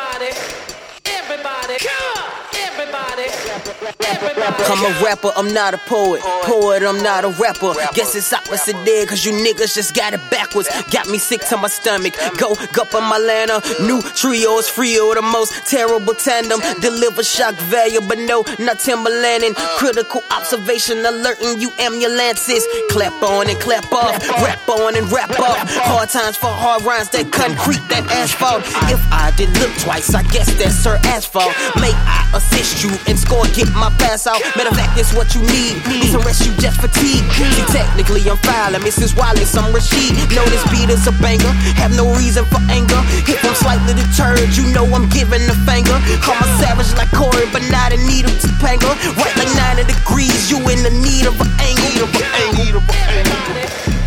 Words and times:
Everybody, 0.00 0.26
everybody, 0.26 1.74
everybody, 1.74 1.74
everybody. 1.74 2.47
I'm 3.68 4.84
a 4.84 5.04
rapper, 5.04 5.30
I'm 5.36 5.52
not 5.52 5.74
a 5.74 5.78
poet. 5.78 6.22
Poet, 6.22 6.82
I'm 6.82 7.02
not 7.02 7.24
a 7.24 7.28
rapper. 7.40 7.74
Guess 7.94 8.14
it's 8.14 8.32
opposite 8.32 8.76
there, 8.84 9.06
cause 9.06 9.24
you 9.24 9.32
niggas 9.32 9.74
just 9.74 9.94
got 9.94 10.14
it 10.14 10.20
backwards. 10.30 10.68
Got 10.90 11.08
me 11.08 11.18
sick 11.18 11.40
to 11.48 11.56
my 11.56 11.68
stomach. 11.68 12.14
Go, 12.38 12.54
gup 12.72 12.94
on 12.94 13.04
my 13.04 13.18
lana. 13.18 13.60
New 13.80 14.00
trio 14.02 14.58
is 14.58 14.68
Frio, 14.68 15.14
the 15.14 15.22
most 15.22 15.66
terrible 15.66 16.14
tandem. 16.14 16.60
Deliver 16.80 17.22
shock 17.22 17.54
value, 17.68 18.00
but 18.00 18.18
no, 18.18 18.42
not 18.58 18.78
Timberlanding. 18.78 19.54
Critical 19.76 20.22
observation 20.30 20.98
alerting 21.04 21.60
you 21.60 21.70
ambulances. 21.78 22.66
Clap 22.90 23.22
on 23.22 23.48
and 23.48 23.58
clap 23.60 23.90
off. 23.92 24.16
Rap 24.42 24.68
on 24.68 24.96
and 24.96 25.10
rap 25.12 25.30
off. 25.40 25.56
Hard 25.84 26.08
times 26.08 26.36
for 26.36 26.48
hard 26.48 26.82
rhymes, 26.84 27.10
that 27.10 27.32
concrete, 27.32 27.82
that 27.88 28.04
asphalt. 28.12 28.62
If 28.92 29.00
I 29.12 29.32
did 29.36 29.50
look 29.58 29.72
twice, 29.78 30.14
I 30.14 30.22
guess 30.24 30.52
that's 30.56 30.84
her 30.84 30.98
asphalt. 31.04 31.52
May 31.76 31.92
I 31.92 32.30
assist 32.34 32.84
you 32.84 32.92
and 33.06 33.18
score, 33.18 33.44
get 33.58 33.74
my 33.74 33.90
pass 33.98 34.30
out. 34.30 34.38
Matter 34.54 34.70
of 34.70 34.78
fact, 34.78 34.94
it's 34.94 35.10
what 35.10 35.34
you 35.34 35.42
need. 35.42 35.82
Need 35.90 36.14
some 36.14 36.22
rest, 36.22 36.46
you 36.46 36.54
just 36.62 36.78
fatigue. 36.78 37.26
See, 37.34 37.66
technically, 37.74 38.22
I'm 38.30 38.38
filing 38.46 38.82
Mrs. 38.86 39.18
Wallace, 39.18 39.50
I'm 39.58 39.74
Rashid. 39.74 40.14
Know 40.30 40.46
this 40.46 40.62
beat 40.70 40.86
is 40.94 41.02
a 41.10 41.14
banger. 41.18 41.50
Have 41.82 41.90
no 41.98 42.06
reason 42.14 42.46
for 42.46 42.62
anger. 42.70 43.02
If 43.26 43.42
I'm 43.42 43.58
slightly 43.58 43.98
deterred, 43.98 44.54
you 44.54 44.70
know 44.70 44.86
I'm 44.94 45.10
giving 45.10 45.42
the 45.50 45.58
finger. 45.66 45.98
I'm 46.22 46.38
a 46.38 46.48
savage 46.62 46.94
like 46.94 47.10
Corey, 47.10 47.50
but 47.50 47.66
not 47.74 47.90
in 47.90 48.06
need 48.06 48.30
of 48.30 48.34
Topanga. 48.38 48.94
Right 49.18 49.34
like 49.34 49.50
90 49.74 49.90
degrees, 49.90 50.50
you 50.50 50.62
in 50.70 50.86
the. 50.86 50.98
Need 50.98 51.26
of 51.26 51.40
an 51.40 51.46
angle. 51.60 52.06
Need 52.56 52.74
of 52.74 52.82
an 52.88 52.94
angle. 53.18 53.97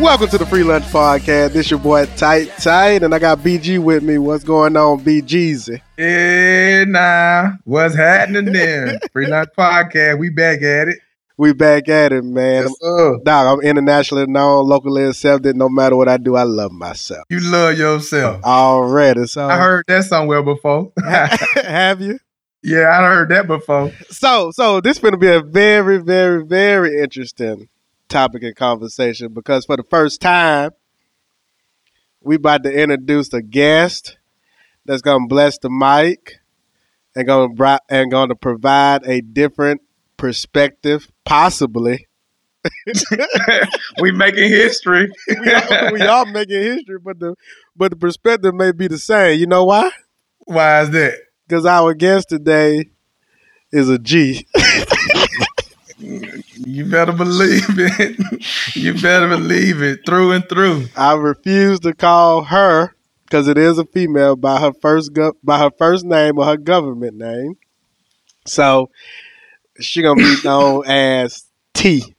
Welcome 0.00 0.28
to 0.28 0.36
the 0.38 0.44
Free 0.44 0.62
Lunch 0.62 0.84
Podcast. 0.84 1.52
This 1.52 1.70
your 1.70 1.80
boy 1.80 2.04
Tight 2.16 2.50
Tight, 2.58 3.02
and 3.02 3.14
I 3.14 3.18
got 3.18 3.38
BG 3.38 3.78
with 3.78 4.02
me. 4.02 4.18
What's 4.18 4.44
going 4.44 4.76
on, 4.76 5.00
BGZ? 5.02 5.80
Hey, 5.96 6.84
nah, 6.86 6.98
uh, 6.98 7.52
what's 7.64 7.94
happening 7.94 8.52
there? 8.52 9.00
Free 9.12 9.26
Lunch 9.26 9.48
Podcast, 9.58 10.18
we 10.18 10.28
back 10.28 10.60
at 10.60 10.88
it. 10.88 10.98
We 11.38 11.54
back 11.54 11.88
at 11.88 12.12
it, 12.12 12.24
man. 12.24 12.64
Yes. 12.64 13.20
Dog, 13.24 13.24
I'm 13.58 13.60
internationally 13.62 14.26
known, 14.26 14.68
locally 14.68 15.04
accepted. 15.04 15.56
No 15.56 15.70
matter 15.70 15.96
what 15.96 16.10
I 16.10 16.18
do, 16.18 16.36
I 16.36 16.42
love 16.42 16.72
myself. 16.72 17.24
You 17.30 17.40
love 17.40 17.78
yourself. 17.78 18.44
Already, 18.44 19.26
so 19.26 19.48
I 19.48 19.56
heard 19.56 19.86
that 19.88 20.04
somewhere 20.04 20.42
before. 20.42 20.92
have 21.54 22.02
you? 22.02 22.18
yeah, 22.62 22.90
I 22.90 23.02
heard 23.02 23.30
that 23.30 23.46
before. 23.46 23.92
So, 24.10 24.50
so 24.50 24.82
this 24.82 24.98
going 24.98 25.12
to 25.12 25.18
be 25.18 25.28
a 25.30 25.40
very, 25.40 25.98
very, 25.98 26.44
very 26.44 27.00
interesting 27.02 27.68
topic 28.08 28.42
and 28.42 28.56
conversation 28.56 29.32
because 29.32 29.64
for 29.64 29.76
the 29.76 29.82
first 29.84 30.20
time, 30.20 30.70
we 32.22 32.36
about 32.36 32.64
to 32.64 32.72
introduce 32.72 33.32
a 33.32 33.42
guest 33.42 34.18
that's 34.84 35.02
gonna 35.02 35.26
bless 35.26 35.58
the 35.58 35.70
mic 35.70 36.34
and 37.14 37.26
gonna 37.26 37.48
bri- 37.48 37.78
and 37.88 38.10
gonna 38.10 38.34
provide 38.34 39.06
a 39.06 39.20
different 39.20 39.80
perspective, 40.16 41.10
possibly. 41.24 42.08
we 44.00 44.12
making 44.12 44.48
history. 44.48 45.10
We 45.40 45.52
all, 45.54 45.92
we 45.92 46.06
all 46.06 46.26
making 46.26 46.62
history, 46.62 46.98
but 47.02 47.18
the 47.18 47.34
but 47.76 47.92
the 47.92 47.96
perspective 47.96 48.54
may 48.54 48.72
be 48.72 48.88
the 48.88 48.98
same. 48.98 49.38
You 49.38 49.46
know 49.46 49.64
why? 49.64 49.90
Why 50.40 50.82
is 50.82 50.90
that? 50.90 51.14
Because 51.46 51.66
our 51.66 51.94
guest 51.94 52.28
today 52.28 52.90
is 53.72 53.88
a 53.88 53.98
G. 53.98 54.46
You 55.98 56.84
better 56.84 57.12
believe 57.12 57.64
it. 57.68 58.44
you 58.76 58.94
better 59.00 59.28
believe 59.28 59.82
it 59.82 60.00
through 60.04 60.32
and 60.32 60.48
through. 60.48 60.88
I 60.96 61.14
refuse 61.14 61.80
to 61.80 61.94
call 61.94 62.44
her 62.44 62.94
because 63.24 63.48
it 63.48 63.56
is 63.56 63.78
a 63.78 63.84
female 63.86 64.36
by 64.36 64.60
her 64.60 64.72
first 64.72 65.12
go- 65.12 65.36
by 65.42 65.58
her 65.58 65.70
first 65.70 66.04
name 66.04 66.38
or 66.38 66.44
her 66.44 66.56
government 66.56 67.16
name. 67.16 67.56
So 68.46 68.90
she 69.80 70.02
gonna 70.02 70.22
be 70.22 70.36
known 70.44 70.84
as 70.86 71.44
T. 71.74 72.14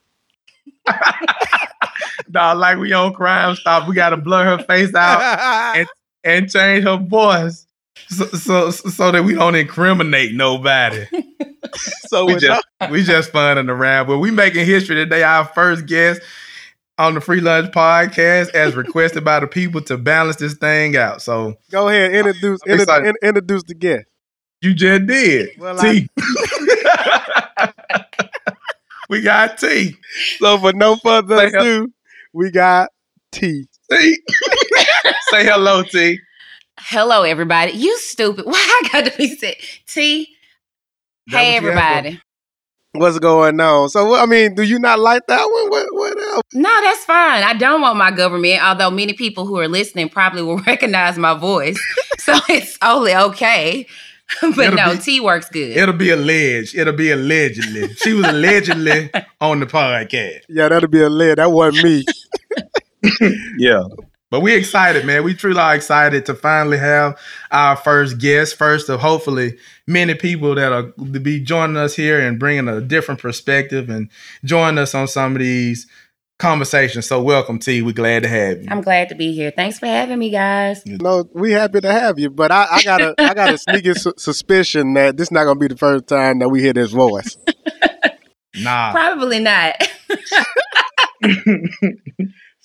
Dog, 2.32 2.58
like 2.58 2.78
we 2.78 2.94
on 2.94 3.14
Crime 3.14 3.56
Stop, 3.56 3.88
we 3.88 3.96
gotta 3.96 4.18
blur 4.18 4.58
her 4.58 4.64
face 4.64 4.94
out 4.96 5.76
and, 5.78 5.88
and 6.24 6.52
change 6.52 6.84
her 6.84 6.98
voice 6.98 7.68
so, 8.10 8.26
so 8.28 8.72
so 8.72 9.12
that 9.12 9.24
we 9.24 9.34
don't 9.34 9.56
incriminate 9.56 10.34
nobody. 10.34 11.06
so 12.08 12.26
we 12.26 12.34
with 12.36 12.44
just 12.44 12.66
we 12.90 13.04
just 13.04 13.32
funning 13.32 13.70
around, 13.70 14.08
but 14.08 14.20
we 14.20 14.32
making 14.32 14.66
history 14.66 14.96
today. 14.96 15.24
Our 15.24 15.46
first 15.46 15.86
guest 15.86 16.22
on 16.98 17.14
the 17.14 17.22
Free 17.22 17.42
Lunch 17.42 17.72
Podcast, 17.72 18.50
as 18.52 18.76
requested 18.76 19.24
by 19.24 19.40
the 19.40 19.48
people, 19.48 19.82
to 19.82 19.98
balance 19.98 20.38
this 20.38 20.56
thing 20.56 20.98
out. 20.98 21.22
So 21.22 21.56
go 21.72 21.90
ahead 21.90 22.14
introduce 22.14 22.60
I'm 22.68 22.80
inter- 22.80 23.14
introduce 23.22 23.64
the 23.64 23.76
guest. 23.76 24.06
you 24.62 24.74
just 24.74 25.06
did. 25.06 25.50
Well, 25.58 25.78
T. 25.78 26.08
we 29.10 29.22
got 29.22 29.58
T. 29.58 29.96
So 30.40 30.58
for 30.58 30.74
no 30.74 30.96
further 30.98 31.38
Say 31.38 31.52
hel- 31.52 31.62
ado, 31.62 31.94
we 32.34 32.52
got 32.52 32.90
T. 33.32 33.68
T. 33.92 34.18
Say 35.30 35.46
hello, 35.46 35.84
T. 35.84 36.20
Hello, 36.80 37.24
everybody. 37.24 37.72
You 37.72 37.98
stupid. 37.98 38.46
Why 38.46 38.82
I 38.84 38.90
got 38.92 39.12
to 39.12 39.18
be 39.18 39.36
said? 39.36 39.56
T. 39.88 40.30
That 41.28 41.38
Hey, 41.40 41.54
what 41.60 41.64
you 41.64 41.70
asked 41.72 41.80
for? 41.80 41.80
everybody. 41.98 42.22
What's 42.94 43.20
going 43.20 43.60
on? 43.60 43.90
So 43.90 44.16
I 44.16 44.26
mean, 44.26 44.56
do 44.56 44.64
you 44.64 44.80
not 44.80 45.00
like 45.00 45.28
that 45.28 45.44
one? 45.44 45.70
What 45.70 45.88
what 45.92 46.18
else? 46.20 46.42
No, 46.54 46.70
that's 46.82 47.04
fine. 47.06 47.44
I 47.44 47.54
don't 47.54 47.82
want 47.82 47.98
my 47.98 48.10
government, 48.12 48.64
although 48.64 48.90
many 48.90 49.14
people 49.14 49.46
who 49.46 49.60
are 49.60 49.68
listening 49.68 50.10
probably 50.10 50.42
will 50.42 50.58
recognize 50.66 51.18
my 51.18 51.34
voice. 51.38 51.78
so 52.18 52.34
it's 52.50 52.78
only 52.82 53.14
okay. 53.16 53.86
but 54.42 54.58
It'll 54.60 54.76
no, 54.76 54.94
be- 54.96 55.00
T 55.02 55.20
works 55.22 55.48
good. 55.50 55.78
It'll 55.78 55.94
be 55.96 56.10
alleged. 56.10 56.76
It'll 56.76 56.94
be 56.94 57.12
allegedly. 57.12 57.94
She 57.96 58.14
was 58.14 58.26
allegedly 58.26 59.10
on 59.40 59.60
the 59.62 59.66
podcast. 59.68 60.42
Yeah, 60.50 60.68
that'll 60.70 60.90
be 60.90 61.02
alleged. 61.02 61.38
That 61.38 61.52
wasn't 61.52 61.84
me. 61.86 62.06
Yeah. 63.58 63.84
But 64.30 64.42
we 64.42 64.54
excited, 64.56 65.06
man. 65.06 65.24
We 65.24 65.34
truly 65.34 65.60
are 65.60 65.74
excited 65.76 66.26
to 66.26 66.36
finally 66.36 66.78
have 66.78 67.18
our 67.50 67.78
first 67.78 68.18
guest, 68.18 68.56
first 68.58 68.90
of 68.90 69.00
hopefully 69.00 69.58
many 69.88 70.16
people 70.16 70.54
that 70.56 70.74
are 70.74 70.92
to 70.92 71.20
be 71.20 71.40
joining 71.40 71.78
us 71.78 71.96
here 71.96 72.20
and 72.20 72.38
bringing 72.38 72.68
a 72.68 72.82
different 72.82 73.22
perspective 73.22 73.90
and 73.90 74.10
joining 74.44 74.80
us 74.80 74.94
on 74.94 75.08
some 75.08 75.34
of 75.34 75.40
these 75.40 75.88
conversations. 76.40 77.06
So 77.08 77.22
welcome, 77.22 77.58
T. 77.58 77.82
We're 77.82 77.94
glad 77.94 78.24
to 78.24 78.30
have 78.30 78.62
you. 78.62 78.68
I'm 78.70 78.82
glad 78.82 79.08
to 79.10 79.16
be 79.16 79.32
here. 79.34 79.50
Thanks 79.50 79.80
for 79.80 79.86
having 79.86 80.20
me, 80.20 80.30
guys. 80.30 80.86
No, 80.86 81.30
we 81.34 81.54
happy 81.54 81.80
to 81.80 81.92
have 81.92 82.20
you, 82.20 82.30
but 82.30 82.52
I, 82.52 82.68
I 82.70 82.84
got 82.84 83.02
a 83.02 83.16
I 83.18 83.34
got 83.34 83.54
a 83.54 83.58
sneaky 83.58 83.94
su- 83.94 84.14
suspicion 84.18 84.94
that 84.96 85.16
this 85.16 85.32
not 85.32 85.46
gonna 85.46 85.58
be 85.58 85.70
the 85.70 85.78
first 85.78 86.08
time 86.08 86.40
that 86.40 86.50
we 86.50 86.62
hear 86.62 86.74
this 86.74 86.92
voice. 86.92 87.38
Nah. 88.60 88.92
Probably 88.92 89.40
not. 89.40 89.76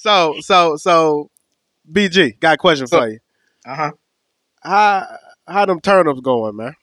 So 0.03 0.35
so 0.41 0.77
so, 0.77 1.31
BG 1.93 2.41
got 2.41 2.55
a 2.55 2.59
question 2.59 2.87
So- 2.87 2.99
for 3.01 3.09
you. 3.09 3.19
Uh-huh. 3.67 3.93
How 4.63 5.07
how 5.47 5.67
them 5.67 5.81
turnips 5.81 6.21
going, 6.21 6.57
man? 6.57 6.75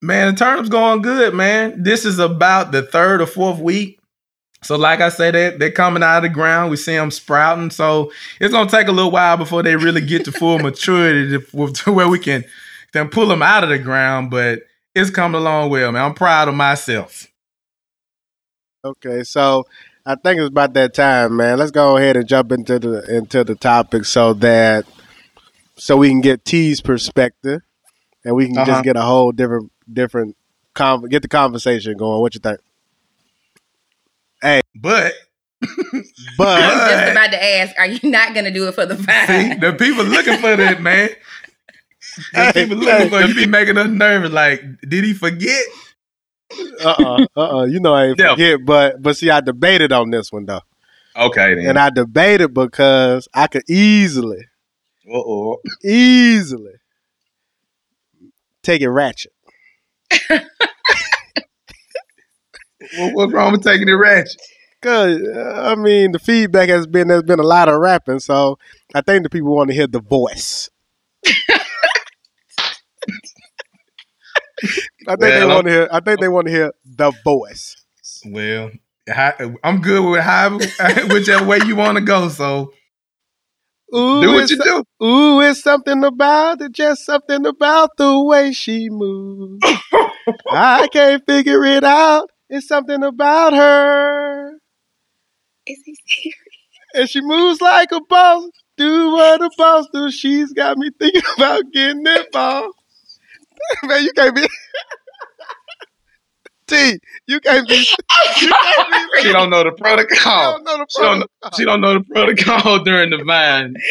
Man, 0.00 0.32
the 0.32 0.38
turnip's 0.38 0.68
going 0.68 1.02
good, 1.02 1.34
man. 1.34 1.82
This 1.82 2.04
is 2.04 2.18
about 2.18 2.72
the 2.72 2.82
third 2.82 3.20
or 3.20 3.26
fourth 3.26 3.58
week. 3.58 3.98
So, 4.62 4.76
like 4.76 5.00
I 5.00 5.08
said, 5.08 5.34
they, 5.34 5.56
they're 5.56 5.70
coming 5.70 6.02
out 6.02 6.18
of 6.18 6.22
the 6.24 6.28
ground. 6.28 6.70
We 6.70 6.76
see 6.76 6.94
them 6.94 7.10
sprouting. 7.10 7.70
So, 7.70 8.12
it's 8.40 8.52
going 8.52 8.66
to 8.68 8.70
take 8.76 8.88
a 8.88 8.92
little 8.92 9.10
while 9.10 9.36
before 9.36 9.62
they 9.62 9.76
really 9.76 10.00
get 10.00 10.24
to 10.24 10.32
full 10.32 10.58
maturity 10.60 11.38
to, 11.38 11.72
to 11.72 11.92
where 11.92 12.08
we 12.08 12.18
can 12.18 12.44
then 12.92 13.08
pull 13.08 13.26
them 13.26 13.42
out 13.42 13.64
of 13.64 13.70
the 13.70 13.78
ground. 13.78 14.30
But 14.30 14.60
it's 14.94 15.10
coming 15.10 15.40
along 15.40 15.70
well, 15.70 15.92
man. 15.92 16.04
I'm 16.04 16.14
proud 16.14 16.48
of 16.48 16.54
myself. 16.54 17.26
Okay, 18.84 19.22
so 19.24 19.64
I 20.08 20.14
think 20.14 20.40
it's 20.40 20.48
about 20.48 20.72
that 20.74 20.94
time, 20.94 21.36
man. 21.36 21.58
Let's 21.58 21.70
go 21.70 21.98
ahead 21.98 22.16
and 22.16 22.26
jump 22.26 22.50
into 22.52 22.78
the 22.78 23.16
into 23.16 23.44
the 23.44 23.54
topic 23.54 24.06
so 24.06 24.32
that 24.34 24.86
so 25.76 25.98
we 25.98 26.08
can 26.08 26.22
get 26.22 26.44
T's 26.46 26.80
perspective 26.80 27.60
and 28.24 28.34
we 28.34 28.46
can 28.46 28.56
Uh-huh. 28.58 28.66
just 28.72 28.84
get 28.84 28.96
a 28.96 29.02
whole 29.02 29.32
different 29.32 29.70
different 29.92 30.36
con- 30.74 31.02
get 31.10 31.20
the 31.22 31.28
conversation 31.28 31.96
going. 31.98 32.20
What 32.22 32.34
you 32.34 32.40
think? 32.40 32.58
Hey, 34.40 34.62
but 34.74 35.12
But 36.38 36.62
I 36.62 36.74
was 36.74 36.90
just 36.90 37.10
about 37.12 37.30
to 37.32 37.44
ask, 37.44 37.74
are 37.78 37.86
you 37.86 38.10
not 38.10 38.32
going 38.32 38.44
to 38.46 38.50
do 38.52 38.66
it 38.68 38.74
for 38.74 38.86
the 38.86 38.96
see, 39.26 39.54
the 39.60 39.74
people 39.78 40.04
looking 40.04 40.38
for 40.38 40.56
that, 40.56 40.80
man. 40.80 41.10
The 42.32 42.50
people 42.54 42.76
looking 42.78 43.10
for. 43.10 43.20
You 43.20 43.34
be 43.34 43.46
making 43.46 43.76
us 43.76 43.88
nervous. 43.88 44.32
Like, 44.32 44.62
did 44.88 45.04
he 45.04 45.12
forget? 45.12 45.62
Uh 46.84 46.88
uh 46.88 47.26
uh 47.36 47.58
uh, 47.58 47.64
you 47.64 47.80
know 47.80 47.94
I 47.94 48.06
ain't 48.06 48.18
Yeah. 48.18 48.30
forget. 48.30 48.60
But 48.64 49.02
but 49.02 49.16
see, 49.16 49.30
I 49.30 49.40
debated 49.40 49.92
on 49.92 50.10
this 50.10 50.32
one 50.32 50.46
though, 50.46 50.60
Okay, 51.16 51.54
then. 51.54 51.66
and 51.66 51.78
I 51.78 51.90
debated 51.90 52.54
because 52.54 53.28
I 53.34 53.46
could 53.48 53.68
easily 53.68 54.46
Uh-oh. 55.10 55.58
easily 55.84 56.74
take 58.62 58.82
it 58.82 58.90
ratchet. 58.90 59.32
What, 62.96 63.12
what's 63.12 63.32
wrong 63.32 63.52
with 63.52 63.62
taking 63.62 63.88
it 63.88 63.92
ratchet? 63.92 64.40
Cause 64.80 65.20
uh, 65.20 65.72
I 65.72 65.74
mean, 65.74 66.12
the 66.12 66.20
feedback 66.20 66.68
has 66.68 66.86
been 66.86 67.08
there's 67.08 67.24
been 67.24 67.40
a 67.40 67.44
lot 67.44 67.68
of 67.68 67.80
rapping, 67.80 68.20
so 68.20 68.58
I 68.94 69.00
think 69.00 69.24
the 69.24 69.30
people 69.30 69.54
want 69.54 69.68
to 69.70 69.74
hear 69.74 69.88
the 69.88 70.00
voice. 70.00 70.70
I 75.08 75.16
think 75.16 75.34
they 75.34 75.46
want 75.46 75.66
to 75.66 75.72
hear. 75.72 75.88
I 75.92 76.00
think 76.00 76.20
they 76.20 76.28
want 76.28 76.46
to 76.48 76.52
hear 76.52 76.72
the 76.84 77.12
voice. 77.24 77.76
Well, 78.26 78.70
hi- 79.08 79.34
I'm 79.64 79.80
good 79.80 80.08
with 80.08 80.22
how 80.22 80.58
whichever 81.10 81.44
way 81.46 81.58
you 81.66 81.76
want 81.76 81.98
to 81.98 82.04
go. 82.04 82.28
So 82.28 82.72
Ooh, 83.94 84.20
do 84.20 84.32
what 84.34 84.50
it's, 84.50 84.50
you 84.50 84.58
do. 84.58 84.84
ooh, 85.04 85.40
it's 85.40 85.62
something 85.62 86.04
about 86.04 86.60
it, 86.62 86.72
just 86.72 87.04
something 87.06 87.46
about 87.46 87.90
the 87.96 88.22
way 88.24 88.52
she 88.52 88.88
moves. 88.90 89.64
I 90.50 90.88
can't 90.92 91.24
figure 91.26 91.64
it 91.64 91.84
out. 91.84 92.30
It's 92.50 92.68
something 92.68 93.02
about 93.02 93.54
her, 93.54 94.52
Is 95.66 95.82
he 95.84 95.96
serious? 96.06 96.36
and 96.94 97.10
she 97.10 97.20
moves 97.22 97.60
like 97.60 97.92
a 97.92 98.00
boss. 98.08 98.48
Do 98.76 99.10
what 99.12 99.42
a 99.42 99.50
boss 99.58 99.86
do. 99.92 100.10
She's 100.10 100.52
got 100.52 100.78
me 100.78 100.90
thinking 100.98 101.22
about 101.36 101.64
getting 101.72 102.06
involved. 102.06 102.74
Man, 103.84 104.02
you 104.04 104.12
can't 104.14 104.34
be. 104.36 104.46
T, 106.68 106.98
you 107.26 107.40
can't 107.40 107.66
be. 107.68 107.74
You 108.40 108.48
can't 108.50 109.12
be. 109.14 109.22
She 109.22 109.32
don't 109.32 109.50
know 109.50 109.64
the 109.64 109.70
I 109.70 109.74
protocol. 109.80 110.52
don't 110.52 110.64
know 110.64 110.76
the 110.78 110.86
She 110.88 111.02
don't, 111.02 111.18
protocol. 111.20 111.58
she 111.58 111.64
don't 111.64 111.80
know 111.80 111.94
the 111.94 112.04
protocol 112.04 112.78
during 112.84 113.10
the 113.10 113.22
vine. 113.24 113.74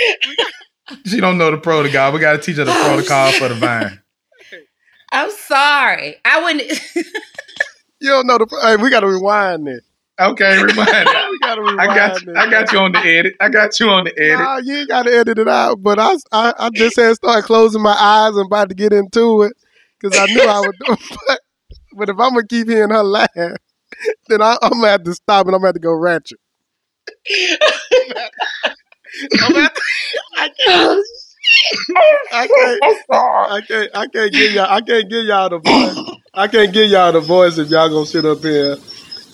She 1.06 1.19
don't 1.19 1.38
know 1.38 1.51
the 1.51 1.57
protocol. 1.57 2.13
We 2.13 2.19
got 2.21 2.31
to 2.33 2.38
teach 2.38 2.56
her 2.56 2.63
the 2.63 2.71
oh, 2.71 2.81
protocol 2.85 3.33
for 3.33 3.50
the 3.50 3.56
vine. 3.56 4.00
I'm 5.12 5.29
sorry. 5.31 6.15
I 6.24 6.41
wouldn't. 6.41 6.79
You 8.00 8.09
don't 8.09 8.25
know 8.25 8.38
the. 8.38 8.47
Hey, 8.63 8.77
we 8.81 8.89
got 8.89 9.01
to 9.01 9.07
rewind 9.07 9.68
this. 9.68 9.81
Okay, 10.19 10.63
remind 10.63 10.88
her. 10.89 11.30
We 11.31 11.39
got 11.39 11.56
to 11.56 11.62
rewind 11.62 11.81
I 11.81 11.88
got 11.95 12.21
you. 12.23 12.31
it. 12.31 12.38
I 12.38 12.50
got 12.50 12.71
you 12.71 12.80
on 12.80 12.91
the 12.94 13.00
edit. 13.00 13.35
I 13.41 13.50
got 13.50 13.77
you 13.81 13.89
on 13.89 14.06
the 14.06 14.18
edit. 14.18 14.39
Nah, 14.39 14.57
you 14.59 14.77
ain't 14.77 14.88
got 14.89 15.03
to 15.03 15.13
edit 15.13 15.38
it 15.39 15.47
out. 15.50 15.83
But 15.83 16.00
I, 16.00 16.15
I, 16.31 16.53
I 16.57 16.69
just 16.69 16.95
had 16.95 17.15
started 17.15 17.44
closing 17.44 17.81
my 17.81 17.91
eyes 18.00 18.35
and 18.38 18.45
about 18.45 18.69
to 18.69 18.75
get 18.75 18.94
into 18.94 19.41
it 19.44 19.53
because 20.00 20.18
I 20.18 20.25
knew 20.33 20.41
I 20.41 20.59
would 20.62 20.75
do 20.85 20.94
it. 20.94 21.39
But, 21.97 22.05
but 22.05 22.09
if 22.09 22.19
I'm 22.19 22.33
gonna 22.33 22.47
keep 22.47 22.67
hearing 22.69 22.91
her 22.91 23.03
laugh, 23.03 23.29
then 23.35 24.41
I, 24.41 24.57
I'm 24.61 24.71
gonna 24.71 24.89
have 24.89 25.03
to 25.03 25.13
stop 25.13 25.47
and 25.47 25.55
I'm 25.55 25.61
gonna 25.61 25.69
have 25.69 25.75
to 25.75 25.79
go 25.79 25.94
ratchet. 25.94 26.39
I'm 29.41 29.51
gonna 29.53 29.61
have 29.63 29.73
to, 29.73 29.81
I 30.38 30.49
can't. 30.65 31.05
I 32.31 32.47
can't. 32.47 32.83
I 33.11 33.61
can't. 33.67 33.91
I 33.95 34.07
can't 34.07 34.31
give 34.31 34.51
y'all. 34.53 34.67
I 34.69 34.81
can't 34.81 35.09
give 35.09 35.25
y'all 35.25 35.49
the 35.49 35.59
voice. 35.59 36.17
I 36.33 36.47
can't 36.47 36.73
give 36.73 36.89
y'all 36.91 37.11
the 37.11 37.21
voice 37.21 37.57
if 37.57 37.69
y'all 37.69 37.89
gonna 37.89 38.05
sit 38.05 38.25
up 38.25 38.39
here 38.39 38.77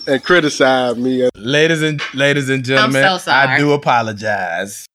and 0.07 0.23
criticize 0.23 0.95
me. 0.95 1.29
Ladies 1.35 1.81
and 1.81 2.01
ladies 2.13 2.49
and 2.49 2.63
gentlemen, 2.63 3.03
so 3.03 3.17
sorry. 3.17 3.49
I 3.49 3.57
do 3.57 3.73
apologize. 3.73 4.85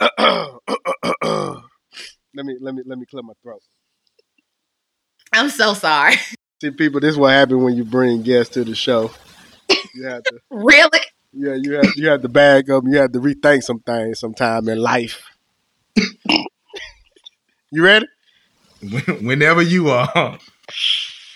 let 0.00 0.50
me 2.34 2.56
let 2.60 2.74
me 2.74 2.82
let 2.86 2.98
me 2.98 3.06
clear 3.10 3.22
my 3.22 3.34
throat. 3.42 3.60
I'm 5.34 5.50
so 5.50 5.74
sorry. 5.74 6.14
See, 6.62 6.70
people, 6.70 7.00
this 7.00 7.10
is 7.10 7.18
what 7.18 7.32
happens 7.32 7.62
when 7.62 7.74
you 7.76 7.84
bring 7.84 8.22
guests 8.22 8.54
to 8.54 8.64
the 8.64 8.74
show. 8.74 9.10
You 9.94 10.04
have 10.06 10.22
to, 10.22 10.38
Really? 10.50 11.00
yeah, 11.32 11.54
you 11.60 11.72
have 11.74 11.92
you 11.96 12.08
have 12.08 12.22
to 12.22 12.28
bag 12.28 12.70
up. 12.70 12.84
You 12.86 12.98
have 12.98 13.12
to 13.12 13.18
rethink 13.20 13.62
some 13.64 13.80
things 13.80 14.20
sometime 14.20 14.68
in 14.68 14.78
life. 14.78 15.22
you 17.70 17.82
ready? 17.82 18.06
Whenever 19.20 19.62
you 19.62 19.90
are. 19.90 20.38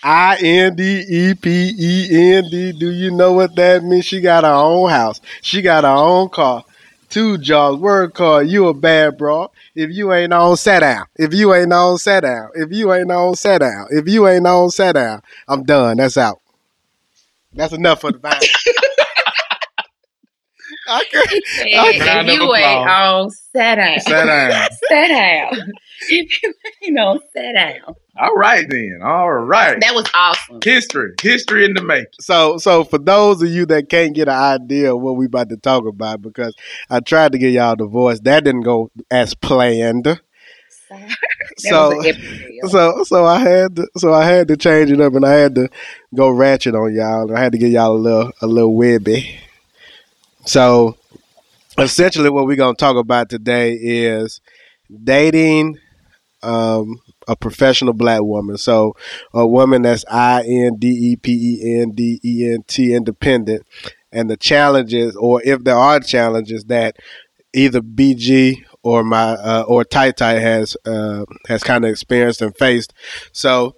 I 0.03 0.37
N 0.41 0.77
D 0.77 1.05
E 1.09 1.35
P 1.35 1.75
E 1.79 2.35
N 2.37 2.45
D. 2.50 2.73
Do 2.73 2.91
you 2.91 3.11
know 3.11 3.33
what 3.33 3.56
that 3.56 3.83
means? 3.83 4.05
She 4.05 4.21
got 4.21 4.45
her 4.45 4.50
own 4.53 4.91
house. 4.91 5.21
She 5.43 5.61
got 5.62 5.83
her 5.85 5.91
own 5.91 6.29
car. 6.29 6.65
Two 7.08 7.38
jobs. 7.38 7.81
Word 7.81 8.12
car. 8.14 8.43
You 8.43 8.69
a 8.69 8.75
bad 8.75 9.16
bro. 9.16 9.50
If 9.75 9.90
you 9.90 10.12
ain't 10.12 10.32
on, 10.32 10.56
sit 10.56 10.81
down. 10.81 11.06
If 11.16 11.32
you 11.32 11.55
ain't 11.55 11.72
on, 11.72 11.99
sit 11.99 12.20
down. 12.22 12.50
If 12.55 12.70
you 12.72 12.93
ain't 12.93 13.10
on, 13.10 13.34
sit 13.34 13.60
down. 13.60 13.87
If 13.90 14.06
you 14.08 14.26
ain't 14.28 14.46
on, 14.46 14.70
sit 14.70 14.93
down. 14.94 15.22
I'm 15.49 15.62
done. 15.64 15.96
That's 15.96 16.16
out. 16.19 16.40
That's 17.55 17.72
enough 17.72 18.02
for 18.02 18.12
the 18.12 18.19
vibe. 18.19 18.44
I 20.90 21.05
can't. 21.10 21.44
Hey, 21.69 21.99
Round 22.00 22.28
if 22.28 22.34
you 22.34 22.55
ain't 22.55 22.81
applause. 22.82 23.25
on, 23.25 23.31
sit 23.31 23.75
down. 23.76 24.00
Sit 24.00 24.26
down. 24.26 24.69
Sit 24.88 25.08
down. 25.08 25.52
If 26.11 26.43
you 26.43 26.54
ain't 26.84 26.99
on, 27.00 27.19
sit 27.34 27.52
down. 27.54 27.94
All 28.20 28.35
right 28.35 28.67
then. 28.69 29.00
All 29.03 29.31
right. 29.31 29.81
That 29.81 29.94
was 29.94 30.06
awesome. 30.12 30.59
History. 30.65 31.15
History 31.23 31.65
in 31.65 31.75
the 31.75 31.82
making. 31.82 32.06
So, 32.20 32.59
so 32.59 32.82
for 32.82 32.99
those 32.99 33.41
of 33.43 33.49
you 33.49 33.65
that 33.67 33.88
can't 33.88 34.15
get 34.15 34.29
an 34.29 34.35
idea 34.35 34.94
of 34.94 35.00
what 35.00 35.17
we 35.17 35.26
about 35.26 35.50
to 35.50 35.56
talk 35.56 35.87
about, 35.87 36.23
because 36.23 36.56
I 36.91 36.99
tried 37.00 37.32
to 37.32 37.38
get 37.38 37.53
y'all 37.53 37.76
the 37.76 37.87
voice, 37.87 38.19
that 38.20 38.43
didn't 38.43 38.62
go 38.62 38.91
as 39.11 39.35
planned. 39.35 40.20
So, 41.59 41.97
was 41.97 42.06
an 42.06 42.17
epic. 42.17 42.70
so, 42.70 43.05
so 43.05 43.25
I 43.25 43.38
had 43.38 43.76
to, 43.76 43.87
so 43.97 44.12
I 44.12 44.25
had 44.25 44.49
to 44.49 44.56
change 44.56 44.91
it 44.91 45.00
up, 45.00 45.14
and 45.14 45.25
I 45.25 45.35
had 45.35 45.55
to 45.55 45.69
go 46.14 46.31
ratchet 46.31 46.75
on 46.75 46.94
y'all. 46.94 47.32
I 47.35 47.38
had 47.38 47.53
to 47.53 47.59
give 47.59 47.71
y'all 47.71 47.93
a 47.93 47.99
little, 47.99 48.32
a 48.43 48.47
little 48.47 48.75
webby. 48.75 49.38
So, 50.44 50.97
essentially, 51.76 52.31
what 52.31 52.47
we're 52.47 52.56
gonna 52.56 52.75
talk 52.75 52.97
about 52.97 53.29
today 53.29 53.75
is 53.75 54.41
dating 55.05 55.79
um, 56.43 57.00
a 57.28 57.36
professional 57.36 57.92
black 57.92 58.22
woman. 58.22 58.56
So, 58.56 58.94
a 59.32 59.46
woman 59.46 59.82
that's 59.82 60.04
I 60.10 60.42
N 60.42 60.76
D 60.78 60.88
E 60.88 61.16
P 61.16 61.32
E 61.32 61.80
N 61.80 61.92
D 61.92 62.20
E 62.25 62.50
N 62.52 62.64
T 62.66 62.94
independent, 62.94 63.66
and 64.10 64.28
the 64.28 64.36
challenges, 64.36 65.14
or 65.14 65.42
if 65.44 65.62
there 65.62 65.76
are 65.76 66.00
challenges 66.00 66.64
that 66.64 66.96
either 67.54 67.80
BG 67.80 68.56
or 68.82 69.04
my 69.04 69.32
uh, 69.32 69.64
or 69.69 69.84
Tai 69.84 70.12
Tai 70.12 70.34
has 70.34 70.76
uh, 70.84 71.25
has 71.46 71.62
kind 71.62 71.84
of 71.84 71.90
experienced 71.90 72.42
and 72.42 72.56
faced. 72.56 72.92
So, 73.32 73.75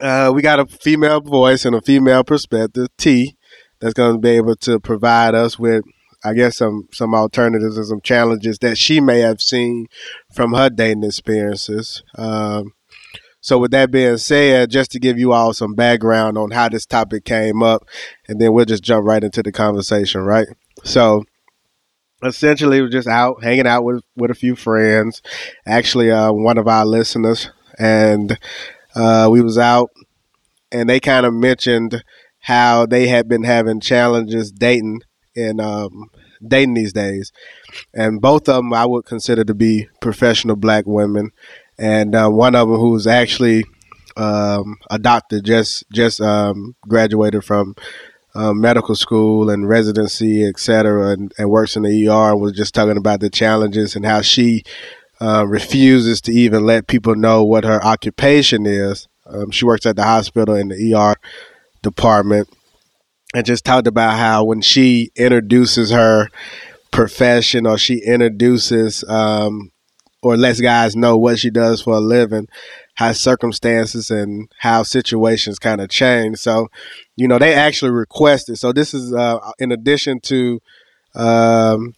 uh, 0.00 0.32
we 0.34 0.42
got 0.42 0.60
a 0.60 0.66
female 0.66 1.20
voice 1.20 1.64
and 1.64 1.74
a 1.74 1.80
female 1.80 2.24
perspective, 2.24 2.88
T, 2.98 3.36
that's 3.80 3.94
going 3.94 4.14
to 4.14 4.18
be 4.18 4.30
able 4.30 4.56
to 4.56 4.80
provide 4.80 5.34
us 5.34 5.58
with, 5.58 5.84
I 6.24 6.32
guess, 6.32 6.56
some 6.56 6.88
some 6.92 7.14
alternatives 7.14 7.76
and 7.76 7.86
some 7.86 8.00
challenges 8.00 8.58
that 8.60 8.78
she 8.78 9.00
may 9.00 9.20
have 9.20 9.42
seen 9.42 9.86
from 10.34 10.54
her 10.54 10.70
dating 10.70 11.04
experiences. 11.04 12.02
Um, 12.16 12.72
so, 13.40 13.58
with 13.58 13.72
that 13.72 13.90
being 13.90 14.16
said, 14.16 14.70
just 14.70 14.90
to 14.92 14.98
give 14.98 15.18
you 15.18 15.32
all 15.32 15.52
some 15.52 15.74
background 15.74 16.38
on 16.38 16.50
how 16.50 16.70
this 16.70 16.86
topic 16.86 17.26
came 17.26 17.62
up, 17.62 17.86
and 18.26 18.40
then 18.40 18.54
we'll 18.54 18.64
just 18.64 18.82
jump 18.82 19.06
right 19.06 19.22
into 19.22 19.42
the 19.42 19.52
conversation, 19.52 20.22
right? 20.22 20.46
So, 20.82 21.24
essentially, 22.22 22.80
we're 22.80 22.88
just 22.88 23.06
out 23.06 23.44
hanging 23.44 23.66
out 23.66 23.84
with 23.84 24.02
with 24.16 24.30
a 24.30 24.34
few 24.34 24.56
friends. 24.56 25.20
Actually, 25.66 26.10
uh, 26.10 26.32
one 26.32 26.56
of 26.56 26.66
our 26.66 26.86
listeners, 26.86 27.50
and 27.78 28.38
uh, 28.94 29.28
we 29.30 29.42
was 29.42 29.58
out, 29.58 29.90
and 30.72 30.88
they 30.88 30.98
kind 30.98 31.26
of 31.26 31.34
mentioned 31.34 32.02
how 32.40 32.86
they 32.86 33.08
had 33.08 33.28
been 33.28 33.44
having 33.44 33.78
challenges 33.80 34.50
dating 34.52 35.00
and 35.36 35.60
um, 35.60 36.10
dating 36.46 36.74
these 36.74 36.92
days, 36.92 37.32
and 37.92 38.20
both 38.20 38.48
of 38.48 38.56
them 38.56 38.72
I 38.72 38.86
would 38.86 39.04
consider 39.04 39.44
to 39.44 39.54
be 39.54 39.88
professional 40.00 40.56
black 40.56 40.86
women, 40.86 41.30
and 41.78 42.14
uh, 42.14 42.28
one 42.28 42.54
of 42.54 42.68
them 42.68 42.78
who's 42.78 43.06
actually 43.06 43.64
um, 44.16 44.76
a 44.90 44.98
doctor, 44.98 45.40
just 45.40 45.84
just 45.92 46.20
um, 46.20 46.74
graduated 46.86 47.44
from 47.44 47.74
uh, 48.34 48.52
medical 48.52 48.94
school 48.94 49.50
and 49.50 49.68
residency, 49.68 50.44
et 50.44 50.58
cetera, 50.58 51.10
and, 51.10 51.32
and 51.38 51.50
works 51.50 51.76
in 51.76 51.82
the 51.82 52.08
ER, 52.08 52.32
and 52.32 52.40
was 52.40 52.52
just 52.52 52.74
talking 52.74 52.96
about 52.96 53.20
the 53.20 53.30
challenges 53.30 53.94
and 53.94 54.04
how 54.04 54.20
she 54.20 54.64
uh, 55.20 55.44
refuses 55.46 56.20
to 56.20 56.32
even 56.32 56.66
let 56.66 56.86
people 56.86 57.14
know 57.14 57.44
what 57.44 57.64
her 57.64 57.84
occupation 57.84 58.66
is. 58.66 59.08
Um, 59.26 59.50
she 59.50 59.64
works 59.64 59.86
at 59.86 59.96
the 59.96 60.02
hospital 60.02 60.54
in 60.54 60.68
the 60.68 60.94
ER 60.94 61.16
department, 61.82 62.48
and 63.34 63.44
just 63.44 63.64
talked 63.64 63.88
about 63.88 64.16
how 64.16 64.44
when 64.44 64.60
she 64.60 65.10
introduces 65.16 65.90
her 65.90 66.28
profession 66.92 67.66
or 67.66 67.76
she 67.76 67.96
introduces 67.98 69.02
um, 69.08 69.72
or 70.22 70.36
lets 70.36 70.60
guys 70.60 70.94
know 70.94 71.18
what 71.18 71.38
she 71.38 71.50
does 71.50 71.82
for 71.82 71.94
a 71.94 72.00
living, 72.00 72.48
how 72.94 73.12
circumstances 73.12 74.10
and 74.10 74.50
how 74.58 74.84
situations 74.84 75.58
kind 75.58 75.80
of 75.80 75.90
change. 75.90 76.38
So, 76.38 76.68
you 77.16 77.26
know, 77.26 77.38
they 77.38 77.54
actually 77.54 77.90
requested. 77.90 78.58
So 78.58 78.72
this 78.72 78.94
is 78.94 79.12
uh, 79.12 79.38
in 79.58 79.72
addition 79.72 80.20
to 80.20 80.60
um, 81.16 81.94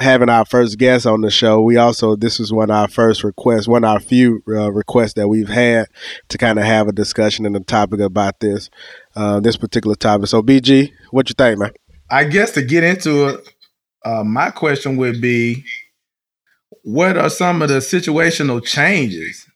having 0.00 0.28
our 0.28 0.44
first 0.44 0.78
guest 0.78 1.06
on 1.06 1.20
the 1.20 1.30
show. 1.30 1.60
We 1.60 1.76
also 1.76 2.16
this 2.16 2.38
was 2.38 2.52
one 2.52 2.70
of 2.70 2.76
our 2.76 2.88
first 2.88 3.22
requests, 3.22 3.68
one 3.68 3.84
of 3.84 3.90
our 3.90 4.00
few 4.00 4.42
uh, 4.48 4.72
requests 4.72 5.14
that 5.14 5.28
we've 5.28 5.48
had 5.48 5.86
to 6.28 6.38
kind 6.38 6.58
of 6.58 6.64
have 6.64 6.88
a 6.88 6.92
discussion 6.92 7.46
and 7.46 7.56
a 7.56 7.60
topic 7.60 8.00
about 8.00 8.40
this 8.40 8.70
uh, 9.16 9.40
this 9.40 9.56
particular 9.56 9.94
topic. 9.94 10.28
So, 10.28 10.42
BG, 10.42 10.92
what 11.10 11.28
you 11.28 11.34
think, 11.34 11.58
man? 11.58 11.72
I 12.10 12.24
guess 12.24 12.52
to 12.52 12.62
get 12.62 12.82
into 12.82 13.28
it, 13.28 13.54
uh, 14.04 14.24
my 14.24 14.50
question 14.50 14.96
would 14.96 15.20
be 15.20 15.64
what 16.82 17.16
are 17.16 17.30
some 17.30 17.62
of 17.62 17.68
the 17.68 17.78
situational 17.78 18.64
changes 18.64 19.46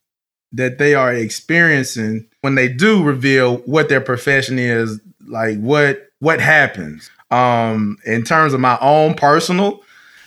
that 0.52 0.78
they 0.78 0.94
are 0.94 1.12
experiencing 1.12 2.28
when 2.42 2.54
they 2.54 2.68
do 2.68 3.02
reveal 3.02 3.56
what 3.58 3.88
their 3.88 4.00
profession 4.00 4.58
is? 4.58 5.00
Like 5.26 5.58
what 5.58 6.08
what 6.20 6.40
happens. 6.40 7.10
Um, 7.30 7.98
in 8.04 8.22
terms 8.22 8.52
of 8.52 8.60
my 8.60 8.78
own 8.80 9.14
personal, 9.14 9.83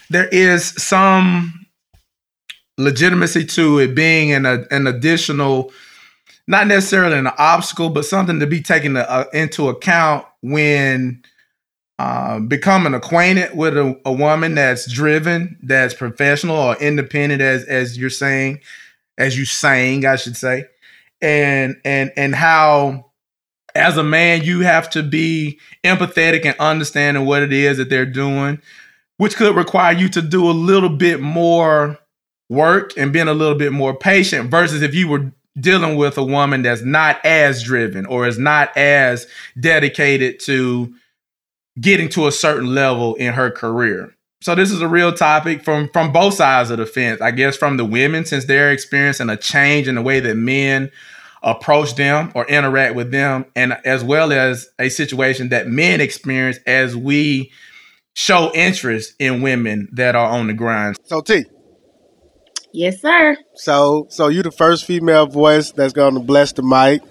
there 0.10 0.28
is 0.28 0.68
some 0.82 1.66
legitimacy 2.78 3.46
to 3.46 3.80
it 3.80 3.96
being 3.96 4.32
an, 4.32 4.46
a, 4.46 4.64
an 4.72 4.88
additional, 4.88 5.72
not 6.48 6.68
necessarily 6.68 7.18
an 7.18 7.28
obstacle, 7.38 7.90
but 7.90 8.06
something 8.06 8.40
to 8.40 8.48
be 8.48 8.62
taken 8.62 8.96
uh, 8.98 9.26
into 9.34 9.70
account 9.70 10.26
when 10.42 11.22
uh, 12.00 12.40
becoming 12.40 12.94
acquainted 12.94 13.56
with 13.58 13.76
a, 13.76 14.00
a, 14.06 14.12
woman 14.12 14.54
that's 14.56 14.90
driven, 14.92 15.58
that's 15.64 15.96
professional 15.96 16.56
or 16.56 16.76
independent, 16.78 17.42
as 17.42 17.64
as 17.64 17.98
you're 17.98 18.12
saying, 18.12 18.60
as 19.18 19.38
you 19.38 19.46
saying, 19.46 20.06
I 20.06 20.16
should 20.16 20.38
say, 20.38 20.66
and 21.22 21.76
and 21.84 22.12
and 22.16 22.36
how 22.36 23.08
as 23.74 23.98
a 23.98 24.04
man 24.04 24.44
you 24.44 24.60
have 24.60 24.90
to 24.92 25.02
be 25.02 25.60
empathetic 25.84 26.46
and 26.46 26.56
understanding 26.60 27.26
what 27.26 27.42
it 27.42 27.52
is 27.52 27.78
that 27.78 27.90
they're 27.90 28.06
doing, 28.06 28.62
which 29.18 29.36
could 29.36 29.56
require 29.56 29.94
you 29.94 30.10
to 30.10 30.22
do 30.22 30.50
a 30.50 30.52
little 30.52 30.90
bit 30.90 31.20
more 31.20 31.98
work 32.50 32.98
and 32.98 33.12
being 33.12 33.28
a 33.28 33.34
little 33.34 33.58
bit 33.58 33.74
more 33.74 33.96
patient 33.96 34.50
versus 34.50 34.82
if 34.82 34.96
you 34.96 35.08
were 35.08 35.32
dealing 35.60 35.98
with 35.98 36.18
a 36.18 36.24
woman 36.24 36.62
that's 36.62 36.84
not 36.84 37.24
as 37.26 37.64
driven 37.64 38.06
or 38.06 38.28
is 38.28 38.38
not 38.38 38.76
as 38.78 39.28
dedicated 39.60 40.40
to 40.40 40.94
getting 41.80 42.10
to 42.10 42.28
a 42.28 42.32
certain 42.32 42.74
level 42.74 43.16
in 43.16 43.34
her 43.34 43.52
career. 43.52 44.14
So 44.42 44.54
this 44.54 44.72
is 44.72 44.82
a 44.82 44.88
real 44.88 45.14
topic 45.14 45.64
from 45.64 45.90
from 45.90 46.12
both 46.12 46.36
sides 46.36 46.70
of 46.70 46.78
the 46.78 46.86
fence. 46.86 47.22
I 47.22 47.32
guess 47.32 47.58
from 47.58 47.78
the 47.78 47.86
women 47.86 48.24
since 48.24 48.46
they're 48.46 48.72
experiencing 48.72 49.30
a 49.30 49.38
change 49.38 49.88
in 49.88 49.96
the 49.96 50.02
way 50.02 50.20
that 50.20 50.36
men 50.36 50.92
approach 51.44 51.96
them 51.96 52.32
or 52.36 52.46
interact 52.48 52.96
with 52.96 53.12
them 53.12 53.46
and 53.56 53.78
as 53.86 54.04
well 54.04 54.32
as 54.32 54.70
a 54.80 54.90
situation 54.90 55.50
that 55.50 55.68
men 55.68 56.02
experience 56.02 56.58
as 56.66 56.96
we 56.96 57.52
show 58.18 58.52
interest 58.56 59.14
in 59.20 59.44
women 59.44 59.88
that 59.92 60.16
are 60.16 60.26
on 60.26 60.48
the 60.48 60.54
grind. 60.54 60.98
So 61.04 61.22
T. 61.22 61.46
Yes, 62.74 63.00
sir. 63.00 63.38
So 63.54 64.08
so 64.10 64.28
you 64.28 64.42
the 64.42 64.52
first 64.52 64.86
female 64.86 65.28
voice 65.28 65.72
that's 65.72 65.94
gonna 65.94 66.20
bless 66.20 66.52
the 66.52 66.64
mic. 66.64 67.02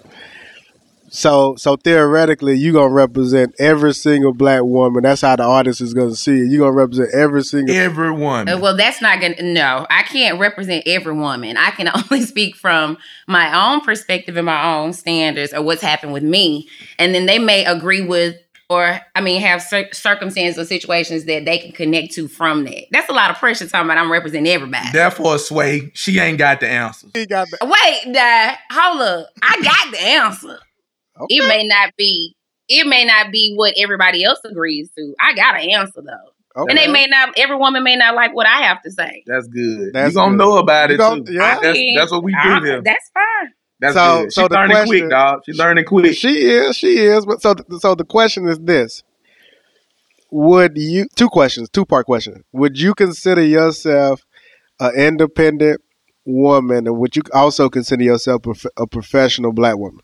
So 1.09 1.55
so 1.55 1.77
theoretically, 1.77 2.57
you 2.57 2.73
gonna 2.73 2.93
represent 2.93 3.55
every 3.57 3.93
single 3.93 4.33
black 4.33 4.63
woman. 4.63 5.03
That's 5.03 5.21
how 5.21 5.37
the 5.37 5.43
audience 5.43 5.79
is 5.79 5.93
gonna 5.93 6.15
see 6.15 6.41
it. 6.41 6.51
You 6.51 6.59
gonna 6.59 6.73
represent 6.73 7.09
every 7.13 7.43
single 7.43 7.73
every 7.73 8.11
woman. 8.11 8.49
Uh, 8.49 8.59
well, 8.59 8.75
that's 8.75 9.01
not 9.01 9.21
gonna. 9.21 9.41
No, 9.41 9.87
I 9.89 10.03
can't 10.03 10.39
represent 10.39 10.83
every 10.85 11.13
woman. 11.13 11.55
I 11.55 11.71
can 11.71 11.89
only 12.11 12.25
speak 12.25 12.57
from 12.57 12.97
my 13.27 13.71
own 13.71 13.79
perspective 13.79 14.35
and 14.35 14.45
my 14.45 14.75
own 14.75 14.91
standards 14.91 15.53
or 15.53 15.61
what's 15.61 15.81
happened 15.81 16.11
with 16.11 16.23
me. 16.23 16.67
And 16.99 17.15
then 17.15 17.25
they 17.25 17.39
may 17.39 17.63
agree 17.63 18.01
with, 18.01 18.35
or 18.69 18.99
I 19.15 19.21
mean, 19.21 19.39
have 19.41 19.61
cir- 19.61 19.89
circumstances 19.93 20.59
or 20.61 20.65
situations 20.65 21.25
that 21.25 21.45
they 21.45 21.57
can 21.57 21.71
connect 21.71 22.13
to 22.15 22.27
from 22.27 22.65
that. 22.65 22.85
That's 22.91 23.09
a 23.09 23.13
lot 23.13 23.31
of 23.31 23.37
pressure 23.37 23.67
talking 23.67 23.87
about 23.89 23.97
I'm 23.97 24.11
representing 24.11 24.51
everybody. 24.51 24.89
Therefore, 24.91 25.37
Sway, 25.39 25.91
she 25.93 26.19
ain't 26.19 26.37
got 26.37 26.59
the 26.59 26.67
answer. 26.67 27.07
He 27.13 27.25
got 27.25 27.47
the- 27.49 27.57
Wait, 27.61 28.01
nah, 28.13 28.55
hold 28.71 29.01
up. 29.01 29.27
I 29.41 29.61
got 29.63 29.91
the 29.91 30.01
answer. 30.01 30.59
Okay. 31.19 31.35
It 31.35 31.47
may 31.47 31.65
not 31.65 31.93
be. 31.97 32.35
It 32.69 32.85
may 32.85 33.05
not 33.05 33.31
be 33.31 33.53
what 33.55 33.73
everybody 33.77 34.23
else 34.25 34.39
agrees 34.43 34.89
to. 34.97 35.15
I 35.19 35.33
got 35.33 35.55
an 35.55 35.69
answer 35.69 36.01
though, 36.05 36.61
Okay. 36.61 36.69
and 36.71 36.77
they 36.77 36.91
may 36.91 37.07
not. 37.07 37.29
Every 37.37 37.55
woman 37.55 37.83
may 37.83 37.95
not 37.95 38.13
like 38.15 38.35
what 38.35 38.45
I 38.45 38.63
have 38.63 38.81
to 38.83 38.91
say. 38.91 39.23
That's 39.25 39.47
good. 39.47 39.93
That's 39.93 40.09
you 40.11 40.15
gonna 40.15 40.31
good. 40.31 40.37
know 40.37 40.57
about 40.57 40.89
You 40.89 40.95
it 40.95 41.25
too. 41.25 41.33
yeah. 41.33 41.59
That's, 41.61 41.79
that's 41.95 42.11
what 42.11 42.23
we 42.25 42.33
do 42.33 42.37
I- 42.49 42.59
here. 42.59 42.81
That's 42.83 43.09
fine. 43.13 43.53
That's 43.79 43.93
So- 43.93 44.23
good. 44.23 44.33
so 44.33 44.41
She 44.43 44.47
learning 44.49 44.71
question- 44.77 44.99
quick, 44.99 45.09
dog. 45.09 45.41
She 45.45 45.53
learning 45.53 45.85
quick. 45.85 46.15
She 46.15 46.29
is, 46.49 46.75
she 46.77 46.97
is. 46.97 47.25
But 47.25 47.41
so 47.41 47.55
so 47.79 47.95
the 47.95 48.05
question 48.05 48.47
is 48.47 48.59
this. 48.59 49.03
Would 50.31 50.73
you 50.77 51.07
two 51.15 51.29
questions, 51.29 51.69
two 51.69 51.85
part 51.85 52.05
question. 52.05 52.43
Would 52.51 52.77
you 52.79 52.93
consider 52.93 53.43
yourself 53.43 54.25
an 54.79 54.93
independent 54.95 55.81
woman 56.25 56.85
and 56.87 56.97
would 56.97 57.15
you 57.15 57.21
also 57.33 57.69
consider 57.69 58.03
yourself 58.03 58.41
prof- 58.43 58.65
a 58.77 58.85
professional 58.85 59.53
black 59.53 59.77
woman? 59.77 60.01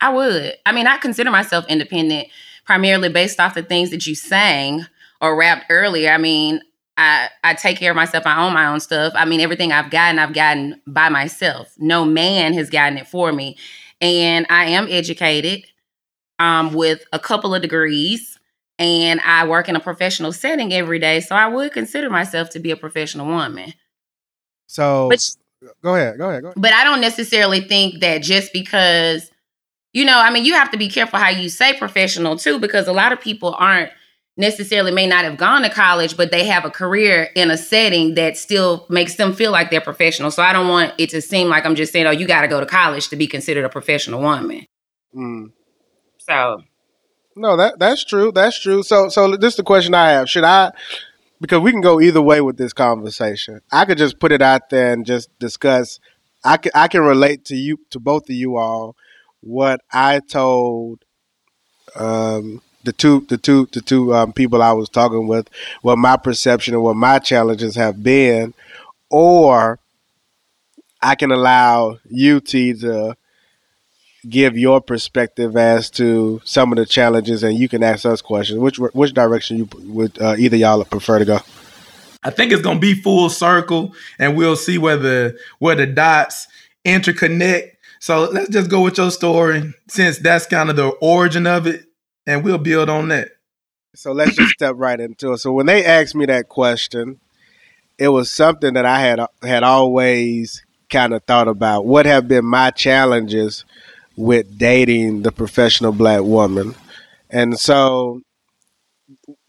I 0.00 0.10
would. 0.10 0.54
I 0.64 0.72
mean, 0.72 0.86
I 0.86 0.96
consider 0.96 1.30
myself 1.30 1.66
independent 1.68 2.28
primarily 2.64 3.08
based 3.10 3.38
off 3.40 3.54
the 3.54 3.62
things 3.62 3.90
that 3.90 4.06
you 4.06 4.14
sang 4.14 4.86
or 5.20 5.36
rapped 5.36 5.66
earlier. 5.68 6.10
I 6.10 6.18
mean, 6.18 6.60
I 6.98 7.30
I 7.44 7.54
take 7.54 7.78
care 7.78 7.92
of 7.92 7.96
myself. 7.96 8.26
I 8.26 8.44
own 8.44 8.52
my 8.52 8.66
own 8.66 8.80
stuff. 8.80 9.12
I 9.16 9.24
mean, 9.24 9.40
everything 9.40 9.72
I've 9.72 9.90
gotten, 9.90 10.18
I've 10.18 10.34
gotten 10.34 10.82
by 10.86 11.08
myself. 11.08 11.72
No 11.78 12.04
man 12.04 12.52
has 12.54 12.68
gotten 12.68 12.98
it 12.98 13.06
for 13.06 13.32
me. 13.32 13.56
And 14.00 14.46
I 14.50 14.66
am 14.66 14.88
educated 14.90 15.64
um, 16.38 16.74
with 16.74 17.04
a 17.12 17.18
couple 17.18 17.54
of 17.54 17.62
degrees, 17.62 18.38
and 18.78 19.20
I 19.22 19.46
work 19.46 19.68
in 19.68 19.76
a 19.76 19.80
professional 19.80 20.32
setting 20.32 20.72
every 20.72 20.98
day. 20.98 21.20
So 21.20 21.34
I 21.34 21.46
would 21.46 21.72
consider 21.72 22.10
myself 22.10 22.50
to 22.50 22.60
be 22.60 22.70
a 22.70 22.76
professional 22.76 23.26
woman. 23.26 23.74
So 24.66 25.08
But 25.08 25.24
go 25.82 25.94
ahead, 25.94 26.18
go 26.18 26.28
ahead, 26.28 26.42
go 26.42 26.48
ahead. 26.48 26.60
but 26.60 26.72
I 26.72 26.84
don't 26.84 27.00
necessarily 27.00 27.60
think 27.60 28.00
that 28.00 28.22
just 28.22 28.52
because, 28.52 29.30
you 29.92 30.04
know, 30.04 30.18
I 30.18 30.30
mean, 30.30 30.44
you 30.44 30.54
have 30.54 30.70
to 30.72 30.78
be 30.78 30.88
careful 30.88 31.18
how 31.18 31.30
you 31.30 31.48
say 31.48 31.76
professional 31.76 32.36
too, 32.36 32.58
because 32.58 32.86
a 32.86 32.92
lot 32.92 33.12
of 33.12 33.20
people 33.20 33.54
aren't 33.58 33.90
necessarily 34.38 34.92
may 34.92 35.06
not 35.06 35.24
have 35.24 35.36
gone 35.36 35.62
to 35.62 35.68
college, 35.68 36.16
but 36.16 36.30
they 36.30 36.46
have 36.46 36.64
a 36.64 36.70
career 36.70 37.28
in 37.34 37.50
a 37.50 37.58
setting 37.58 38.14
that 38.14 38.36
still 38.36 38.86
makes 38.88 39.16
them 39.16 39.34
feel 39.34 39.50
like 39.50 39.70
they're 39.70 39.80
professional. 39.80 40.30
So 40.30 40.42
I 40.42 40.52
don't 40.52 40.68
want 40.68 40.94
it 40.96 41.10
to 41.10 41.20
seem 41.20 41.48
like 41.48 41.66
I'm 41.66 41.74
just 41.74 41.92
saying, 41.92 42.06
oh, 42.06 42.12
you 42.12 42.26
got 42.26 42.42
to 42.42 42.48
go 42.48 42.60
to 42.60 42.66
college 42.66 43.08
to 43.08 43.16
be 43.16 43.26
considered 43.26 43.64
a 43.64 43.68
professional 43.68 44.22
woman. 44.22 44.64
Mm. 45.14 45.52
So 46.18 46.62
No, 47.34 47.56
that 47.56 47.78
that's 47.78 48.04
true. 48.04 48.30
That's 48.32 48.58
true. 48.60 48.82
So 48.82 49.08
so 49.08 49.36
this 49.36 49.54
is 49.54 49.56
the 49.56 49.64
question 49.64 49.92
I 49.92 50.12
have. 50.12 50.30
Should 50.30 50.44
I 50.44 50.72
because 51.40 51.60
we 51.60 51.72
can 51.72 51.80
go 51.80 52.00
either 52.00 52.22
way 52.22 52.40
with 52.40 52.56
this 52.56 52.72
conversation. 52.72 53.60
I 53.72 53.84
could 53.84 53.98
just 53.98 54.18
put 54.18 54.32
it 54.32 54.42
out 54.42 54.70
there 54.70 54.92
and 54.92 55.04
just 55.04 55.36
discuss 55.38 55.98
I 56.44 56.56
can 56.58 56.72
I 56.74 56.88
can 56.88 57.02
relate 57.02 57.44
to 57.46 57.56
you 57.56 57.78
to 57.90 57.98
both 57.98 58.24
of 58.24 58.36
you 58.36 58.56
all 58.56 58.96
what 59.40 59.80
I 59.92 60.20
told 60.20 61.04
um 61.96 62.62
the 62.84 62.92
two 62.92 63.26
the 63.28 63.38
two 63.38 63.68
the 63.72 63.80
two 63.80 64.14
um, 64.14 64.32
people 64.32 64.62
I 64.62 64.72
was 64.72 64.88
talking 64.88 65.26
with 65.26 65.48
what 65.82 65.98
my 65.98 66.16
perception 66.16 66.74
and 66.74 66.82
what 66.82 66.96
my 66.96 67.18
challenges 67.18 67.74
have 67.76 68.02
been 68.02 68.54
or 69.10 69.78
I 71.00 71.14
can 71.14 71.30
allow 71.30 71.98
UT 72.12 72.46
to 72.46 73.16
give 74.28 74.58
your 74.58 74.80
perspective 74.80 75.56
as 75.56 75.90
to 75.90 76.40
some 76.44 76.72
of 76.72 76.78
the 76.78 76.86
challenges, 76.86 77.42
and 77.42 77.56
you 77.56 77.68
can 77.68 77.82
ask 77.82 78.04
us 78.04 78.20
questions. 78.20 78.58
Which 78.58 78.78
which 78.78 79.14
direction 79.14 79.58
you 79.58 79.68
would 79.92 80.20
uh, 80.20 80.36
either 80.38 80.56
y'all 80.56 80.84
prefer 80.84 81.18
to 81.18 81.24
go? 81.24 81.40
I 82.24 82.30
think 82.30 82.52
it's 82.52 82.62
gonna 82.62 82.80
be 82.80 82.94
full 82.94 83.30
circle, 83.30 83.94
and 84.18 84.36
we'll 84.36 84.56
see 84.56 84.78
where 84.78 84.96
the 84.96 85.38
where 85.58 85.76
the 85.76 85.86
dots 85.86 86.48
interconnect. 86.84 87.72
So 88.00 88.28
let's 88.30 88.50
just 88.50 88.70
go 88.70 88.82
with 88.82 88.98
your 88.98 89.10
story, 89.10 89.72
since 89.88 90.18
that's 90.18 90.46
kind 90.46 90.70
of 90.70 90.76
the 90.76 90.88
origin 91.00 91.46
of 91.46 91.66
it, 91.66 91.84
and 92.28 92.44
we'll 92.44 92.58
build 92.58 92.90
on 92.90 93.08
that. 93.08 93.30
So 93.94 94.12
let's 94.12 94.36
just 94.36 94.52
step 94.52 94.74
right 94.76 95.00
into 95.00 95.32
it. 95.32 95.38
So 95.38 95.50
when 95.50 95.66
they 95.66 95.84
asked 95.84 96.14
me 96.14 96.26
that 96.26 96.48
question, 96.48 97.18
it 97.98 98.08
was 98.08 98.30
something 98.30 98.74
that 98.74 98.84
I 98.84 99.00
had 99.00 99.20
had 99.42 99.64
always 99.64 100.62
kind 100.90 101.14
of 101.14 101.24
thought 101.24 101.48
about. 101.48 101.86
What 101.86 102.04
have 102.04 102.28
been 102.28 102.44
my 102.44 102.70
challenges 102.70 103.64
with 104.14 104.58
dating 104.58 105.22
the 105.22 105.32
professional 105.32 105.92
black 105.92 106.22
woman? 106.22 106.74
And 107.30 107.58
so 107.58 108.20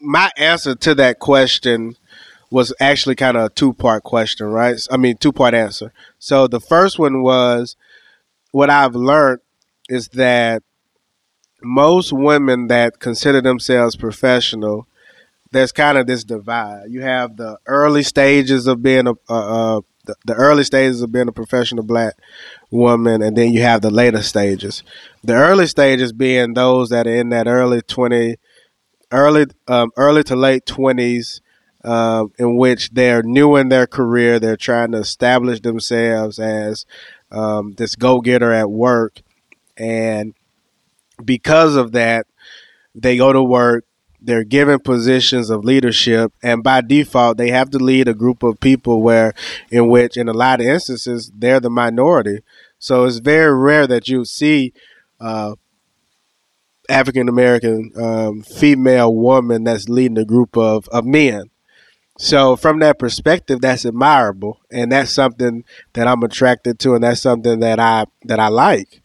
my 0.00 0.30
answer 0.38 0.74
to 0.74 0.94
that 0.96 1.18
question 1.18 1.96
was 2.50 2.74
actually 2.80 3.14
kind 3.14 3.36
of 3.36 3.44
a 3.44 3.50
two 3.50 3.74
part 3.74 4.04
question, 4.04 4.46
right? 4.46 4.80
I 4.90 4.96
mean, 4.96 5.18
two 5.18 5.32
part 5.32 5.52
answer. 5.52 5.92
So 6.18 6.46
the 6.46 6.60
first 6.60 6.98
one 6.98 7.22
was 7.22 7.76
what 8.52 8.70
I've 8.70 8.94
learned 8.94 9.40
is 9.90 10.08
that 10.08 10.62
most 11.62 12.12
women 12.12 12.68
that 12.68 12.98
consider 12.98 13.40
themselves 13.40 13.96
professional, 13.96 14.86
there's 15.52 15.72
kind 15.72 15.98
of 15.98 16.06
this 16.06 16.24
divide. 16.24 16.84
You 16.88 17.02
have 17.02 17.36
the 17.36 17.58
early 17.66 18.02
stages 18.02 18.66
of 18.66 18.82
being 18.82 19.06
a, 19.06 19.12
uh, 19.28 19.78
uh, 19.78 19.80
the, 20.04 20.14
the 20.24 20.34
early 20.34 20.64
stages 20.64 21.02
of 21.02 21.12
being 21.12 21.28
a 21.28 21.32
professional 21.32 21.84
black 21.84 22.14
woman, 22.70 23.20
and 23.20 23.36
then 23.36 23.52
you 23.52 23.62
have 23.62 23.82
the 23.82 23.90
later 23.90 24.22
stages. 24.22 24.82
The 25.24 25.34
early 25.34 25.66
stages 25.66 26.12
being 26.12 26.54
those 26.54 26.88
that 26.90 27.06
are 27.06 27.14
in 27.14 27.30
that 27.30 27.48
early 27.48 27.82
twenty, 27.82 28.36
early 29.10 29.46
um, 29.68 29.90
early 29.96 30.22
to 30.24 30.36
late 30.36 30.66
twenties, 30.66 31.42
um, 31.84 32.32
in 32.38 32.56
which 32.56 32.90
they're 32.90 33.22
new 33.22 33.56
in 33.56 33.68
their 33.68 33.86
career. 33.86 34.38
They're 34.38 34.56
trying 34.56 34.92
to 34.92 34.98
establish 34.98 35.60
themselves 35.60 36.38
as 36.38 36.86
um, 37.30 37.72
this 37.72 37.96
go 37.96 38.20
getter 38.20 38.52
at 38.52 38.70
work, 38.70 39.20
and 39.76 40.34
because 41.24 41.76
of 41.76 41.92
that, 41.92 42.26
they 42.94 43.16
go 43.16 43.32
to 43.32 43.42
work. 43.42 43.84
They're 44.22 44.44
given 44.44 44.80
positions 44.80 45.48
of 45.48 45.64
leadership, 45.64 46.32
and 46.42 46.62
by 46.62 46.82
default, 46.82 47.38
they 47.38 47.50
have 47.50 47.70
to 47.70 47.78
lead 47.78 48.06
a 48.06 48.12
group 48.12 48.42
of 48.42 48.60
people 48.60 49.00
where, 49.00 49.32
in 49.70 49.88
which, 49.88 50.18
in 50.18 50.28
a 50.28 50.34
lot 50.34 50.60
of 50.60 50.66
instances, 50.66 51.32
they're 51.34 51.60
the 51.60 51.70
minority. 51.70 52.40
So 52.78 53.04
it's 53.04 53.18
very 53.18 53.56
rare 53.56 53.86
that 53.86 54.08
you 54.08 54.26
see 54.26 54.74
uh, 55.20 55.54
African 56.90 57.30
American 57.30 57.92
um, 57.96 58.42
female 58.42 59.14
woman 59.14 59.64
that's 59.64 59.88
leading 59.88 60.18
a 60.18 60.24
group 60.24 60.56
of, 60.56 60.86
of 60.88 61.06
men. 61.06 61.50
So 62.18 62.56
from 62.56 62.80
that 62.80 62.98
perspective, 62.98 63.62
that's 63.62 63.86
admirable, 63.86 64.60
and 64.70 64.92
that's 64.92 65.12
something 65.12 65.64
that 65.94 66.06
I'm 66.06 66.22
attracted 66.22 66.78
to, 66.80 66.94
and 66.94 67.02
that's 67.02 67.22
something 67.22 67.60
that 67.60 67.80
I 67.80 68.04
that 68.24 68.38
I 68.38 68.48
like. 68.48 69.00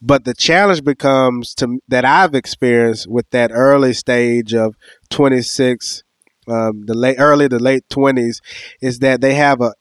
But 0.00 0.24
the 0.24 0.34
challenge 0.34 0.84
becomes 0.84 1.54
to 1.54 1.80
that 1.88 2.04
I've 2.04 2.34
experienced 2.34 3.08
with 3.08 3.28
that 3.30 3.50
early 3.52 3.92
stage 3.92 4.54
of 4.54 4.76
26, 5.10 6.04
um, 6.46 6.84
the 6.86 6.94
late 6.94 7.16
early 7.18 7.48
to 7.48 7.58
late 7.58 7.84
20s, 7.90 8.38
is 8.80 9.00
that 9.00 9.20
they 9.20 9.34
have 9.34 9.60
a 9.60 9.74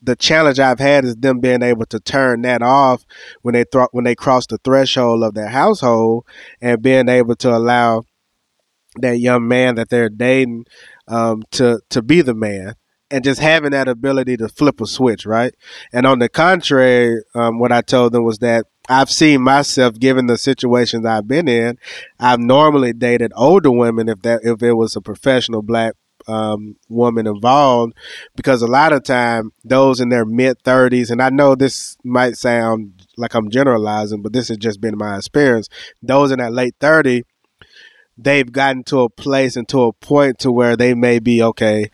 the 0.00 0.14
challenge 0.16 0.60
I've 0.60 0.78
had 0.78 1.04
is 1.04 1.16
them 1.16 1.40
being 1.40 1.62
able 1.62 1.84
to 1.86 1.98
turn 1.98 2.42
that 2.42 2.62
off 2.62 3.04
when 3.42 3.54
they 3.54 3.64
th- 3.64 3.88
when 3.90 4.04
they 4.04 4.14
cross 4.14 4.46
the 4.46 4.58
threshold 4.58 5.24
of 5.24 5.34
their 5.34 5.48
household 5.48 6.24
and 6.60 6.80
being 6.80 7.08
able 7.08 7.34
to 7.36 7.50
allow 7.54 8.02
that 9.00 9.18
young 9.18 9.48
man 9.48 9.74
that 9.74 9.88
they're 9.88 10.08
dating 10.08 10.64
um, 11.08 11.42
to 11.52 11.80
to 11.90 12.02
be 12.02 12.20
the 12.22 12.34
man 12.34 12.74
and 13.10 13.24
just 13.24 13.40
having 13.40 13.70
that 13.70 13.88
ability 13.88 14.36
to 14.36 14.48
flip 14.48 14.80
a 14.80 14.86
switch, 14.86 15.24
right? 15.24 15.54
And 15.92 16.06
on 16.06 16.18
the 16.18 16.28
contrary, 16.28 17.22
um, 17.34 17.58
what 17.58 17.72
I 17.72 17.80
told 17.80 18.12
them 18.12 18.24
was 18.24 18.38
that 18.38 18.66
I've 18.88 19.10
seen 19.10 19.42
myself, 19.42 19.98
given 19.98 20.26
the 20.26 20.38
situations 20.38 21.04
I've 21.04 21.28
been 21.28 21.48
in, 21.48 21.78
I've 22.18 22.40
normally 22.40 22.92
dated 22.92 23.32
older 23.36 23.70
women 23.70 24.08
if 24.08 24.22
that 24.22 24.40
if 24.44 24.62
it 24.62 24.74
was 24.74 24.96
a 24.96 25.00
professional 25.00 25.62
black 25.62 25.94
um, 26.26 26.76
woman 26.88 27.26
involved, 27.26 27.94
because 28.34 28.60
a 28.62 28.66
lot 28.66 28.92
of 28.92 29.04
time 29.04 29.52
those 29.64 30.00
in 30.00 30.08
their 30.08 30.24
mid 30.24 30.62
thirties, 30.62 31.10
and 31.10 31.22
I 31.22 31.30
know 31.30 31.54
this 31.54 31.96
might 32.04 32.36
sound 32.36 33.06
like 33.16 33.34
I'm 33.34 33.50
generalizing, 33.50 34.22
but 34.22 34.32
this 34.32 34.48
has 34.48 34.58
just 34.58 34.80
been 34.80 34.96
my 34.96 35.16
experience. 35.16 35.68
Those 36.02 36.30
in 36.30 36.38
that 36.38 36.52
late 36.52 36.74
thirty 36.80 37.24
they've 38.20 38.50
gotten 38.50 38.82
to 38.82 39.02
a 39.02 39.08
place 39.08 39.54
and 39.54 39.68
to 39.68 39.82
a 39.82 39.92
point 39.92 40.40
to 40.40 40.50
where 40.50 40.76
they 40.76 40.92
may 40.92 41.20
be 41.20 41.40
okay 41.40 41.88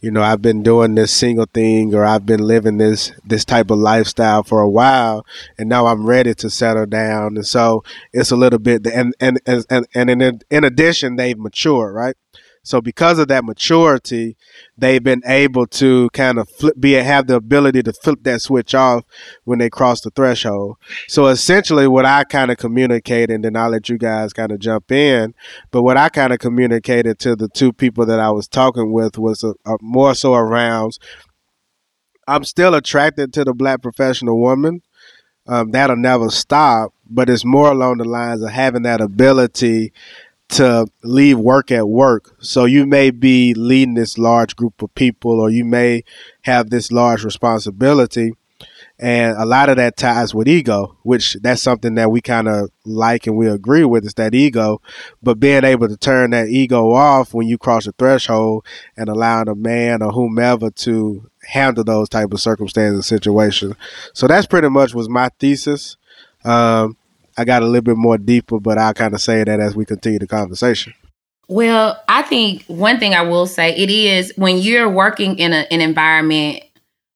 you 0.00 0.10
know 0.10 0.22
i've 0.22 0.42
been 0.42 0.62
doing 0.62 0.94
this 0.94 1.12
single 1.12 1.46
thing 1.52 1.94
or 1.94 2.04
i've 2.04 2.26
been 2.26 2.40
living 2.40 2.78
this 2.78 3.12
this 3.24 3.44
type 3.44 3.70
of 3.70 3.78
lifestyle 3.78 4.42
for 4.42 4.60
a 4.60 4.68
while 4.68 5.24
and 5.58 5.68
now 5.68 5.86
i'm 5.86 6.06
ready 6.06 6.34
to 6.34 6.50
settle 6.50 6.86
down. 6.86 7.36
And 7.36 7.46
so 7.46 7.82
it's 8.12 8.30
a 8.30 8.36
little 8.36 8.58
bit 8.58 8.86
and 8.86 9.14
and 9.20 9.40
and, 9.46 9.86
and 9.94 10.10
in, 10.10 10.40
in 10.50 10.64
addition 10.64 11.16
they've 11.16 11.38
matured 11.38 11.94
right 11.94 12.16
so 12.62 12.80
because 12.80 13.18
of 13.18 13.28
that 13.28 13.44
maturity, 13.44 14.36
they've 14.76 15.02
been 15.02 15.22
able 15.24 15.66
to 15.68 16.10
kind 16.10 16.38
of 16.38 16.48
flip, 16.48 16.74
be 16.78 16.92
have 16.92 17.26
the 17.26 17.36
ability 17.36 17.82
to 17.84 17.92
flip 17.92 18.18
that 18.24 18.42
switch 18.42 18.74
off 18.74 19.04
when 19.44 19.58
they 19.58 19.70
cross 19.70 20.02
the 20.02 20.10
threshold. 20.10 20.76
So 21.08 21.28
essentially, 21.28 21.88
what 21.88 22.04
I 22.04 22.24
kind 22.24 22.50
of 22.50 22.58
communicated, 22.58 23.30
and 23.30 23.44
then 23.44 23.56
I'll 23.56 23.70
let 23.70 23.88
you 23.88 23.96
guys 23.96 24.34
kind 24.34 24.52
of 24.52 24.58
jump 24.58 24.92
in. 24.92 25.34
But 25.70 25.82
what 25.82 25.96
I 25.96 26.10
kind 26.10 26.34
of 26.34 26.38
communicated 26.38 27.18
to 27.20 27.34
the 27.34 27.48
two 27.48 27.72
people 27.72 28.04
that 28.06 28.20
I 28.20 28.30
was 28.30 28.46
talking 28.46 28.92
with 28.92 29.16
was 29.16 29.42
a, 29.42 29.54
a 29.64 29.76
more 29.80 30.14
so 30.14 30.34
around. 30.34 30.98
I'm 32.28 32.44
still 32.44 32.74
attracted 32.74 33.32
to 33.32 33.44
the 33.44 33.54
black 33.54 33.80
professional 33.80 34.38
woman. 34.38 34.82
Um, 35.46 35.70
that'll 35.70 35.96
never 35.96 36.30
stop, 36.30 36.92
but 37.08 37.30
it's 37.30 37.44
more 37.44 37.72
along 37.72 37.96
the 37.96 38.04
lines 38.04 38.42
of 38.42 38.50
having 38.50 38.82
that 38.82 39.00
ability 39.00 39.92
to 40.50 40.86
leave 41.02 41.38
work 41.38 41.70
at 41.70 41.88
work. 41.88 42.34
So 42.40 42.64
you 42.64 42.86
may 42.86 43.10
be 43.10 43.54
leading 43.54 43.94
this 43.94 44.18
large 44.18 44.56
group 44.56 44.82
of 44.82 44.94
people, 44.94 45.40
or 45.40 45.50
you 45.50 45.64
may 45.64 46.04
have 46.42 46.70
this 46.70 46.90
large 46.90 47.24
responsibility. 47.24 48.32
And 48.98 49.34
a 49.38 49.46
lot 49.46 49.70
of 49.70 49.76
that 49.76 49.96
ties 49.96 50.34
with 50.34 50.46
ego, 50.46 50.98
which 51.04 51.34
that's 51.40 51.62
something 51.62 51.94
that 51.94 52.10
we 52.10 52.20
kind 52.20 52.48
of 52.48 52.70
like 52.84 53.26
and 53.26 53.34
we 53.34 53.48
agree 53.48 53.84
with 53.84 54.04
is 54.04 54.12
that 54.14 54.34
ego. 54.34 54.82
But 55.22 55.40
being 55.40 55.64
able 55.64 55.88
to 55.88 55.96
turn 55.96 56.30
that 56.30 56.48
ego 56.48 56.92
off 56.92 57.32
when 57.32 57.48
you 57.48 57.56
cross 57.56 57.86
the 57.86 57.92
threshold 57.92 58.66
and 58.98 59.08
allowing 59.08 59.48
a 59.48 59.54
man 59.54 60.02
or 60.02 60.12
whomever 60.12 60.70
to 60.70 61.30
handle 61.48 61.82
those 61.82 62.10
type 62.10 62.30
of 62.32 62.40
circumstances 62.40 62.96
and 62.96 63.04
situations. 63.04 63.74
So 64.12 64.26
that's 64.26 64.46
pretty 64.46 64.68
much 64.68 64.92
was 64.92 65.08
my 65.08 65.30
thesis. 65.38 65.96
Um, 66.44 66.98
I 67.40 67.44
got 67.44 67.62
a 67.62 67.66
little 67.66 67.80
bit 67.80 67.96
more 67.96 68.18
deeper, 68.18 68.60
but 68.60 68.76
I'll 68.76 68.92
kind 68.92 69.14
of 69.14 69.20
say 69.22 69.42
that 69.42 69.60
as 69.60 69.74
we 69.74 69.86
continue 69.86 70.18
the 70.18 70.26
conversation. 70.26 70.92
Well, 71.48 72.00
I 72.06 72.20
think 72.20 72.64
one 72.66 72.98
thing 72.98 73.14
I 73.14 73.22
will 73.22 73.46
say 73.46 73.74
it 73.74 73.88
is 73.88 74.32
when 74.36 74.58
you're 74.58 74.90
working 74.90 75.38
in 75.38 75.54
a, 75.54 75.66
an 75.70 75.80
environment 75.80 76.62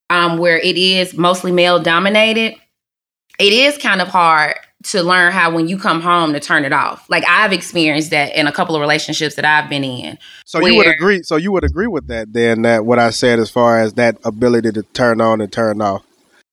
um, 0.08 0.38
where 0.38 0.58
it 0.58 0.78
is 0.78 1.14
mostly 1.14 1.52
male 1.52 1.78
dominated, 1.78 2.56
it 3.38 3.52
is 3.52 3.76
kind 3.76 4.00
of 4.00 4.08
hard 4.08 4.56
to 4.84 5.02
learn 5.02 5.30
how 5.30 5.54
when 5.54 5.68
you 5.68 5.78
come 5.78 6.00
home 6.00 6.32
to 6.32 6.40
turn 6.40 6.64
it 6.64 6.72
off. 6.72 7.04
Like 7.10 7.24
I've 7.28 7.52
experienced 7.52 8.10
that 8.10 8.34
in 8.34 8.46
a 8.46 8.52
couple 8.52 8.74
of 8.74 8.80
relationships 8.80 9.34
that 9.34 9.44
I've 9.44 9.68
been 9.68 9.84
in. 9.84 10.18
So 10.46 10.60
where, 10.60 10.72
you 10.72 10.78
would 10.78 10.88
agree. 10.88 11.22
So 11.22 11.36
you 11.36 11.52
would 11.52 11.64
agree 11.64 11.86
with 11.86 12.06
that 12.08 12.32
then? 12.32 12.62
That 12.62 12.86
what 12.86 12.98
I 12.98 13.10
said 13.10 13.38
as 13.38 13.50
far 13.50 13.78
as 13.78 13.92
that 13.94 14.16
ability 14.24 14.72
to 14.72 14.82
turn 14.82 15.20
on 15.20 15.42
and 15.42 15.52
turn 15.52 15.82
off 15.82 16.02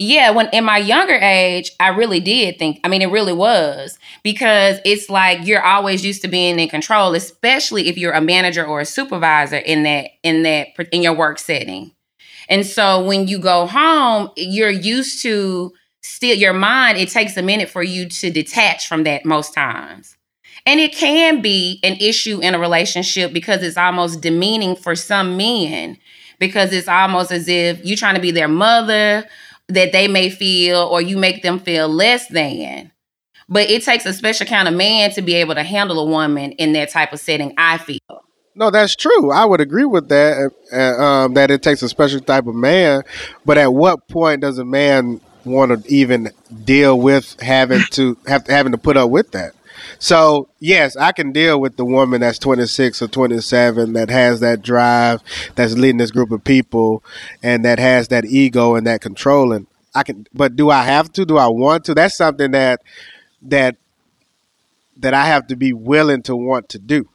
yeah, 0.02 0.32
when 0.32 0.50
in 0.52 0.64
my 0.64 0.80
younger 0.80 1.14
age, 1.14 1.72
I 1.80 1.90
really 1.90 2.20
did 2.20 2.58
think, 2.58 2.80
I 2.84 2.88
mean, 2.88 3.04
it 3.04 3.12
really 3.12 3.34
was 3.34 4.00
because 4.24 4.80
it's 4.84 5.10
like 5.10 5.46
you're 5.46 5.64
always 5.64 6.04
used 6.04 6.24
to 6.24 6.28
being 6.28 6.60
in 6.60 6.70
control, 6.70 7.14
especially 7.14 7.88
if 7.88 7.98
you're 7.98 8.14
a 8.14 8.22
manager 8.22 8.66
or 8.66 8.80
a 8.80 8.86
supervisor 8.86 9.58
in 9.58 9.84
that, 9.84 10.10
in 10.24 10.42
that, 10.42 10.70
in 10.92 11.04
your 11.04 11.14
work 11.14 11.38
setting. 11.38 11.92
And 12.50 12.66
so 12.66 13.06
when 13.06 13.28
you 13.28 13.38
go 13.38 13.68
home, 13.68 14.32
you're 14.36 14.72
used 14.72 15.22
to 15.22 15.72
still 16.02 16.36
your 16.36 16.54
mind, 16.54 16.98
it 16.98 17.10
takes 17.10 17.38
a 17.38 17.44
minute 17.44 17.70
for 17.70 17.84
you 17.84 18.10
to 18.10 18.32
detach 18.32 18.88
from 18.88 19.04
that 19.04 19.24
most 19.24 19.54
times. 19.54 20.18
And 20.66 20.80
it 20.80 20.94
can 20.94 21.44
be 21.44 21.80
an 21.84 21.94
issue 22.00 22.40
in 22.40 22.56
a 22.56 22.60
relationship 22.60 23.34
because 23.34 23.62
it's 23.62 23.78
almost 23.78 24.22
demeaning 24.22 24.76
for 24.76 24.96
some 24.96 25.38
men 25.38 26.00
because 26.40 26.74
it's 26.74 26.88
almost 26.88 27.32
as 27.32 27.48
if 27.48 27.86
you're 27.86 27.96
trying 27.96 28.16
to 28.16 28.22
be 28.22 28.32
their 28.32 28.48
mother 28.48 29.28
that 29.74 29.92
they 29.92 30.08
may 30.08 30.30
feel 30.30 30.80
or 30.80 31.02
you 31.02 31.18
make 31.18 31.42
them 31.42 31.60
feel 31.60 31.88
less 31.88 32.28
than. 32.28 32.92
But 33.50 33.70
it 33.70 33.84
takes 33.84 34.06
a 34.06 34.14
special 34.14 34.48
kind 34.48 34.68
of 34.68 34.74
man 34.74 35.12
to 35.12 35.22
be 35.22 35.36
able 35.36 35.56
to 35.56 35.64
handle 35.64 36.00
a 36.00 36.06
woman 36.06 36.54
in 36.54 36.74
that 36.74 36.90
type 36.90 37.12
of 37.12 37.20
setting, 37.20 37.54
I 37.58 37.78
feel. 37.78 38.00
No, 38.56 38.70
that's 38.70 38.96
true. 38.96 39.32
I 39.32 39.46
would 39.46 39.62
agree 39.62 39.86
with 39.86 40.10
that. 40.10 40.52
Uh, 40.72 41.04
um, 41.04 41.34
that 41.36 41.52
it 41.52 41.62
takes 41.62 41.82
a 41.82 41.90
special 41.90 42.20
type 42.20 42.48
of 42.48 42.56
man. 42.56 43.04
But 43.46 43.58
at 43.58 43.74
what 43.74 44.08
point 44.08 44.42
does 44.42 44.58
a 44.58 44.66
man 44.66 45.22
want 45.46 45.84
to 45.84 45.92
even 45.92 46.32
deal 46.64 47.00
with 47.00 47.40
having 47.42 47.82
to 47.92 48.18
have 48.28 48.48
having 48.48 48.74
to 48.74 48.78
put 48.78 48.98
up 48.98 49.10
with 49.10 49.32
that? 49.32 49.54
So 50.02 50.50
yes, 50.60 50.98
I 50.98 51.12
can 51.12 51.32
deal 51.32 51.62
with 51.62 51.78
the 51.78 51.86
woman 51.86 52.22
that's 52.22 52.40
26 52.40 53.04
or 53.04 53.08
27 53.08 53.94
that 53.94 54.10
has 54.10 54.40
that 54.40 54.64
drive, 54.64 55.22
that's 55.54 55.76
leading 55.76 55.98
this 55.98 56.10
group 56.10 56.32
of 56.32 56.44
people, 56.44 57.04
and 57.44 57.64
that 57.66 57.78
has 57.78 58.08
that 58.08 58.26
ego 58.26 58.74
and 58.74 58.88
that 58.88 59.02
controlling. 59.02 59.68
I 59.94 60.02
can, 60.02 60.26
but 60.34 60.56
do 60.56 60.72
I 60.72 60.82
have 60.82 61.14
to? 61.14 61.24
Do 61.24 61.38
I 61.38 61.48
want 61.48 61.86
to? 61.86 61.94
That's 61.94 62.18
something 62.18 62.50
that 62.50 62.82
that 63.44 63.76
that 64.98 65.14
I 65.14 65.28
have 65.28 65.46
to 65.48 65.56
be 65.56 65.72
willing 65.72 66.24
to 66.24 66.36
want 66.36 66.70
to 66.70 66.80
do. 66.80 67.08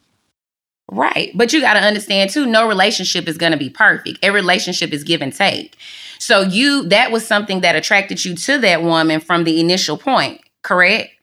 Right. 0.89 1.33
But 1.35 1.53
you 1.53 1.61
got 1.61 1.75
to 1.75 1.81
understand 1.81 2.31
too, 2.31 2.47
no 2.47 2.69
relationship 2.69 3.27
is 3.27 3.37
going 3.37 3.51
to 3.51 3.59
be 3.59 3.69
perfect. 3.69 4.21
Every 4.23 4.41
relationship 4.41 4.93
is 4.93 5.03
give 5.03 5.23
and 5.23 5.35
take. 5.35 5.77
So 6.21 6.43
you 6.43 6.89
that 6.91 7.11
was 7.11 7.27
something 7.27 7.63
that 7.63 7.75
attracted 7.75 8.25
you 8.25 8.37
to 8.37 8.59
that 8.59 8.85
woman 8.85 9.19
from 9.19 9.43
the 9.43 9.59
initial 9.59 9.99
point, 9.99 10.41
correct? 10.63 11.16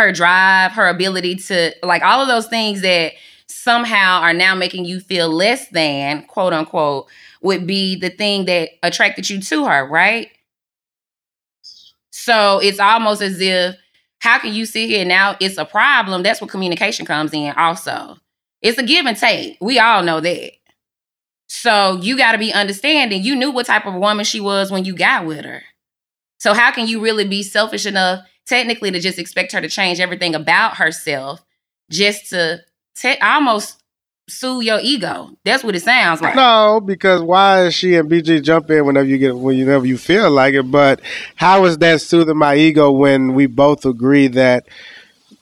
Her 0.00 0.12
drive, 0.12 0.72
her 0.72 0.88
ability 0.88 1.36
to 1.36 1.74
like 1.82 2.02
all 2.02 2.20
of 2.20 2.28
those 2.28 2.46
things 2.48 2.80
that 2.82 3.12
somehow 3.46 4.20
are 4.20 4.32
now 4.32 4.54
making 4.54 4.84
you 4.84 5.00
feel 5.00 5.28
less 5.28 5.68
than, 5.68 6.22
quote 6.26 6.52
unquote, 6.52 7.06
would 7.42 7.66
be 7.66 7.96
the 7.96 8.10
thing 8.10 8.46
that 8.46 8.70
attracted 8.82 9.28
you 9.28 9.40
to 9.40 9.66
her, 9.66 9.86
right? 9.86 10.30
So 12.10 12.60
it's 12.60 12.80
almost 12.80 13.22
as 13.22 13.40
if 13.40 13.76
how 14.20 14.38
can 14.38 14.52
you 14.52 14.66
sit 14.66 14.88
here 14.88 15.04
now? 15.04 15.36
It's 15.40 15.56
a 15.56 15.64
problem. 15.64 16.22
That's 16.22 16.40
where 16.40 16.48
communication 16.48 17.06
comes 17.06 17.32
in, 17.32 17.52
also. 17.52 18.18
It's 18.60 18.78
a 18.78 18.82
give 18.82 19.06
and 19.06 19.16
take. 19.16 19.56
We 19.60 19.78
all 19.78 20.02
know 20.02 20.20
that. 20.20 20.52
So 21.48 21.98
you 22.02 22.16
got 22.16 22.32
to 22.32 22.38
be 22.38 22.52
understanding. 22.52 23.22
You 23.22 23.34
knew 23.34 23.50
what 23.50 23.66
type 23.66 23.86
of 23.86 23.94
woman 23.94 24.24
she 24.24 24.40
was 24.40 24.70
when 24.70 24.84
you 24.84 24.94
got 24.94 25.26
with 25.26 25.44
her. 25.44 25.62
So 26.38 26.52
how 26.52 26.70
can 26.70 26.86
you 26.86 27.00
really 27.00 27.26
be 27.26 27.42
selfish 27.42 27.86
enough 27.86 28.20
technically 28.50 28.90
to 28.90 29.00
just 29.00 29.18
expect 29.18 29.52
her 29.52 29.60
to 29.60 29.68
change 29.68 30.00
everything 30.00 30.34
about 30.34 30.76
herself 30.76 31.42
just 31.90 32.28
to 32.30 32.60
te- 32.96 33.18
almost 33.18 33.82
soothe 34.28 34.64
your 34.64 34.80
ego. 34.82 35.30
That's 35.44 35.64
what 35.64 35.74
it 35.74 35.82
sounds 35.82 36.20
like. 36.20 36.34
No, 36.34 36.82
because 36.84 37.22
why 37.22 37.66
is 37.66 37.74
she 37.74 37.94
and 37.94 38.10
BG 38.10 38.42
jump 38.42 38.70
in 38.70 38.84
whenever 38.84 39.06
you 39.06 39.18
get 39.18 39.36
whenever 39.36 39.86
you 39.86 39.96
feel 39.96 40.30
like 40.30 40.54
it? 40.54 40.70
But 40.70 41.00
how 41.36 41.64
is 41.64 41.78
that 41.78 42.00
soothing 42.00 42.36
my 42.36 42.56
ego 42.56 42.90
when 42.90 43.34
we 43.34 43.46
both 43.46 43.86
agree 43.86 44.26
that 44.28 44.66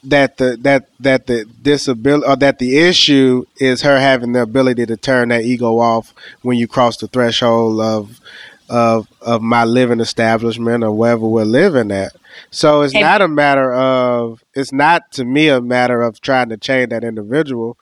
that 0.04 0.36
the 0.36 0.56
that 0.60 0.88
that 1.00 1.26
the 1.26 1.44
disability 1.62 2.26
or 2.26 2.36
that 2.36 2.58
the 2.58 2.78
issue 2.78 3.44
is 3.56 3.82
her 3.82 3.98
having 3.98 4.32
the 4.32 4.42
ability 4.42 4.86
to 4.86 4.96
turn 4.96 5.28
that 5.30 5.42
ego 5.42 5.78
off 5.78 6.14
when 6.42 6.56
you 6.56 6.68
cross 6.68 6.98
the 6.98 7.08
threshold 7.08 7.80
of 7.80 8.20
of 8.68 9.08
of 9.20 9.42
my 9.42 9.64
living 9.64 10.00
establishment 10.00 10.84
or 10.84 10.92
wherever 10.92 11.26
we're 11.26 11.44
living 11.44 11.90
at. 11.90 12.12
So 12.50 12.82
it's 12.82 12.94
not 12.94 13.22
a 13.22 13.28
matter 13.28 13.72
of 13.72 14.42
it's 14.54 14.72
not 14.72 15.12
to 15.12 15.24
me 15.24 15.48
a 15.48 15.60
matter 15.60 16.02
of 16.02 16.20
trying 16.20 16.50
to 16.50 16.56
change 16.56 16.90
that 16.90 17.04
individual 17.04 17.76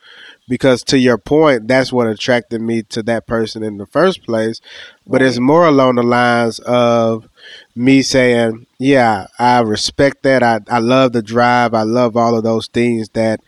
because 0.48 0.82
to 0.84 0.98
your 0.98 1.18
point 1.18 1.66
that's 1.68 1.92
what 1.92 2.06
attracted 2.06 2.60
me 2.60 2.82
to 2.84 3.02
that 3.04 3.26
person 3.26 3.62
in 3.62 3.78
the 3.78 3.86
first 3.86 4.22
place. 4.24 4.60
But 5.06 5.22
it's 5.22 5.38
more 5.38 5.66
along 5.66 5.96
the 5.96 6.02
lines 6.02 6.58
of 6.60 7.28
me 7.74 8.02
saying 8.02 8.66
yeah 8.78 9.26
i 9.38 9.60
respect 9.60 10.22
that. 10.22 10.42
I, 10.42 10.60
I 10.68 10.78
love 10.78 11.12
the 11.12 11.22
drive. 11.22 11.74
I 11.74 11.82
love 11.82 12.16
all 12.16 12.36
of 12.36 12.44
those 12.44 12.68
things 12.68 13.08
that 13.10 13.40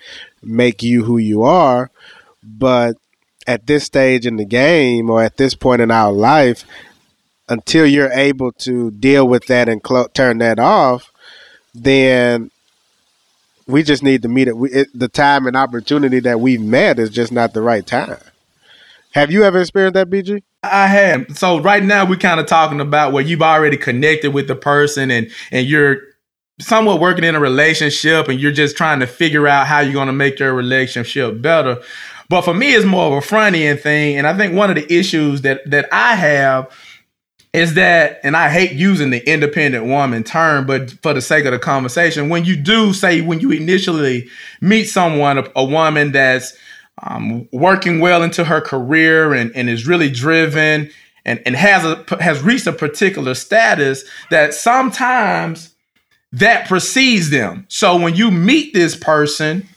make 0.42 0.82
you 0.82 1.04
who 1.04 1.18
you 1.18 1.42
are. 1.42 1.90
But 2.42 2.96
at 3.46 3.66
this 3.66 3.84
stage 3.84 4.26
in 4.26 4.36
the 4.36 4.44
game 4.44 5.08
or 5.08 5.22
at 5.22 5.38
this 5.38 5.54
point 5.54 5.80
in 5.80 5.90
our 5.90 6.12
life 6.12 6.64
until 7.48 7.86
you're 7.86 8.12
able 8.12 8.52
to 8.52 8.90
deal 8.92 9.26
with 9.26 9.46
that 9.46 9.68
and 9.68 9.82
clo- 9.82 10.08
turn 10.14 10.38
that 10.38 10.58
off 10.58 11.12
then 11.74 12.50
we 13.66 13.82
just 13.82 14.02
need 14.02 14.22
to 14.22 14.28
meet 14.28 14.48
it. 14.48 14.56
We, 14.56 14.70
it. 14.70 14.88
The 14.94 15.08
time 15.08 15.46
and 15.46 15.56
opportunity 15.56 16.20
that 16.20 16.40
we've 16.40 16.60
met 16.60 16.98
is 16.98 17.10
just 17.10 17.30
not 17.30 17.52
the 17.54 17.62
right 17.62 17.86
time. 17.86 18.18
Have 19.12 19.30
you 19.30 19.44
ever 19.44 19.60
experienced 19.60 19.94
that, 19.94 20.10
BG? 20.10 20.42
I 20.62 20.86
have. 20.86 21.36
So 21.36 21.60
right 21.60 21.82
now 21.82 22.04
we're 22.08 22.16
kind 22.16 22.40
of 22.40 22.46
talking 22.46 22.80
about 22.80 23.12
where 23.12 23.22
you've 23.22 23.42
already 23.42 23.76
connected 23.76 24.32
with 24.32 24.48
the 24.48 24.56
person 24.56 25.10
and 25.10 25.30
and 25.50 25.66
you're 25.66 25.98
somewhat 26.60 27.00
working 27.00 27.24
in 27.24 27.34
a 27.34 27.40
relationship 27.40 28.28
and 28.28 28.40
you're 28.40 28.52
just 28.52 28.76
trying 28.76 29.00
to 29.00 29.06
figure 29.06 29.46
out 29.46 29.66
how 29.66 29.80
you're 29.80 29.92
going 29.92 30.08
to 30.08 30.12
make 30.12 30.38
your 30.40 30.52
relationship 30.54 31.40
better. 31.40 31.80
But 32.28 32.42
for 32.42 32.52
me, 32.52 32.74
it's 32.74 32.84
more 32.84 33.06
of 33.06 33.12
a 33.12 33.26
front 33.26 33.54
end 33.54 33.80
thing. 33.80 34.18
And 34.18 34.26
I 34.26 34.36
think 34.36 34.54
one 34.54 34.68
of 34.68 34.76
the 34.76 34.92
issues 34.92 35.42
that 35.42 35.68
that 35.70 35.88
I 35.92 36.14
have 36.14 36.70
is 37.58 37.74
that, 37.74 38.20
and 38.22 38.36
I 38.36 38.48
hate 38.48 38.72
using 38.72 39.10
the 39.10 39.26
independent 39.30 39.86
woman 39.86 40.22
term, 40.22 40.66
but 40.66 40.90
for 41.02 41.12
the 41.12 41.20
sake 41.20 41.44
of 41.44 41.52
the 41.52 41.58
conversation, 41.58 42.28
when 42.28 42.44
you 42.44 42.56
do 42.56 42.92
say 42.92 43.20
when 43.20 43.40
you 43.40 43.50
initially 43.50 44.28
meet 44.60 44.84
someone, 44.84 45.38
a, 45.38 45.44
a 45.56 45.64
woman 45.64 46.12
that's 46.12 46.56
um, 47.02 47.48
working 47.52 48.00
well 48.00 48.22
into 48.22 48.44
her 48.44 48.60
career 48.60 49.34
and, 49.34 49.54
and 49.54 49.68
is 49.68 49.86
really 49.86 50.10
driven 50.10 50.90
and, 51.24 51.42
and 51.44 51.56
has 51.56 51.84
a 51.84 52.22
has 52.22 52.42
reached 52.42 52.66
a 52.66 52.72
particular 52.72 53.34
status 53.34 54.04
that 54.30 54.54
sometimes 54.54 55.74
that 56.32 56.68
precedes 56.68 57.30
them. 57.30 57.66
So 57.68 57.96
when 58.00 58.14
you 58.14 58.30
meet 58.30 58.72
this 58.72 58.96
person, 58.96 59.68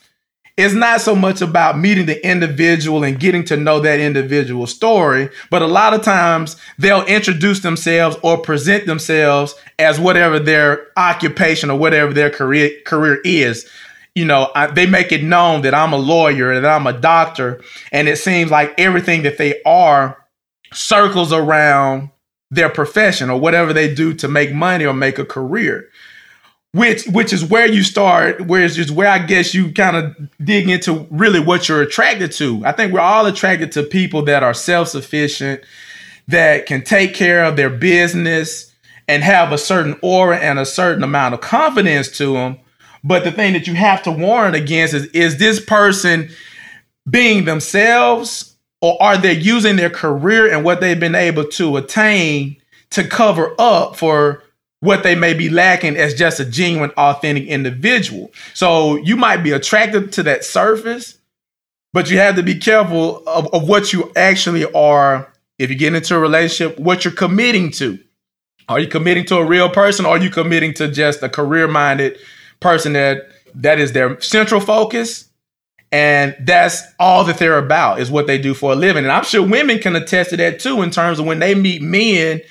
it's 0.57 0.73
not 0.73 1.01
so 1.01 1.15
much 1.15 1.41
about 1.41 1.79
meeting 1.79 2.05
the 2.05 2.25
individual 2.27 3.03
and 3.03 3.19
getting 3.19 3.43
to 3.45 3.57
know 3.57 3.79
that 3.79 3.99
individual 3.99 4.67
story, 4.67 5.29
but 5.49 5.61
a 5.61 5.67
lot 5.67 5.93
of 5.93 6.03
times 6.03 6.57
they'll 6.77 7.05
introduce 7.05 7.61
themselves 7.61 8.17
or 8.21 8.37
present 8.37 8.85
themselves 8.85 9.55
as 9.79 9.99
whatever 9.99 10.39
their 10.39 10.87
occupation 10.97 11.69
or 11.71 11.77
whatever 11.77 12.13
their 12.13 12.29
career 12.29 12.71
career 12.85 13.21
is. 13.23 13.67
You 14.13 14.25
know, 14.25 14.51
I, 14.53 14.67
they 14.67 14.85
make 14.85 15.13
it 15.13 15.23
known 15.23 15.61
that 15.61 15.73
I'm 15.73 15.93
a 15.93 15.97
lawyer, 15.97 16.59
that 16.59 16.69
I'm 16.69 16.85
a 16.85 16.99
doctor, 16.99 17.61
and 17.93 18.09
it 18.09 18.17
seems 18.17 18.51
like 18.51 18.73
everything 18.77 19.23
that 19.23 19.37
they 19.37 19.61
are 19.63 20.17
circles 20.73 21.31
around 21.31 22.09
their 22.49 22.69
profession 22.69 23.29
or 23.29 23.39
whatever 23.39 23.71
they 23.71 23.93
do 23.93 24.13
to 24.15 24.27
make 24.27 24.53
money 24.53 24.85
or 24.85 24.93
make 24.93 25.17
a 25.17 25.25
career 25.25 25.89
which 26.73 27.05
which 27.07 27.33
is 27.33 27.43
where 27.43 27.65
you 27.65 27.83
start 27.83 28.47
where 28.47 28.63
it's 28.63 28.75
just 28.75 28.91
where 28.91 29.09
i 29.09 29.19
guess 29.19 29.53
you 29.53 29.71
kind 29.73 29.97
of 29.97 30.15
dig 30.43 30.69
into 30.69 31.05
really 31.11 31.39
what 31.39 31.67
you're 31.67 31.81
attracted 31.81 32.31
to. 32.31 32.63
I 32.65 32.71
think 32.71 32.93
we're 32.93 33.01
all 33.01 33.25
attracted 33.25 33.71
to 33.73 33.83
people 33.83 34.23
that 34.25 34.43
are 34.43 34.53
self-sufficient 34.53 35.61
that 36.27 36.65
can 36.65 36.83
take 36.83 37.13
care 37.13 37.43
of 37.43 37.57
their 37.57 37.69
business 37.69 38.73
and 39.07 39.23
have 39.23 39.51
a 39.51 39.57
certain 39.57 39.99
aura 40.01 40.37
and 40.37 40.59
a 40.59 40.65
certain 40.65 41.03
amount 41.03 41.33
of 41.33 41.41
confidence 41.41 42.09
to 42.17 42.33
them 42.33 42.59
but 43.03 43.23
the 43.23 43.31
thing 43.31 43.53
that 43.53 43.67
you 43.67 43.73
have 43.73 44.01
to 44.03 44.11
warn 44.11 44.55
against 44.55 44.93
is 44.93 45.05
is 45.07 45.37
this 45.37 45.59
person 45.59 46.29
being 47.09 47.45
themselves 47.45 48.55
or 48.81 49.01
are 49.01 49.17
they 49.17 49.33
using 49.33 49.75
their 49.75 49.89
career 49.89 50.51
and 50.51 50.63
what 50.63 50.79
they've 50.79 50.99
been 50.99 51.15
able 51.15 51.43
to 51.45 51.77
attain 51.77 52.55
to 52.91 53.07
cover 53.07 53.53
up 53.59 53.95
for 53.95 54.43
what 54.81 55.03
they 55.03 55.15
may 55.15 55.33
be 55.33 55.47
lacking 55.47 55.95
as 55.95 56.13
just 56.13 56.39
a 56.39 56.45
genuine, 56.45 56.89
authentic 56.97 57.47
individual. 57.47 58.31
So 58.53 58.97
you 58.97 59.15
might 59.15 59.37
be 59.37 59.51
attracted 59.51 60.11
to 60.13 60.23
that 60.23 60.43
surface, 60.43 61.19
but 61.93 62.09
you 62.09 62.17
have 62.17 62.35
to 62.35 62.43
be 62.43 62.55
careful 62.55 63.23
of, 63.27 63.47
of 63.53 63.69
what 63.69 63.93
you 63.93 64.11
actually 64.15 64.71
are 64.73 65.31
if 65.59 65.69
you 65.69 65.75
get 65.75 65.93
into 65.93 66.15
a 66.15 66.19
relationship, 66.19 66.79
what 66.79 67.05
you're 67.05 67.13
committing 67.13 67.71
to. 67.71 67.99
Are 68.67 68.79
you 68.79 68.87
committing 68.87 69.25
to 69.25 69.37
a 69.37 69.45
real 69.45 69.69
person 69.69 70.05
or 70.05 70.15
are 70.15 70.17
you 70.17 70.31
committing 70.31 70.73
to 70.75 70.87
just 70.87 71.21
a 71.21 71.29
career-minded 71.29 72.17
person 72.59 72.93
that 72.93 73.29
that 73.53 73.79
is 73.79 73.91
their 73.91 74.19
central 74.19 74.61
focus? 74.61 75.29
And 75.91 76.35
that's 76.39 76.81
all 76.99 77.23
that 77.25 77.37
they're 77.37 77.57
about 77.57 77.99
is 77.99 78.09
what 78.09 78.25
they 78.25 78.37
do 78.37 78.53
for 78.53 78.71
a 78.71 78.75
living. 78.75 79.03
And 79.03 79.11
I'm 79.11 79.25
sure 79.25 79.45
women 79.45 79.77
can 79.77 79.95
attest 79.95 80.31
to 80.31 80.37
that 80.37 80.59
too 80.59 80.81
in 80.81 80.89
terms 80.89 81.19
of 81.19 81.25
when 81.25 81.39
they 81.39 81.53
meet 81.53 81.81
men 81.81 82.41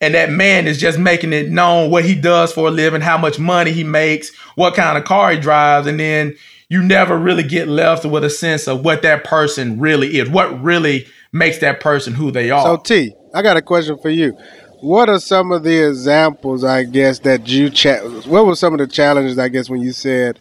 and 0.00 0.14
that 0.14 0.30
man 0.30 0.66
is 0.66 0.78
just 0.78 0.98
making 0.98 1.32
it 1.32 1.50
known 1.50 1.90
what 1.90 2.04
he 2.04 2.14
does 2.14 2.52
for 2.52 2.68
a 2.68 2.70
living, 2.70 3.00
how 3.00 3.18
much 3.18 3.38
money 3.38 3.72
he 3.72 3.84
makes, 3.84 4.34
what 4.54 4.74
kind 4.74 4.96
of 4.96 5.04
car 5.04 5.32
he 5.32 5.38
drives, 5.38 5.86
and 5.86 5.98
then 5.98 6.36
you 6.68 6.82
never 6.82 7.18
really 7.18 7.42
get 7.42 7.66
left 7.66 8.04
with 8.04 8.24
a 8.24 8.30
sense 8.30 8.68
of 8.68 8.84
what 8.84 9.02
that 9.02 9.24
person 9.24 9.80
really 9.80 10.18
is, 10.18 10.28
what 10.28 10.62
really 10.62 11.06
makes 11.32 11.58
that 11.58 11.80
person 11.80 12.14
who 12.14 12.30
they 12.30 12.50
are. 12.50 12.62
So 12.62 12.76
T, 12.76 13.14
I 13.34 13.42
got 13.42 13.56
a 13.56 13.62
question 13.62 13.98
for 13.98 14.10
you. 14.10 14.36
What 14.80 15.08
are 15.08 15.18
some 15.18 15.50
of 15.50 15.64
the 15.64 15.88
examples, 15.88 16.62
I 16.62 16.84
guess, 16.84 17.18
that 17.20 17.48
you 17.48 17.68
cha- 17.68 18.06
what 18.26 18.46
were 18.46 18.54
some 18.54 18.74
of 18.74 18.78
the 18.78 18.86
challenges, 18.86 19.38
I 19.38 19.48
guess, 19.48 19.68
when 19.68 19.80
you 19.80 19.92
said 19.92 20.38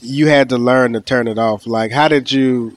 you 0.00 0.28
had 0.28 0.50
to 0.50 0.58
learn 0.58 0.92
to 0.92 1.00
turn 1.00 1.26
it 1.26 1.38
off? 1.38 1.66
Like 1.66 1.90
how 1.90 2.08
did 2.08 2.30
you 2.30 2.76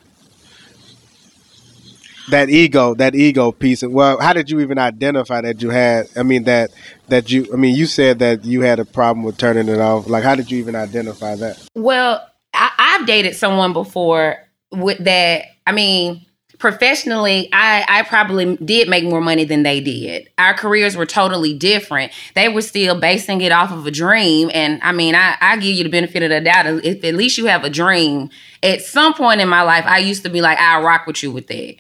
that 2.30 2.50
ego, 2.50 2.94
that 2.96 3.16
ego 3.16 3.52
piece. 3.52 3.84
Well, 3.84 4.20
how 4.20 4.34
did 4.34 4.50
you 4.50 4.60
even 4.60 4.78
identify 4.78 5.42
that 5.42 5.62
you 5.62 5.70
had? 5.70 6.08
I 6.16 6.24
mean 6.24 6.44
that 6.44 6.72
that 7.08 7.32
you. 7.32 7.48
I 7.54 7.56
mean, 7.56 7.76
you 7.76 7.86
said 7.86 8.20
that 8.20 8.46
you 8.46 8.62
had 8.62 8.80
a 8.80 8.86
problem 8.86 9.26
with 9.26 9.38
turning 9.38 9.68
it 9.68 9.80
off. 9.80 10.08
Like, 10.08 10.24
how 10.24 10.36
did 10.36 10.52
you 10.52 10.60
even 10.60 10.76
identify 10.76 11.36
that? 11.36 11.62
Well, 11.76 12.26
I, 12.54 12.72
I've 12.78 13.06
dated 13.06 13.36
someone 13.36 13.74
before 13.74 14.38
with 14.72 15.04
that. 15.04 15.46
I 15.68 15.72
mean, 15.72 16.26
professionally, 16.62 17.50
I, 17.52 17.84
I 17.88 18.04
probably 18.04 18.56
did 18.58 18.88
make 18.88 19.04
more 19.04 19.20
money 19.20 19.44
than 19.44 19.64
they 19.64 19.82
did. 19.82 20.30
Our 20.38 20.54
careers 20.54 20.96
were 20.96 21.08
totally 21.08 21.58
different. 21.58 22.12
They 22.36 22.50
were 22.50 22.62
still 22.62 23.00
basing 23.00 23.42
it 23.42 23.52
off 23.52 23.72
of 23.72 23.86
a 23.86 23.92
dream. 23.92 24.52
And 24.54 24.80
I 24.84 24.92
mean, 24.92 25.16
I, 25.16 25.36
I 25.42 25.58
give 25.58 25.76
you 25.76 25.84
the 25.84 25.90
benefit 25.90 26.24
of 26.24 26.30
the 26.30 26.40
doubt. 26.40 26.68
If 26.86 27.04
at 27.04 27.16
least 27.16 27.38
you 27.38 27.48
have 27.48 27.64
a 27.64 27.70
dream, 27.70 28.30
at 28.62 28.82
some 28.82 29.16
point 29.16 29.42
in 29.42 29.50
my 29.50 29.64
life, 29.64 29.86
I 29.88 29.98
used 29.98 30.24
to 30.24 30.30
be 30.30 30.40
like, 30.40 30.60
I'll 30.60 30.84
rock 30.84 31.08
with 31.08 31.24
you 31.24 31.32
with 31.32 31.48
that. 31.48 31.78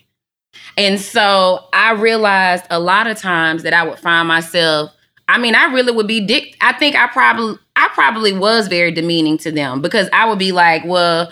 And 0.78 1.00
so 1.00 1.66
I 1.74 1.92
realized 1.92 2.66
a 2.70 2.80
lot 2.80 3.08
of 3.08 3.18
times 3.18 3.64
that 3.64 3.74
I 3.74 3.84
would 3.84 4.00
find 4.00 4.28
myself 4.28 4.92
I 5.32 5.38
mean, 5.38 5.56
I 5.56 5.72
really 5.72 5.94
would 5.94 6.08
be 6.08 6.20
dick. 6.20 6.58
I 6.60 6.74
think 6.74 6.96
I 6.96 7.08
probably 7.08 7.58
I 7.78 7.90
probably 7.94 8.34
was 8.34 8.68
very 8.68 8.92
demeaning 8.92 9.38
to 9.40 9.52
them 9.52 9.82
because 9.82 10.10
I 10.12 10.28
would 10.28 10.40
be 10.40 10.52
like, 10.52 10.84
well, 10.84 11.32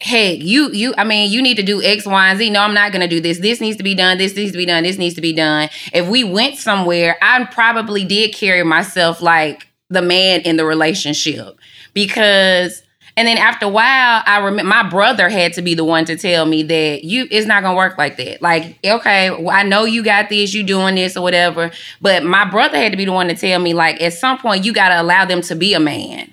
hey, 0.00 0.34
you 0.34 0.72
you 0.72 0.92
I 0.98 1.04
mean, 1.04 1.30
you 1.30 1.40
need 1.40 1.56
to 1.56 1.62
do 1.62 1.80
X, 1.80 2.04
Y, 2.04 2.28
and 2.28 2.38
Z. 2.38 2.50
No, 2.50 2.62
I'm 2.62 2.74
not 2.74 2.90
gonna 2.90 3.06
do 3.06 3.20
this. 3.20 3.38
This 3.38 3.60
needs 3.60 3.76
to 3.76 3.84
be 3.84 3.94
done, 3.94 4.18
this 4.18 4.34
needs 4.34 4.50
to 4.50 4.58
be 4.58 4.66
done, 4.66 4.82
this 4.82 4.98
needs 4.98 5.14
to 5.14 5.20
be 5.20 5.32
done. 5.32 5.68
If 5.92 6.08
we 6.08 6.24
went 6.24 6.56
somewhere, 6.56 7.16
I 7.22 7.44
probably 7.44 8.04
did 8.04 8.34
carry 8.34 8.64
myself 8.64 9.22
like 9.22 9.68
the 9.88 10.02
man 10.02 10.40
in 10.40 10.56
the 10.56 10.64
relationship 10.64 11.58
because 11.94 12.82
and 13.16 13.26
then 13.26 13.38
after 13.38 13.66
a 13.66 13.68
while, 13.68 14.22
I 14.24 14.38
remember 14.38 14.68
my 14.68 14.88
brother 14.88 15.28
had 15.28 15.52
to 15.54 15.62
be 15.62 15.74
the 15.74 15.84
one 15.84 16.04
to 16.06 16.16
tell 16.16 16.46
me 16.46 16.62
that 16.64 17.04
you 17.04 17.26
it's 17.30 17.46
not 17.46 17.62
gonna 17.62 17.76
work 17.76 17.98
like 17.98 18.16
that. 18.16 18.40
Like, 18.40 18.78
okay, 18.84 19.30
well, 19.30 19.50
I 19.50 19.62
know 19.62 19.84
you 19.84 20.02
got 20.02 20.28
this, 20.28 20.54
you 20.54 20.62
doing 20.62 20.94
this 20.94 21.16
or 21.16 21.22
whatever, 21.22 21.70
but 22.00 22.24
my 22.24 22.44
brother 22.44 22.76
had 22.78 22.92
to 22.92 22.98
be 22.98 23.04
the 23.04 23.12
one 23.12 23.28
to 23.28 23.34
tell 23.34 23.58
me 23.60 23.74
like 23.74 24.00
at 24.00 24.14
some 24.14 24.38
point 24.38 24.64
you 24.64 24.72
gotta 24.72 25.00
allow 25.00 25.24
them 25.24 25.42
to 25.42 25.54
be 25.54 25.74
a 25.74 25.80
man. 25.80 26.32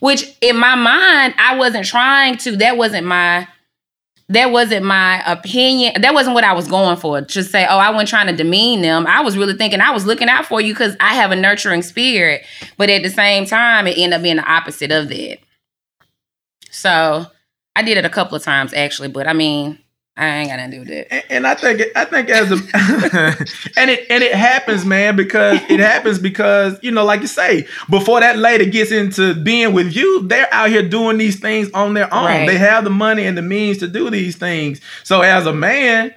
Which 0.00 0.36
in 0.40 0.56
my 0.56 0.74
mind, 0.74 1.34
I 1.38 1.56
wasn't 1.56 1.86
trying 1.86 2.36
to. 2.38 2.56
That 2.58 2.76
wasn't 2.76 3.06
my 3.06 3.48
that 4.30 4.50
wasn't 4.50 4.84
my 4.84 5.22
opinion. 5.26 6.02
That 6.02 6.12
wasn't 6.12 6.34
what 6.34 6.44
I 6.44 6.52
was 6.52 6.68
going 6.68 6.98
for. 6.98 7.22
To 7.22 7.42
say, 7.42 7.64
oh, 7.64 7.78
I 7.78 7.90
wasn't 7.90 8.10
trying 8.10 8.26
to 8.26 8.36
demean 8.36 8.82
them. 8.82 9.06
I 9.06 9.22
was 9.22 9.38
really 9.38 9.54
thinking 9.54 9.80
I 9.80 9.90
was 9.90 10.04
looking 10.04 10.28
out 10.28 10.44
for 10.44 10.60
you 10.60 10.74
because 10.74 10.94
I 11.00 11.14
have 11.14 11.30
a 11.30 11.36
nurturing 11.36 11.82
spirit. 11.82 12.44
But 12.76 12.90
at 12.90 13.02
the 13.02 13.08
same 13.08 13.46
time, 13.46 13.86
it 13.86 13.96
ended 13.96 14.18
up 14.18 14.22
being 14.22 14.36
the 14.36 14.44
opposite 14.44 14.92
of 14.92 15.08
that. 15.08 15.38
So 16.70 17.26
I 17.76 17.82
did 17.82 17.98
it 17.98 18.04
a 18.04 18.10
couple 18.10 18.36
of 18.36 18.42
times 18.42 18.72
actually, 18.74 19.08
but 19.08 19.26
I 19.26 19.32
mean, 19.32 19.78
I 20.18 20.38
ain't 20.38 20.48
got 20.48 20.56
nothing 20.56 20.72
to 20.72 20.78
do 20.78 20.84
that. 20.84 21.12
And, 21.12 21.24
and 21.30 21.46
I 21.46 21.54
think 21.54 21.80
I 21.94 22.04
think 22.04 22.28
as 22.28 22.50
a 22.50 22.54
and 23.78 23.90
it 23.90 24.06
and 24.10 24.24
it 24.24 24.34
happens, 24.34 24.84
man, 24.84 25.14
because 25.14 25.60
it 25.70 25.78
happens 25.78 26.18
because 26.18 26.76
you 26.82 26.90
know, 26.90 27.04
like 27.04 27.20
you 27.20 27.28
say, 27.28 27.68
before 27.88 28.18
that 28.18 28.36
lady 28.36 28.68
gets 28.68 28.90
into 28.90 29.34
being 29.34 29.72
with 29.72 29.94
you, 29.94 30.26
they're 30.26 30.52
out 30.52 30.70
here 30.70 30.86
doing 30.86 31.18
these 31.18 31.38
things 31.38 31.70
on 31.70 31.94
their 31.94 32.12
own. 32.12 32.24
Right. 32.24 32.46
They 32.48 32.58
have 32.58 32.82
the 32.82 32.90
money 32.90 33.26
and 33.26 33.38
the 33.38 33.42
means 33.42 33.78
to 33.78 33.86
do 33.86 34.10
these 34.10 34.34
things. 34.34 34.80
So 35.04 35.20
as 35.20 35.46
a 35.46 35.52
man, 35.52 36.12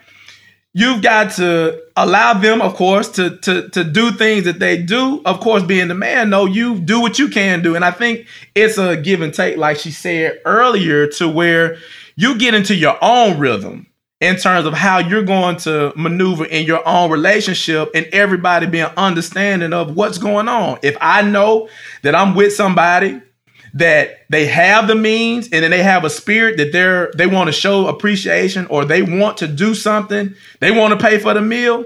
you've 0.73 1.01
got 1.01 1.31
to 1.33 1.81
allow 1.95 2.33
them, 2.33 2.61
of 2.61 2.75
course, 2.75 3.09
to 3.09 3.37
to 3.37 3.69
to 3.69 3.83
do 3.83 4.11
things 4.11 4.45
that 4.45 4.59
they 4.59 4.81
do. 4.81 5.21
Of 5.25 5.39
course, 5.39 5.63
being 5.63 5.87
the 5.87 5.95
man, 5.95 6.29
no, 6.29 6.45
you 6.45 6.79
do 6.79 6.99
what 6.99 7.19
you 7.19 7.29
can 7.29 7.61
do, 7.61 7.75
and 7.75 7.85
I 7.85 7.91
think 7.91 8.27
it's 8.55 8.77
a 8.77 8.97
give 8.97 9.21
and 9.21 9.33
take, 9.33 9.57
like 9.57 9.77
she 9.77 9.91
said 9.91 10.39
earlier, 10.45 11.07
to 11.07 11.27
where 11.27 11.77
you 12.15 12.37
get 12.37 12.53
into 12.53 12.75
your 12.75 12.97
own 13.01 13.39
rhythm 13.39 13.87
in 14.19 14.35
terms 14.37 14.67
of 14.67 14.73
how 14.73 14.99
you're 14.99 15.23
going 15.23 15.57
to 15.57 15.91
maneuver 15.95 16.45
in 16.45 16.65
your 16.65 16.87
own 16.87 17.09
relationship 17.09 17.89
and 17.95 18.05
everybody 18.13 18.67
being 18.67 18.85
understanding 18.95 19.73
of 19.73 19.95
what's 19.95 20.19
going 20.19 20.47
on. 20.47 20.77
If 20.83 20.95
I 21.01 21.23
know 21.23 21.67
that 22.03 22.13
I'm 22.13 22.35
with 22.35 22.53
somebody 22.53 23.19
that 23.73 24.25
they 24.29 24.45
have 24.45 24.87
the 24.87 24.95
means 24.95 25.49
and 25.51 25.63
then 25.63 25.71
they 25.71 25.83
have 25.83 26.03
a 26.03 26.09
spirit 26.09 26.57
that 26.57 26.71
they're 26.71 27.11
they 27.15 27.27
want 27.27 27.47
to 27.47 27.53
show 27.53 27.87
appreciation 27.87 28.65
or 28.67 28.85
they 28.85 29.01
want 29.01 29.37
to 29.37 29.47
do 29.47 29.73
something, 29.73 30.35
they 30.59 30.71
want 30.71 30.97
to 30.97 31.05
pay 31.05 31.17
for 31.17 31.33
the 31.33 31.41
meal, 31.41 31.85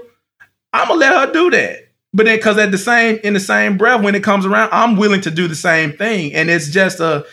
I'm 0.72 0.88
gonna 0.88 1.00
let 1.00 1.28
her 1.28 1.32
do 1.32 1.50
that. 1.50 1.88
But 2.12 2.26
then 2.26 2.36
because 2.36 2.58
at 2.58 2.70
the 2.70 2.78
same 2.78 3.18
in 3.22 3.34
the 3.34 3.40
same 3.40 3.76
breath, 3.76 4.02
when 4.02 4.14
it 4.14 4.24
comes 4.24 4.46
around, 4.46 4.70
I'm 4.72 4.96
willing 4.96 5.20
to 5.22 5.30
do 5.30 5.48
the 5.48 5.54
same 5.54 5.92
thing. 5.92 6.34
And 6.34 6.50
it's 6.50 6.68
just 6.70 7.00
a 7.00 7.24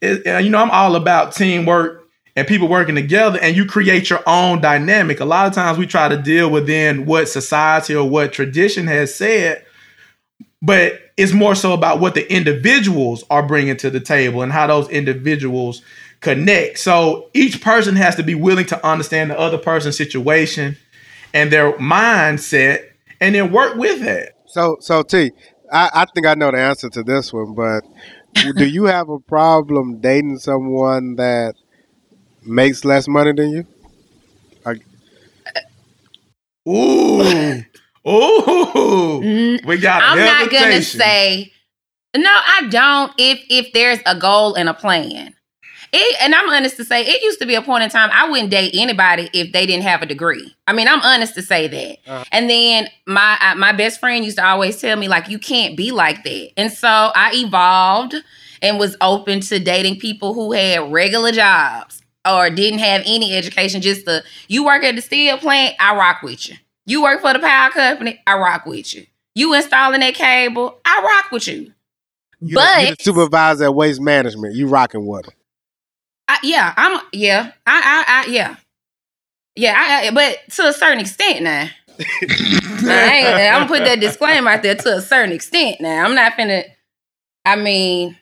it, 0.00 0.26
uh, 0.26 0.38
you 0.38 0.50
know, 0.50 0.58
I'm 0.58 0.70
all 0.70 0.96
about 0.96 1.34
teamwork 1.34 2.06
and 2.36 2.46
people 2.46 2.68
working 2.68 2.94
together 2.94 3.38
and 3.40 3.56
you 3.56 3.64
create 3.66 4.10
your 4.10 4.22
own 4.26 4.60
dynamic. 4.60 5.20
A 5.20 5.24
lot 5.24 5.46
of 5.46 5.52
times 5.54 5.78
we 5.78 5.86
try 5.86 6.08
to 6.08 6.16
deal 6.16 6.50
within 6.50 7.06
what 7.06 7.28
society 7.28 7.94
or 7.94 8.08
what 8.08 8.32
tradition 8.32 8.86
has 8.86 9.14
said, 9.14 9.64
but 10.62 11.12
it's 11.16 11.32
more 11.32 11.54
so 11.54 11.72
about 11.72 12.00
what 12.00 12.14
the 12.14 12.30
individuals 12.32 13.24
are 13.30 13.46
bringing 13.46 13.76
to 13.78 13.90
the 13.90 14.00
table 14.00 14.42
and 14.42 14.52
how 14.52 14.66
those 14.66 14.88
individuals 14.88 15.82
connect. 16.20 16.78
So 16.78 17.30
each 17.34 17.62
person 17.62 17.96
has 17.96 18.16
to 18.16 18.22
be 18.22 18.34
willing 18.34 18.66
to 18.66 18.86
understand 18.86 19.30
the 19.30 19.38
other 19.38 19.58
person's 19.58 19.96
situation 19.96 20.76
and 21.32 21.50
their 21.50 21.72
mindset 21.74 22.86
and 23.20 23.34
then 23.34 23.52
work 23.52 23.76
with 23.76 24.02
it. 24.02 24.34
So, 24.46 24.76
so 24.80 25.02
T, 25.02 25.32
I, 25.72 25.90
I 25.94 26.04
think 26.14 26.26
I 26.26 26.34
know 26.34 26.50
the 26.50 26.58
answer 26.58 26.90
to 26.90 27.02
this 27.02 27.32
one, 27.32 27.54
but 27.54 27.82
do 28.56 28.66
you 28.66 28.84
have 28.84 29.08
a 29.08 29.18
problem 29.18 30.00
dating 30.00 30.38
someone 30.38 31.16
that 31.16 31.54
makes 32.44 32.84
less 32.84 33.08
money 33.08 33.32
than 33.32 33.50
you? 33.50 33.66
Ooh. 36.68 37.62
Ooh. 38.08 39.58
We 39.64 39.78
got 39.78 40.02
it. 40.02 40.06
I'm 40.06 40.18
not 40.18 40.50
gonna 40.50 40.82
say 40.82 41.52
no, 42.16 42.30
I 42.30 42.66
don't 42.68 43.12
if 43.18 43.44
if 43.48 43.72
there's 43.72 44.00
a 44.06 44.18
goal 44.18 44.54
and 44.54 44.68
a 44.68 44.74
plan. 44.74 45.34
It, 45.92 46.16
and 46.22 46.34
I'm 46.36 46.48
honest 46.48 46.76
to 46.76 46.84
say, 46.84 47.02
it 47.02 47.20
used 47.22 47.40
to 47.40 47.46
be 47.46 47.56
a 47.56 47.62
point 47.62 47.82
in 47.82 47.90
time 47.90 48.10
I 48.12 48.28
wouldn't 48.28 48.50
date 48.50 48.74
anybody 48.74 49.28
if 49.32 49.52
they 49.52 49.66
didn't 49.66 49.82
have 49.82 50.02
a 50.02 50.06
degree. 50.06 50.54
I 50.68 50.72
mean, 50.72 50.86
I'm 50.86 51.00
honest 51.00 51.34
to 51.34 51.42
say 51.42 51.66
that. 51.66 51.98
Uh-huh. 52.06 52.24
And 52.30 52.48
then 52.48 52.88
my 53.06 53.36
uh, 53.40 53.56
my 53.56 53.72
best 53.72 53.98
friend 53.98 54.24
used 54.24 54.38
to 54.38 54.46
always 54.46 54.80
tell 54.80 54.96
me 54.96 55.08
like, 55.08 55.28
you 55.28 55.38
can't 55.38 55.76
be 55.76 55.90
like 55.90 56.22
that. 56.22 56.50
And 56.56 56.72
so 56.72 56.88
I 56.88 57.32
evolved 57.34 58.14
and 58.62 58.78
was 58.78 58.96
open 59.00 59.40
to 59.40 59.58
dating 59.58 59.98
people 59.98 60.32
who 60.32 60.52
had 60.52 60.92
regular 60.92 61.32
jobs 61.32 62.02
or 62.28 62.50
didn't 62.50 62.80
have 62.80 63.02
any 63.04 63.34
education. 63.34 63.80
Just 63.80 64.04
the 64.04 64.22
you 64.46 64.64
work 64.64 64.84
at 64.84 64.94
the 64.94 65.02
steel 65.02 65.38
plant, 65.38 65.74
I 65.80 65.96
rock 65.96 66.22
with 66.22 66.48
you. 66.48 66.56
You 66.90 67.02
work 67.02 67.20
for 67.20 67.32
the 67.32 67.38
power 67.38 67.70
company, 67.70 68.20
I 68.26 68.36
rock 68.36 68.66
with 68.66 68.92
you. 68.92 69.06
You 69.36 69.54
installing 69.54 70.00
that 70.00 70.14
cable, 70.14 70.80
I 70.84 71.00
rock 71.02 71.30
with 71.30 71.46
you. 71.46 71.72
You, 72.40 72.56
But- 72.56 72.82
you 72.82 72.96
the 72.96 73.02
supervisor 73.04 73.64
at 73.66 73.74
waste 73.76 74.00
management. 74.00 74.56
You 74.56 74.66
rocking 74.66 75.06
with 75.06 75.26
them. 75.26 75.34
I, 76.26 76.38
yeah, 76.42 76.74
I'm 76.76 77.00
yeah. 77.12 77.52
I 77.64 78.04
I, 78.08 78.26
I 78.26 78.30
yeah. 78.32 78.56
Yeah, 79.54 79.74
I, 79.76 80.08
I 80.08 80.10
but 80.10 80.38
to 80.54 80.66
a 80.66 80.72
certain 80.72 80.98
extent 80.98 81.42
now. 81.42 81.68
I 82.00 83.50
I'm 83.52 83.68
gonna 83.68 83.68
put 83.68 83.84
that 83.84 84.00
disclaimer 84.00 84.50
out 84.50 84.64
there 84.64 84.74
to 84.74 84.96
a 84.96 85.00
certain 85.00 85.32
extent 85.32 85.80
now. 85.80 86.04
I'm 86.04 86.16
not 86.16 86.32
finna 86.32 86.64
I 87.44 87.54
mean, 87.54 88.16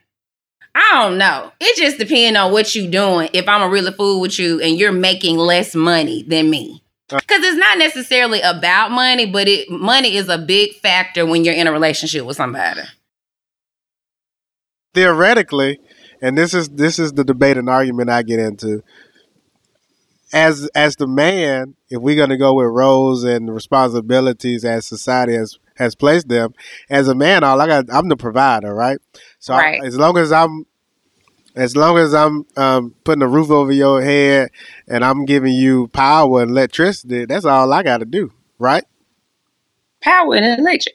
I 0.74 0.90
don't 0.92 1.16
know. 1.16 1.52
It 1.58 1.76
just 1.78 1.98
depends 1.98 2.38
on 2.38 2.52
what 2.52 2.74
you 2.74 2.86
doing. 2.90 3.30
If 3.32 3.48
I'm 3.48 3.62
a 3.62 3.68
really 3.68 3.92
fool 3.92 4.20
with 4.20 4.38
you 4.38 4.60
and 4.60 4.78
you're 4.78 4.92
making 4.92 5.38
less 5.38 5.74
money 5.74 6.22
than 6.22 6.50
me. 6.50 6.82
Uh. 7.10 7.20
Cause 7.26 7.40
it's 7.42 7.56
not 7.56 7.78
necessarily 7.78 8.40
about 8.42 8.90
money, 8.90 9.24
but 9.24 9.48
it 9.48 9.70
money 9.70 10.16
is 10.16 10.28
a 10.28 10.36
big 10.38 10.74
factor 10.74 11.24
when 11.24 11.44
you're 11.44 11.54
in 11.54 11.66
a 11.66 11.72
relationship 11.72 12.24
with 12.26 12.36
somebody. 12.36 12.82
Theoretically, 14.94 15.78
and 16.20 16.36
this 16.36 16.52
is 16.54 16.68
this 16.68 16.98
is 16.98 17.12
the 17.12 17.24
debate 17.24 17.56
and 17.56 17.68
argument 17.70 18.10
I 18.10 18.22
get 18.22 18.38
into. 18.40 18.82
As 20.32 20.68
as 20.74 20.96
the 20.96 21.06
man, 21.06 21.74
if 21.88 22.00
we're 22.02 22.16
gonna 22.16 22.36
go 22.36 22.54
with 22.54 22.66
roles 22.66 23.24
and 23.24 23.54
responsibilities 23.54 24.64
as 24.64 24.86
society 24.86 25.34
has 25.34 25.58
has 25.76 25.94
placed 25.94 26.28
them, 26.28 26.52
as 26.90 27.08
a 27.08 27.14
man, 27.14 27.42
all 27.44 27.60
I 27.60 27.66
got 27.66 27.86
I'm 27.90 28.08
the 28.08 28.16
provider, 28.16 28.74
right? 28.74 28.98
So 29.38 29.54
I- 29.54 29.80
as 29.86 29.96
long 29.96 30.18
as 30.18 30.30
I'm 30.32 30.66
as 31.58 31.76
long 31.76 31.98
as 31.98 32.14
I'm 32.14 32.46
um, 32.56 32.94
putting 33.04 33.22
a 33.22 33.28
roof 33.28 33.50
over 33.50 33.72
your 33.72 34.00
head 34.02 34.50
and 34.86 35.04
I'm 35.04 35.24
giving 35.24 35.52
you 35.52 35.88
power 35.88 36.40
and 36.42 36.50
electricity, 36.50 37.24
that's 37.24 37.44
all 37.44 37.72
I 37.72 37.82
got 37.82 37.98
to 37.98 38.04
do, 38.04 38.32
right? 38.58 38.84
Power 40.00 40.36
and 40.36 40.60
electric. 40.60 40.94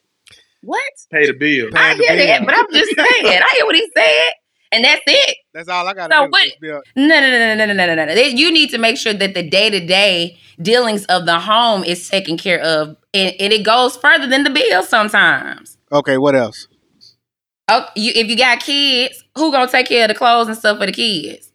What? 0.62 0.82
Pay 1.12 1.28
the 1.28 1.34
bill. 1.34 1.67
I 1.76 1.95
Paying 1.95 1.97
the 1.97 2.04
hear 2.06 2.28
that, 2.28 2.45
but 2.45 2.56
I'm 2.56 2.65
just 2.71 2.95
saying. 2.95 3.26
I 3.26 3.54
hear 3.56 3.65
what 3.65 3.76
he 3.76 3.86
said, 3.95 4.32
and 4.71 4.86
that's 4.86 5.02
it. 5.06 5.38
That's 5.54 5.67
all 5.67 5.86
I 5.88 5.93
got 5.93 6.08
to 6.10 6.15
So 6.15 6.26
do. 6.26 6.32
what- 6.32 6.45
is 6.47 6.54
build- 6.62 6.84
No, 6.95 7.08
no, 7.19 7.30
no, 7.30 7.56
no, 7.56 7.65
no, 7.65 7.73
no, 7.86 7.95
no, 7.95 8.06
no. 8.06 8.13
You 8.21 8.52
need 8.52 8.69
to 8.69 8.78
make 8.78 8.95
sure 8.97 9.13
that 9.13 9.34
the 9.34 9.43
day 9.43 9.69
to 9.69 9.86
day 9.86 10.38
dealings 10.62 11.04
of 11.06 11.26
the 11.26 11.39
home 11.39 11.84
is 11.84 12.08
taken 12.08 12.38
care 12.38 12.62
of, 12.62 12.95
and, 13.13 13.36
and 13.39 13.52
it 13.52 13.65
goes 13.65 13.97
further 13.97 14.28
than 14.28 14.43
the 14.45 14.49
bill 14.49 14.84
sometimes. 14.84 15.78
Okay, 15.91 16.17
what 16.17 16.36
else? 16.36 16.67
Oh, 17.69 17.86
you, 17.95 18.12
if 18.15 18.28
you 18.28 18.36
got 18.38 18.60
kids, 18.60 19.23
who 19.36 19.52
gonna 19.52 19.71
take 19.71 19.88
care 19.88 20.04
of 20.04 20.10
the 20.10 20.15
clothes 20.15 20.47
and 20.47 20.58
stuff 20.58 20.80
for 20.80 20.86
the 20.86 20.91
kids? 20.91 21.52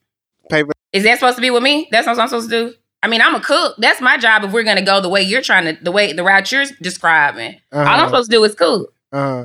Paper. 0.51 0.73
Is 0.93 1.05
that 1.05 1.17
supposed 1.19 1.37
to 1.37 1.43
be 1.43 1.51
with 1.51 1.63
me? 1.63 1.87
That's 1.91 2.07
what 2.07 2.19
I'm 2.19 2.29
supposed 2.29 2.49
to 2.51 2.71
do. 2.71 2.75
I 3.03 3.09
mean, 3.09 3.21
I'm 3.21 3.35
a 3.35 3.41
cook. 3.41 3.77
That's 3.79 4.01
my 4.01 4.17
job. 4.17 4.43
If 4.45 4.53
we're 4.53 4.65
gonna 4.65 4.83
go 4.85 5.01
the 5.01 5.09
way 5.11 5.23
you're 5.23 5.43
trying 5.43 5.77
to, 5.77 5.85
the 5.85 5.93
way 5.93 6.13
the 6.13 6.25
route 6.25 6.51
you're 6.51 6.65
describing, 6.81 7.57
all 7.73 7.81
I'm 7.81 7.87
Uh-huh. 7.87 8.07
supposed 8.09 8.31
to 8.31 8.37
do 8.37 8.45
is 8.45 8.55
cook 8.55 8.93
Uh, 9.13 9.17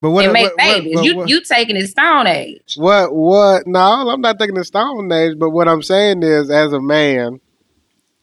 but 0.00 0.10
what? 0.12 0.24
and 0.24 0.32
make 0.32 0.44
what, 0.44 0.52
what- 0.52 0.58
babies. 0.84 1.02
you 1.02 1.16
what- 1.16 1.28
you 1.28 1.40
taking 1.42 1.76
it 1.76 1.88
stone 1.88 2.26
age. 2.28 2.74
What 2.76 3.12
what 3.12 3.66
no, 3.66 4.08
I'm 4.08 4.20
not 4.20 4.38
taking 4.38 4.54
the 4.54 4.64
stone 4.64 5.10
age, 5.12 5.34
but 5.36 5.50
what 5.50 5.66
I'm 5.68 5.82
saying 5.82 6.22
is 6.22 6.48
as 6.48 6.72
a 6.72 6.80
man, 6.80 7.40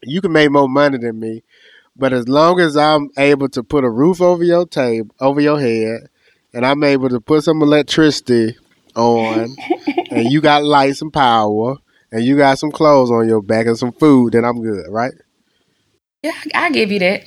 you 0.01 0.21
can 0.21 0.31
make 0.31 0.49
more 0.49 0.69
money 0.69 0.97
than 0.97 1.19
me. 1.19 1.43
But 1.97 2.13
as 2.13 2.27
long 2.27 2.59
as 2.59 2.75
I'm 2.77 3.09
able 3.17 3.49
to 3.49 3.63
put 3.63 3.83
a 3.83 3.89
roof 3.89 4.21
over 4.21 4.43
your 4.43 4.65
table 4.65 5.13
over 5.19 5.41
your 5.41 5.59
head 5.59 6.07
and 6.55 6.65
I'm 6.65 6.83
able 6.83 7.09
to 7.09 7.19
put 7.19 7.43
some 7.43 7.61
electricity 7.61 8.55
on 8.95 9.57
and 10.09 10.31
you 10.31 10.39
got 10.39 10.63
lights 10.63 11.01
and 11.01 11.11
power 11.11 11.75
and 12.11 12.23
you 12.23 12.37
got 12.37 12.57
some 12.57 12.71
clothes 12.71 13.11
on 13.11 13.27
your 13.27 13.41
back 13.41 13.65
and 13.67 13.77
some 13.77 13.91
food, 13.91 14.33
then 14.33 14.45
I'm 14.45 14.61
good, 14.61 14.85
right? 14.89 15.11
Yeah, 16.23 16.31
I 16.55 16.71
give 16.71 16.91
you 16.91 16.99
that. 16.99 17.25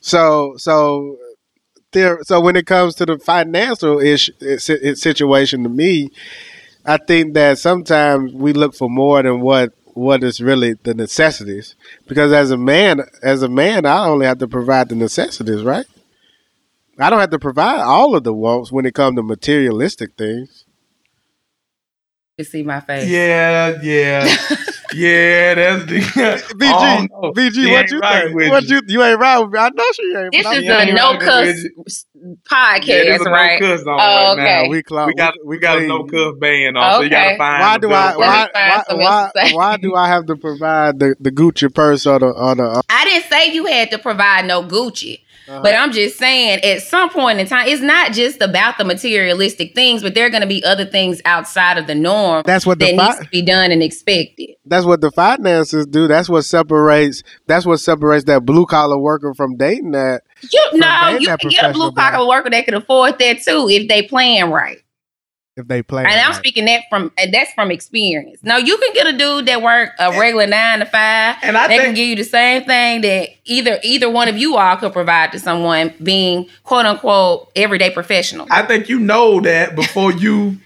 So 0.00 0.54
so 0.58 1.16
there. 1.92 2.18
So 2.22 2.38
when 2.40 2.54
it 2.54 2.66
comes 2.66 2.94
to 2.96 3.06
the 3.06 3.18
financial 3.18 3.98
ish 3.98 4.30
uh, 4.42 4.58
si- 4.58 4.90
uh, 4.90 4.94
situation, 4.94 5.62
to 5.62 5.70
me, 5.70 6.10
I 6.84 6.98
think 6.98 7.32
that 7.34 7.58
sometimes 7.58 8.34
we 8.34 8.52
look 8.52 8.74
for 8.74 8.90
more 8.90 9.22
than 9.22 9.40
what 9.40 9.72
what 9.94 10.22
is 10.22 10.42
really 10.42 10.74
the 10.74 10.92
necessities. 10.92 11.74
Because 12.06 12.30
as 12.30 12.50
a 12.50 12.58
man, 12.58 13.00
as 13.22 13.42
a 13.42 13.48
man, 13.48 13.86
I 13.86 14.06
only 14.06 14.26
have 14.26 14.38
to 14.38 14.46
provide 14.46 14.90
the 14.90 14.94
necessities, 14.94 15.62
right? 15.62 15.86
I 16.98 17.10
don't 17.10 17.20
have 17.20 17.30
to 17.30 17.38
provide 17.38 17.80
all 17.80 18.16
of 18.16 18.24
the 18.24 18.32
wants 18.32 18.72
when 18.72 18.86
it 18.86 18.94
comes 18.94 19.16
to 19.16 19.22
materialistic 19.22 20.16
things. 20.16 20.64
You 22.38 22.44
see 22.44 22.62
my 22.62 22.80
face. 22.80 23.08
Yeah, 23.08 23.80
yeah, 23.82 24.36
yeah. 24.94 25.54
That's 25.54 25.84
the 25.86 25.98
BG, 26.56 27.08
Oh. 27.14 27.32
BG, 27.32 27.70
what 27.72 27.90
you 27.90 28.00
think? 28.00 28.34
with 28.34 28.50
What 28.50 28.64
you. 28.64 28.76
you 28.76 28.82
you 28.88 29.02
ain't 29.02 29.18
right 29.20 29.38
with 29.38 29.52
me? 29.52 29.58
I 29.58 29.68
know 29.70 29.84
she 29.94 30.14
ain't. 30.16 30.32
This 30.32 30.46
is 30.58 30.64
a 30.68 30.92
no 30.92 31.12
right 31.12 31.20
cuss 31.20 32.04
podcast, 32.50 32.86
Yeah, 32.86 33.02
there's 33.04 33.20
a 33.20 33.24
no 33.24 33.30
right? 33.30 33.58
cuss 33.60 33.80
on 33.82 33.88
Oh, 33.88 33.96
right 33.96 34.32
okay. 34.32 34.62
now. 34.64 34.68
we, 34.70 34.82
clo- 34.82 35.06
We 35.06 35.14
got 35.14 35.34
we 35.44 35.58
got 35.58 35.78
a 35.78 35.86
no 35.86 36.04
cuss 36.04 36.34
ban 36.40 36.76
on, 36.76 36.92
so 36.94 37.00
you 37.02 37.10
gotta 37.10 37.28
Okay. 37.30 37.38
find. 37.38 37.60
why 37.62 37.78
do 37.78 37.92
I 37.92 38.12
for 38.12 38.18
why 38.18 38.48
why 38.52 38.82
why, 38.96 39.22
else 39.22 39.32
to 39.34 39.46
say. 39.48 39.54
why 39.54 39.76
do 39.76 39.94
I 39.94 40.08
have 40.08 40.26
to 40.26 40.36
provide 40.36 40.98
the, 40.98 41.14
the 41.20 41.30
Gucci 41.30 41.72
purse 41.72 42.06
or 42.06 42.18
the 42.18 42.26
or 42.26 42.54
the 42.54 42.82
I 42.88 43.04
didn't 43.04 43.28
say 43.30 43.52
you 43.52 43.66
had 43.66 43.90
to 43.92 43.98
provide 43.98 44.46
no 44.46 44.62
Gucci. 44.62 45.20
Uh-huh. 45.48 45.60
But 45.62 45.76
I'm 45.76 45.92
just 45.92 46.18
saying, 46.18 46.58
at 46.64 46.82
some 46.82 47.08
point 47.08 47.38
in 47.38 47.46
time, 47.46 47.68
it's 47.68 47.80
not 47.80 48.10
just 48.12 48.42
about 48.42 48.78
the 48.78 48.84
materialistic 48.84 49.76
things, 49.76 50.02
but 50.02 50.12
there 50.12 50.26
are 50.26 50.30
going 50.30 50.40
to 50.40 50.46
be 50.48 50.64
other 50.64 50.84
things 50.84 51.22
outside 51.24 51.78
of 51.78 51.86
the 51.86 51.94
norm 51.94 52.42
that's 52.44 52.66
what 52.66 52.80
that 52.80 52.96
the 52.96 52.96
needs 52.96 53.18
to 53.20 53.28
be 53.30 53.42
done 53.42 53.70
and 53.70 53.80
expected. 53.80 54.50
That's 54.76 54.86
what 54.86 55.00
the 55.00 55.10
finances 55.10 55.86
do. 55.86 56.06
That's 56.06 56.28
what 56.28 56.42
separates 56.44 57.22
that's 57.46 57.64
what 57.66 57.78
separates 57.78 58.24
that 58.24 58.44
blue 58.44 58.66
collar 58.66 58.98
worker 58.98 59.32
from 59.34 59.56
dating 59.56 59.92
that. 59.92 60.22
You 60.52 60.66
From 60.70 60.80
know, 60.80 61.16
you 61.18 61.26
can 61.36 61.50
get 61.50 61.70
a 61.70 61.72
blue 61.72 61.92
collar 61.92 62.28
worker 62.28 62.50
that 62.50 62.64
can 62.64 62.74
afford 62.74 63.18
that 63.18 63.42
too 63.42 63.68
if 63.70 63.88
they 63.88 64.02
plan 64.02 64.50
right. 64.50 64.78
if 65.56 65.66
they 65.66 65.82
play. 65.82 66.02
And 66.04 66.12
I'm 66.20 66.34
speaking 66.34 66.66
that 66.66 66.82
from 66.90 67.10
and 67.16 67.32
that's 67.32 67.52
from 67.54 67.70
experience. 67.70 68.40
No, 68.42 68.58
you 68.58 68.76
can 68.76 68.92
get 68.92 69.06
a 69.06 69.16
dude 69.16 69.46
that 69.46 69.62
work 69.62 69.90
a 69.98 70.10
regular 70.18 70.46
nine 70.46 70.80
to 70.80 70.84
five, 70.86 71.36
And 71.42 71.56
I 71.56 71.68
they 71.68 71.76
think- 71.78 71.84
can 71.86 71.94
give 71.94 72.08
you 72.08 72.16
the 72.16 72.24
same 72.24 72.64
thing 72.64 73.00
that 73.00 73.30
either 73.46 73.78
either 73.82 74.10
one 74.10 74.28
of 74.28 74.36
you 74.36 74.56
all 74.56 74.76
could 74.76 74.92
provide 74.92 75.32
to 75.32 75.38
someone 75.38 75.94
being 76.02 76.48
quote 76.64 76.84
unquote 76.84 77.50
everyday 77.56 77.90
professional. 77.90 78.46
I 78.50 78.62
think 78.62 78.88
you 78.90 78.98
know 78.98 79.40
that 79.40 79.74
before 79.74 80.12
you 80.12 80.58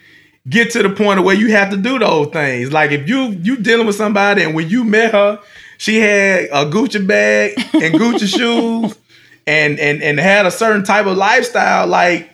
get 0.48 0.70
to 0.72 0.82
the 0.82 0.90
point 0.90 1.18
of 1.18 1.24
where 1.24 1.36
you 1.36 1.50
have 1.52 1.70
to 1.70 1.76
do 1.76 1.98
those 1.98 2.28
things. 2.28 2.72
Like 2.72 2.90
if 2.92 3.08
you 3.08 3.30
you 3.42 3.56
dealing 3.56 3.86
with 3.86 3.96
somebody 3.96 4.42
and 4.42 4.54
when 4.54 4.68
you 4.68 4.84
met 4.84 5.12
her, 5.12 5.40
she 5.78 5.98
had 6.00 6.44
a 6.52 6.64
Gucci 6.66 7.06
bag 7.06 7.52
and 7.74 7.94
Gucci 7.94 8.26
shoes 8.38 8.96
and 9.46 9.78
and 9.78 10.02
and 10.02 10.18
had 10.18 10.46
a 10.46 10.50
certain 10.50 10.84
type 10.84 11.06
of 11.06 11.16
lifestyle. 11.16 11.86
Like 11.86 12.30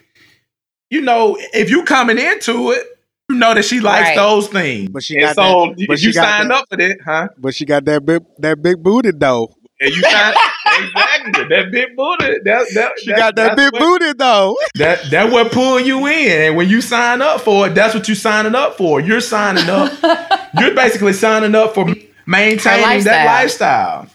you 0.91 1.01
know, 1.01 1.37
if 1.53 1.69
you 1.71 1.85
coming 1.85 2.19
into 2.19 2.71
it, 2.71 2.87
you 3.29 3.37
know 3.37 3.55
that 3.55 3.65
she 3.65 3.81
likes 3.81 4.09
Right. 4.11 4.17
those 4.17 4.47
things. 4.49 4.89
But 4.91 5.03
she 5.03 5.17
and 5.17 5.25
got 5.25 5.35
so 5.37 5.75
that- 5.77 5.87
but 5.89 5.95
if 5.95 6.01
she 6.01 6.07
you 6.09 6.13
got 6.15 6.25
signed 6.39 6.51
that- 6.51 6.57
up 6.59 6.65
for 6.71 6.77
that, 6.77 6.99
huh? 7.05 7.29
but 7.39 7.55
she 7.55 7.65
got 7.65 7.85
that 7.87 8.07
big 8.07 8.23
that 8.39 8.63
big 8.63 8.83
booty 8.83 9.11
though. 9.13 9.53
And 9.81 9.95
you 9.95 10.01
signed 10.03 10.37
exactly 10.85 11.45
that 11.49 11.71
big 11.71 11.97
booty. 11.97 12.39
That 12.45 12.67
that 12.75 12.93
She 12.99 13.07
got 13.11 13.35
that 13.37 13.57
that's 13.57 13.57
big 13.57 13.73
what- 13.73 13.81
booty 14.01 14.13
though. 14.13 14.57
That 14.77 15.11
that 15.11 15.33
what 15.33 15.53
pull 15.53 15.81
you 15.81 16.07
in, 16.07 16.43
and 16.49 16.57
when 16.57 16.69
you 16.69 16.81
sign 16.81 17.23
up 17.23 17.41
for 17.41 17.67
it, 17.69 17.75
that's 17.75 17.95
what 17.95 18.09
you're 18.09 18.15
signing 18.15 18.55
up 18.55 18.77
for. 18.77 19.01
You're 19.01 19.21
signing 19.21 19.69
up. 19.69 19.93
you're 20.61 20.75
basically 20.75 21.13
signing 21.13 21.55
up 21.55 21.75
for 21.75 21.87
maintaining 22.27 23.05
that 23.05 23.27
lifestyle, 23.27 24.09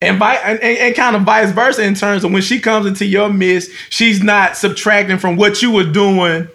and, 0.00 0.18
vi- 0.18 0.34
and, 0.36 0.60
and 0.60 0.78
and 0.78 0.94
kind 0.94 1.16
of 1.16 1.22
vice 1.22 1.50
versa 1.52 1.82
in 1.82 1.94
terms 1.94 2.24
of 2.24 2.32
when 2.32 2.42
she 2.42 2.60
comes 2.60 2.86
into 2.86 3.04
your 3.06 3.28
midst, 3.32 3.70
she's 3.90 4.22
not 4.22 4.56
subtracting 4.56 5.18
from 5.18 5.36
what 5.36 5.62
you 5.62 5.70
were 5.70 5.84
doing 5.90 6.48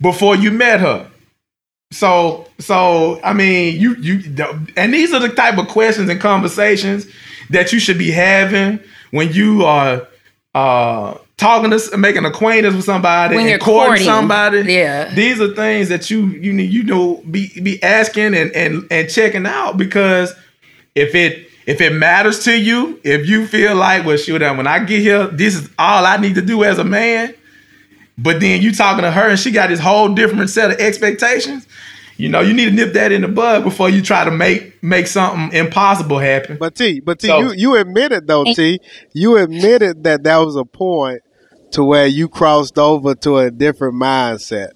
before 0.00 0.34
you 0.36 0.50
met 0.50 0.80
her. 0.80 1.08
So 1.92 2.48
so 2.58 3.20
I 3.22 3.34
mean 3.34 3.78
you 3.78 3.94
you 3.96 4.34
and 4.76 4.94
these 4.94 5.12
are 5.12 5.20
the 5.20 5.28
type 5.28 5.58
of 5.58 5.68
questions 5.68 6.08
and 6.08 6.18
conversations 6.20 7.06
that 7.52 7.72
you 7.72 7.78
should 7.78 7.98
be 7.98 8.10
having 8.10 8.80
when 9.10 9.32
you 9.32 9.64
are 9.64 10.06
uh 10.54 11.16
talking 11.38 11.70
to 11.70 11.96
making 11.96 12.24
acquaintance 12.24 12.74
with 12.76 12.84
somebody 12.84 13.34
When 13.34 13.42
and 13.42 13.50
you're 13.50 13.58
courting, 13.58 13.86
courting. 13.88 14.04
somebody. 14.04 14.60
Yeah. 14.72 15.12
These 15.14 15.40
are 15.40 15.54
things 15.54 15.88
that 15.88 16.10
you 16.10 16.26
you 16.26 16.52
need 16.52 16.70
you 16.70 16.82
know 16.84 17.22
be 17.30 17.48
be 17.60 17.82
asking 17.82 18.34
and 18.34 18.52
and 18.52 18.86
and 18.90 19.08
checking 19.10 19.46
out 19.46 19.76
because 19.76 20.32
if 20.94 21.14
it 21.14 21.48
if 21.66 21.80
it 21.80 21.92
matters 21.94 22.44
to 22.44 22.58
you, 22.58 23.00
if 23.04 23.26
you 23.28 23.46
feel 23.46 23.74
like 23.76 24.04
well 24.04 24.16
shoot 24.16 24.40
when 24.42 24.66
I 24.66 24.80
get 24.84 25.00
here, 25.00 25.26
this 25.28 25.54
is 25.54 25.68
all 25.78 26.04
I 26.04 26.16
need 26.16 26.34
to 26.34 26.42
do 26.42 26.64
as 26.64 26.78
a 26.78 26.84
man, 26.84 27.34
but 28.18 28.40
then 28.40 28.60
you 28.62 28.72
talking 28.74 29.02
to 29.02 29.10
her 29.10 29.28
and 29.28 29.38
she 29.38 29.50
got 29.52 29.68
this 29.68 29.80
whole 29.80 30.08
different 30.14 30.50
set 30.50 30.70
of 30.72 30.78
expectations. 30.78 31.66
You 32.22 32.28
know, 32.28 32.40
you 32.40 32.54
need 32.54 32.66
to 32.66 32.70
nip 32.70 32.92
that 32.92 33.10
in 33.10 33.22
the 33.22 33.28
bud 33.28 33.64
before 33.64 33.90
you 33.90 34.00
try 34.00 34.24
to 34.24 34.30
make 34.30 34.80
make 34.80 35.08
something 35.08 35.58
impossible 35.58 36.20
happen. 36.20 36.56
But 36.56 36.76
T, 36.76 37.00
but 37.00 37.18
T, 37.18 37.26
So- 37.26 37.40
you 37.40 37.52
you 37.52 37.76
admitted 37.76 38.28
though, 38.28 38.44
T, 38.44 38.78
you 39.12 39.38
admitted 39.38 40.04
that 40.04 40.22
that 40.22 40.36
was 40.36 40.54
a 40.54 40.64
point 40.64 41.22
to 41.72 41.82
where 41.82 42.06
you 42.06 42.28
crossed 42.28 42.78
over 42.78 43.16
to 43.16 43.38
a 43.38 43.50
different 43.50 43.96
mindset. 43.96 44.68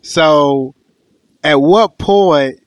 So, 0.00 0.74
at 1.44 1.60
what 1.60 1.98
point 1.98 2.58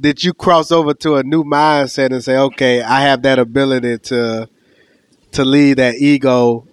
did 0.00 0.24
you 0.24 0.34
cross 0.34 0.72
over 0.72 0.92
to 0.92 1.14
a 1.14 1.22
new 1.22 1.44
mindset 1.44 2.10
and 2.10 2.24
say, 2.24 2.36
"Okay, 2.36 2.82
I 2.82 3.02
have 3.02 3.22
that 3.22 3.38
ability 3.38 3.98
to 3.98 4.48
to 5.30 5.44
lead 5.44 5.74
that 5.74 5.94
ego 5.94 6.66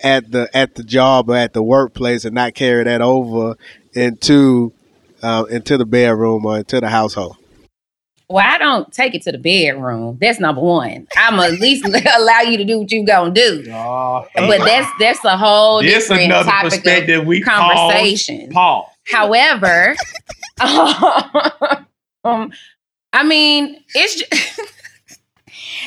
at 0.00 0.30
the 0.30 0.48
at 0.56 0.76
the 0.76 0.84
job 0.84 1.28
or 1.28 1.34
at 1.34 1.54
the 1.54 1.62
workplace 1.64 2.24
and 2.24 2.36
not 2.36 2.54
carry 2.54 2.84
that 2.84 3.00
over 3.02 3.56
into 3.94 4.72
uh, 5.24 5.44
into 5.44 5.78
the 5.78 5.86
bedroom 5.86 6.44
or 6.46 6.58
into 6.58 6.80
the 6.80 6.88
household?" 6.88 7.36
Well, 8.28 8.44
I 8.46 8.56
don't 8.56 8.90
take 8.90 9.14
it 9.14 9.22
to 9.22 9.32
the 9.32 9.38
bedroom. 9.38 10.16
That's 10.20 10.40
number 10.40 10.60
one. 10.60 11.06
I'm 11.16 11.38
at 11.40 11.52
least 11.60 11.84
allow 12.18 12.40
you 12.40 12.56
to 12.56 12.64
do 12.64 12.78
what 12.78 12.90
you 12.90 13.04
gonna 13.06 13.34
do. 13.34 13.64
But 13.66 14.64
that's 14.64 14.90
that's 14.98 15.24
a 15.24 15.36
whole 15.36 15.82
this 15.82 16.08
different 16.08 16.24
another 16.24 16.50
topic 16.50 16.70
perspective 16.70 17.20
of 17.20 17.26
we 17.26 17.42
conversation. 17.42 18.50
Pause. 18.50 18.88
However, 19.06 19.94
um, 22.24 22.52
I 23.12 23.22
mean, 23.24 23.76
it's 23.94 24.14
just, 24.16 24.60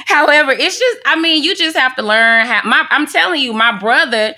however, 0.06 0.52
it's 0.52 0.80
just, 0.80 0.98
I 1.06 1.20
mean, 1.20 1.44
you 1.44 1.56
just 1.56 1.76
have 1.76 1.96
to 1.96 2.04
learn 2.04 2.46
how. 2.46 2.62
My, 2.64 2.86
I'm 2.90 3.08
telling 3.08 3.42
you, 3.42 3.54
my 3.54 3.78
brother, 3.78 4.36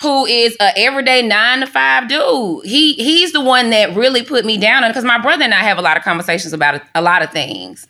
who 0.00 0.26
is 0.26 0.56
a 0.60 0.78
everyday 0.78 1.22
nine 1.22 1.60
to 1.60 1.66
five 1.66 2.08
dude, 2.08 2.64
he 2.64 2.94
he's 2.94 3.32
the 3.32 3.40
one 3.40 3.70
that 3.70 3.96
really 3.96 4.22
put 4.22 4.44
me 4.44 4.56
down 4.56 4.88
because 4.88 5.04
my 5.04 5.18
brother 5.18 5.44
and 5.44 5.54
I 5.54 5.62
have 5.62 5.78
a 5.78 5.82
lot 5.82 5.96
of 5.96 6.02
conversations 6.02 6.52
about 6.52 6.76
a, 6.76 6.82
a 6.96 7.02
lot 7.02 7.22
of 7.22 7.30
things. 7.30 7.86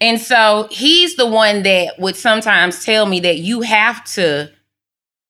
And 0.00 0.20
so 0.20 0.68
he's 0.70 1.16
the 1.16 1.26
one 1.26 1.62
that 1.62 1.98
would 1.98 2.16
sometimes 2.16 2.84
tell 2.84 3.06
me 3.06 3.20
that 3.20 3.38
you 3.38 3.62
have 3.62 4.04
to, 4.12 4.50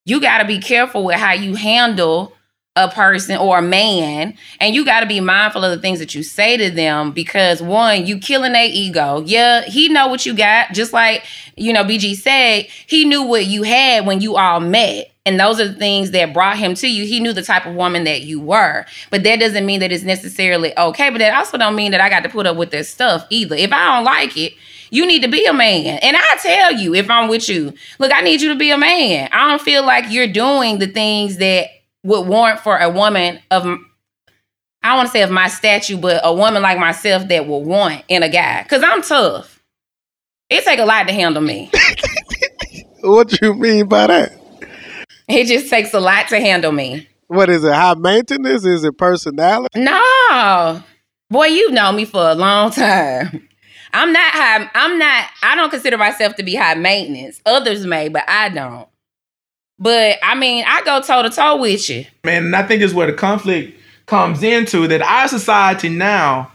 you 0.04 0.20
got 0.20 0.38
to 0.38 0.44
be 0.44 0.58
careful 0.58 1.04
with 1.04 1.16
how 1.16 1.32
you 1.32 1.54
handle 1.54 2.32
a 2.74 2.90
person 2.90 3.38
or 3.38 3.58
a 3.58 3.62
man 3.62 4.36
and 4.60 4.74
you 4.74 4.84
got 4.84 5.00
to 5.00 5.06
be 5.06 5.18
mindful 5.18 5.64
of 5.64 5.70
the 5.70 5.80
things 5.80 5.98
that 5.98 6.14
you 6.14 6.22
say 6.22 6.58
to 6.58 6.70
them 6.70 7.10
because 7.10 7.62
one 7.62 8.04
you 8.04 8.18
killing 8.18 8.52
their 8.52 8.68
ego. 8.70 9.22
Yeah 9.24 9.62
he 9.62 9.88
know 9.88 10.08
what 10.08 10.26
you 10.26 10.34
got. 10.34 10.72
Just 10.72 10.92
like 10.92 11.24
you 11.56 11.72
know 11.72 11.84
bg 11.84 12.16
said 12.16 12.66
he 12.86 13.06
knew 13.06 13.22
what 13.22 13.46
you 13.46 13.62
had 13.62 14.04
when 14.04 14.20
you 14.20 14.36
all 14.36 14.60
met 14.60 15.10
and 15.26 15.38
those 15.38 15.60
are 15.60 15.68
the 15.68 15.74
things 15.74 16.12
that 16.12 16.32
brought 16.32 16.56
him 16.56 16.74
to 16.74 16.88
you 16.88 17.04
he 17.04 17.20
knew 17.20 17.34
the 17.34 17.42
type 17.42 17.66
of 17.66 17.74
woman 17.74 18.04
that 18.04 18.22
you 18.22 18.40
were 18.40 18.86
but 19.10 19.22
that 19.24 19.38
doesn't 19.38 19.66
mean 19.66 19.80
that 19.80 19.92
it's 19.92 20.04
necessarily 20.04 20.76
okay 20.78 21.10
but 21.10 21.18
that 21.18 21.34
also 21.34 21.58
don't 21.58 21.74
mean 21.74 21.92
that 21.92 22.00
i 22.00 22.08
got 22.08 22.22
to 22.22 22.28
put 22.28 22.46
up 22.46 22.56
with 22.56 22.70
this 22.70 22.88
stuff 22.88 23.26
either 23.28 23.54
if 23.54 23.72
i 23.72 23.94
don't 23.94 24.04
like 24.04 24.36
it 24.36 24.54
you 24.90 25.06
need 25.06 25.22
to 25.22 25.28
be 25.28 25.44
a 25.46 25.52
man. 25.52 25.98
And 26.00 26.16
I 26.16 26.36
tell 26.40 26.72
you, 26.72 26.94
if 26.94 27.10
I'm 27.10 27.28
with 27.28 27.48
you, 27.48 27.72
look, 27.98 28.12
I 28.14 28.20
need 28.20 28.40
you 28.40 28.50
to 28.50 28.58
be 28.58 28.70
a 28.70 28.78
man. 28.78 29.28
I 29.32 29.48
don't 29.48 29.60
feel 29.60 29.84
like 29.84 30.04
you're 30.08 30.28
doing 30.28 30.78
the 30.78 30.86
things 30.86 31.38
that 31.38 31.68
would 32.04 32.26
warrant 32.26 32.60
for 32.60 32.76
a 32.76 32.88
woman 32.88 33.40
of 33.50 33.66
I 34.82 34.94
want 34.94 35.08
to 35.08 35.12
say 35.12 35.22
of 35.22 35.30
my 35.30 35.48
statue, 35.48 35.96
but 35.96 36.20
a 36.22 36.32
woman 36.32 36.62
like 36.62 36.78
myself 36.78 37.26
that 37.28 37.48
will 37.48 37.64
want 37.64 38.04
in 38.06 38.22
a 38.22 38.28
guy. 38.28 38.64
Cause 38.68 38.84
I'm 38.84 39.02
tough. 39.02 39.60
It 40.48 40.64
take 40.64 40.78
a 40.78 40.84
lot 40.84 41.08
to 41.08 41.12
handle 41.12 41.42
me. 41.42 41.70
What 43.02 43.40
you 43.40 43.54
mean 43.54 43.86
by 43.86 44.08
that? 44.08 44.32
It 45.28 45.46
just 45.46 45.68
takes 45.68 45.92
a 45.92 45.98
lot 45.98 46.28
to 46.28 46.38
handle 46.38 46.70
me. 46.70 47.08
What 47.26 47.50
is 47.50 47.64
it? 47.64 47.72
High 47.72 47.94
maintenance? 47.94 48.64
Is 48.64 48.84
it 48.84 48.96
personality? 48.96 49.80
No. 49.80 50.82
Boy, 51.28 51.46
you've 51.46 51.72
known 51.72 51.96
me 51.96 52.04
for 52.04 52.30
a 52.30 52.34
long 52.34 52.70
time. 52.70 53.48
I'm 53.92 54.12
not 54.12 54.32
high, 54.32 54.70
I'm 54.74 54.98
not, 54.98 55.30
I 55.42 55.56
don't 55.56 55.70
consider 55.70 55.96
myself 55.96 56.36
to 56.36 56.42
be 56.42 56.54
high 56.54 56.74
maintenance. 56.74 57.40
Others 57.46 57.86
may, 57.86 58.08
but 58.08 58.24
I 58.28 58.50
don't. 58.50 58.88
But 59.78 60.18
I 60.22 60.34
mean, 60.34 60.64
I 60.66 60.82
go 60.82 61.00
toe 61.00 61.22
to 61.22 61.30
toe 61.30 61.56
with 61.56 61.88
you. 61.90 62.04
man, 62.24 62.46
and 62.46 62.56
I 62.56 62.62
think 62.62 62.82
is 62.82 62.94
where 62.94 63.06
the 63.06 63.12
conflict 63.12 63.78
comes 64.06 64.42
into 64.42 64.86
that 64.88 65.02
our 65.02 65.28
society 65.28 65.88
now 65.88 66.52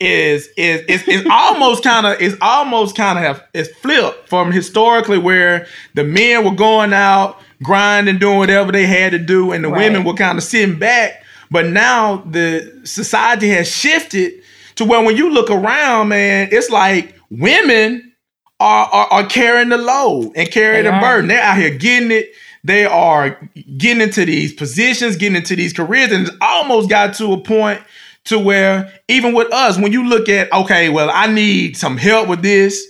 is 0.00 0.48
is 0.56 0.80
is, 0.82 1.06
is 1.06 1.26
almost 1.30 1.84
kind 1.84 2.06
of 2.06 2.20
is 2.20 2.36
almost 2.40 2.96
kind 2.96 3.18
of 3.18 3.24
have 3.24 3.46
is 3.54 3.68
flipped 3.82 4.28
from 4.28 4.50
historically 4.50 5.18
where 5.18 5.66
the 5.94 6.04
men 6.04 6.44
were 6.44 6.54
going 6.54 6.92
out 6.92 7.38
grinding 7.62 8.18
doing 8.18 8.38
whatever 8.38 8.72
they 8.72 8.86
had 8.86 9.12
to 9.12 9.18
do 9.18 9.52
and 9.52 9.64
the 9.64 9.68
Right. 9.68 9.90
women 9.90 10.04
were 10.04 10.14
kind 10.14 10.38
of 10.38 10.44
sitting 10.44 10.78
back 10.78 11.22
but 11.50 11.66
now 11.66 12.18
the 12.26 12.80
society 12.84 13.48
has 13.50 13.68
shifted 13.70 14.32
to 14.76 14.84
where 14.84 15.02
when 15.04 15.16
you 15.16 15.30
look 15.30 15.50
around 15.50 16.08
man 16.08 16.48
it's 16.52 16.70
like 16.70 17.14
women 17.30 18.12
are 18.60 18.86
are, 18.86 19.06
are 19.08 19.26
carrying 19.26 19.68
the 19.70 19.78
load 19.78 20.32
and 20.36 20.50
carrying 20.50 20.84
They 20.84 20.90
the 20.90 20.96
are. 20.96 21.00
burden 21.00 21.28
they're 21.28 21.42
out 21.42 21.56
here 21.58 21.76
getting 21.76 22.10
it 22.10 22.30
they 22.62 22.84
are 22.84 23.38
getting 23.78 24.02
into 24.02 24.26
these 24.26 24.52
positions, 24.52 25.16
getting 25.16 25.36
into 25.36 25.56
these 25.56 25.72
careers, 25.72 26.12
and 26.12 26.26
it's 26.28 26.36
almost 26.42 26.90
got 26.90 27.14
to 27.14 27.32
a 27.32 27.40
point 27.40 27.80
to 28.24 28.38
where 28.38 28.92
even 29.08 29.32
with 29.32 29.50
us, 29.50 29.78
when 29.78 29.92
you 29.92 30.06
look 30.06 30.28
at, 30.28 30.52
okay, 30.52 30.90
well, 30.90 31.10
I 31.10 31.26
need 31.26 31.78
some 31.78 31.96
help 31.96 32.28
with 32.28 32.42
this, 32.42 32.86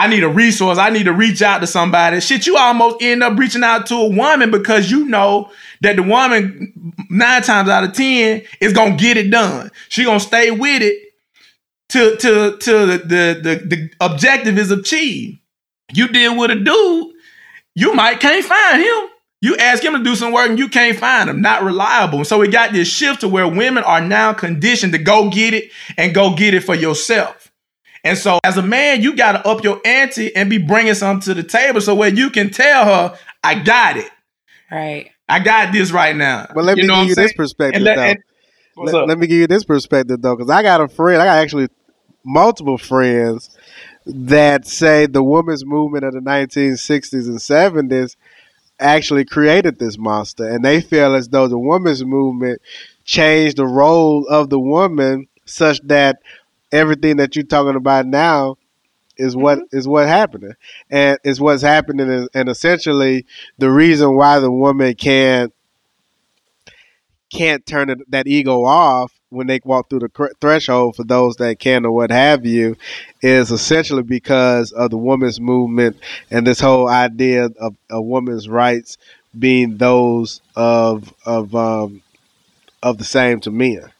I 0.00 0.06
need 0.06 0.24
a 0.24 0.28
resource, 0.28 0.78
I 0.78 0.90
need 0.90 1.04
to 1.04 1.12
reach 1.12 1.42
out 1.42 1.60
to 1.60 1.66
somebody. 1.66 2.20
Shit, 2.20 2.46
you 2.46 2.56
almost 2.56 3.02
end 3.02 3.22
up 3.22 3.38
reaching 3.38 3.62
out 3.62 3.86
to 3.86 3.94
a 3.96 4.08
woman 4.08 4.50
because 4.50 4.90
you 4.90 5.04
know 5.06 5.50
that 5.82 5.96
the 5.96 6.02
woman 6.02 6.94
nine 7.10 7.42
times 7.42 7.68
out 7.68 7.84
of 7.84 7.92
ten 7.92 8.42
is 8.60 8.72
gonna 8.72 8.96
get 8.96 9.16
it 9.16 9.30
done. 9.30 9.70
She 9.88 10.04
gonna 10.04 10.20
stay 10.20 10.50
with 10.50 10.82
it 10.82 11.14
till 11.88 12.16
till 12.16 12.58
till 12.58 12.86
the 12.86 12.98
the, 12.98 13.40
the, 13.42 13.76
the 13.76 13.90
objective 14.00 14.58
is 14.58 14.70
achieved. 14.70 15.38
You 15.92 16.08
deal 16.08 16.38
with 16.38 16.50
a 16.50 16.56
dude 16.56 17.14
you 17.74 17.94
might 17.94 18.20
can't 18.20 18.44
find 18.44 18.82
him. 18.82 19.08
You 19.42 19.56
ask 19.56 19.82
him 19.82 19.94
to 19.94 20.02
do 20.02 20.14
some 20.14 20.32
work 20.32 20.50
and 20.50 20.58
you 20.58 20.68
can't 20.68 20.98
find 20.98 21.30
him, 21.30 21.40
not 21.40 21.62
reliable. 21.62 22.24
So 22.24 22.38
we 22.38 22.48
got 22.48 22.72
this 22.72 22.88
shift 22.88 23.22
to 23.22 23.28
where 23.28 23.48
women 23.48 23.84
are 23.84 24.02
now 24.02 24.34
conditioned 24.34 24.92
to 24.92 24.98
go 24.98 25.30
get 25.30 25.54
it 25.54 25.70
and 25.96 26.14
go 26.14 26.34
get 26.34 26.52
it 26.52 26.62
for 26.62 26.74
yourself. 26.74 27.49
And 28.04 28.16
so 28.16 28.38
as 28.44 28.56
a 28.56 28.62
man, 28.62 29.02
you 29.02 29.14
got 29.16 29.32
to 29.32 29.46
up 29.48 29.62
your 29.64 29.80
ante 29.84 30.34
and 30.34 30.48
be 30.48 30.58
bringing 30.58 30.94
something 30.94 31.34
to 31.34 31.42
the 31.42 31.46
table 31.46 31.80
so 31.80 31.94
where 31.94 32.08
you 32.12 32.30
can 32.30 32.50
tell 32.50 32.84
her, 32.84 33.18
I 33.44 33.56
got 33.62 33.96
it. 33.96 34.10
Right. 34.70 35.10
I 35.28 35.38
got 35.40 35.72
this 35.72 35.90
right 35.92 36.16
now. 36.16 36.46
But 36.54 36.64
let 36.64 36.76
me 36.76 36.82
You 36.82 36.88
know 36.88 36.94
give 37.04 37.08
you 37.08 37.14
I'm 37.18 37.22
this 37.24 37.32
perspective 37.34 37.76
And 37.76 37.84
let- 37.84 37.96
though. 37.96 38.02
and- 38.02 38.18
let, 38.76 39.08
let 39.08 39.18
me 39.18 39.26
give 39.26 39.36
you 39.38 39.46
this 39.46 39.64
perspective 39.64 40.22
though, 40.22 40.36
because 40.36 40.48
I 40.50 40.62
got 40.62 40.80
a 40.80 40.88
friend. 40.88 41.20
I 41.20 41.26
got 41.26 41.38
actually 41.42 41.68
multiple 42.24 42.78
friends 42.78 43.50
that 44.06 44.66
say 44.66 45.04
the 45.06 45.22
women's 45.22 45.66
movement 45.66 46.04
of 46.04 46.14
the 46.14 46.20
1960s 46.20 47.26
and 47.28 47.38
70s 47.38 48.16
actually 48.78 49.26
created 49.26 49.78
this 49.78 49.98
monster, 49.98 50.48
and 50.48 50.64
they 50.64 50.80
feel 50.80 51.14
as 51.14 51.28
though 51.28 51.46
the 51.48 51.58
women's 51.58 52.02
movement 52.04 52.62
changed 53.04 53.58
the 53.58 53.66
role 53.66 54.26
of 54.30 54.48
the 54.48 54.58
woman 54.58 55.26
such 55.44 55.78
that 55.84 56.20
everything 56.72 57.16
that 57.16 57.36
you're 57.36 57.44
talking 57.44 57.76
about 57.76 58.06
now 58.06 58.56
is 59.16 59.36
what 59.36 59.58
is 59.70 59.86
what 59.86 60.08
happening 60.08 60.54
and 60.90 61.18
is 61.24 61.40
what's 61.40 61.62
happening 61.62 62.28
and, 62.34 62.48
essentially 62.48 63.26
the 63.58 63.70
reason 63.70 64.16
why 64.16 64.38
the 64.38 64.50
woman 64.50 64.94
can't 64.94 65.52
can't 67.30 67.64
turn 67.66 67.90
it, 67.90 67.98
that 68.10 68.26
ego 68.26 68.64
off 68.64 69.12
when 69.28 69.46
they 69.46 69.60
walk 69.64 69.88
through 69.88 70.00
the 70.00 70.08
cr- 70.08 70.32
threshold 70.40 70.96
for 70.96 71.04
those 71.04 71.36
that 71.36 71.58
can 71.58 71.84
or 71.84 71.92
what 71.92 72.10
have 72.10 72.44
you 72.44 72.76
is 73.22 73.50
essentially 73.50 74.02
because 74.02 74.72
of 74.72 74.90
the 74.90 74.96
women's 74.96 75.40
movement 75.40 75.96
and 76.30 76.46
this 76.46 76.58
whole 76.58 76.88
idea 76.88 77.44
of, 77.44 77.76
of 77.90 78.04
women's 78.04 78.48
rights 78.48 78.98
being 79.38 79.76
those 79.76 80.40
of 80.56 81.14
of 81.24 81.54
um, 81.54 82.02
of 82.82 82.98
the 82.98 83.04
same 83.04 83.40
to 83.40 83.50
men. 83.50 83.90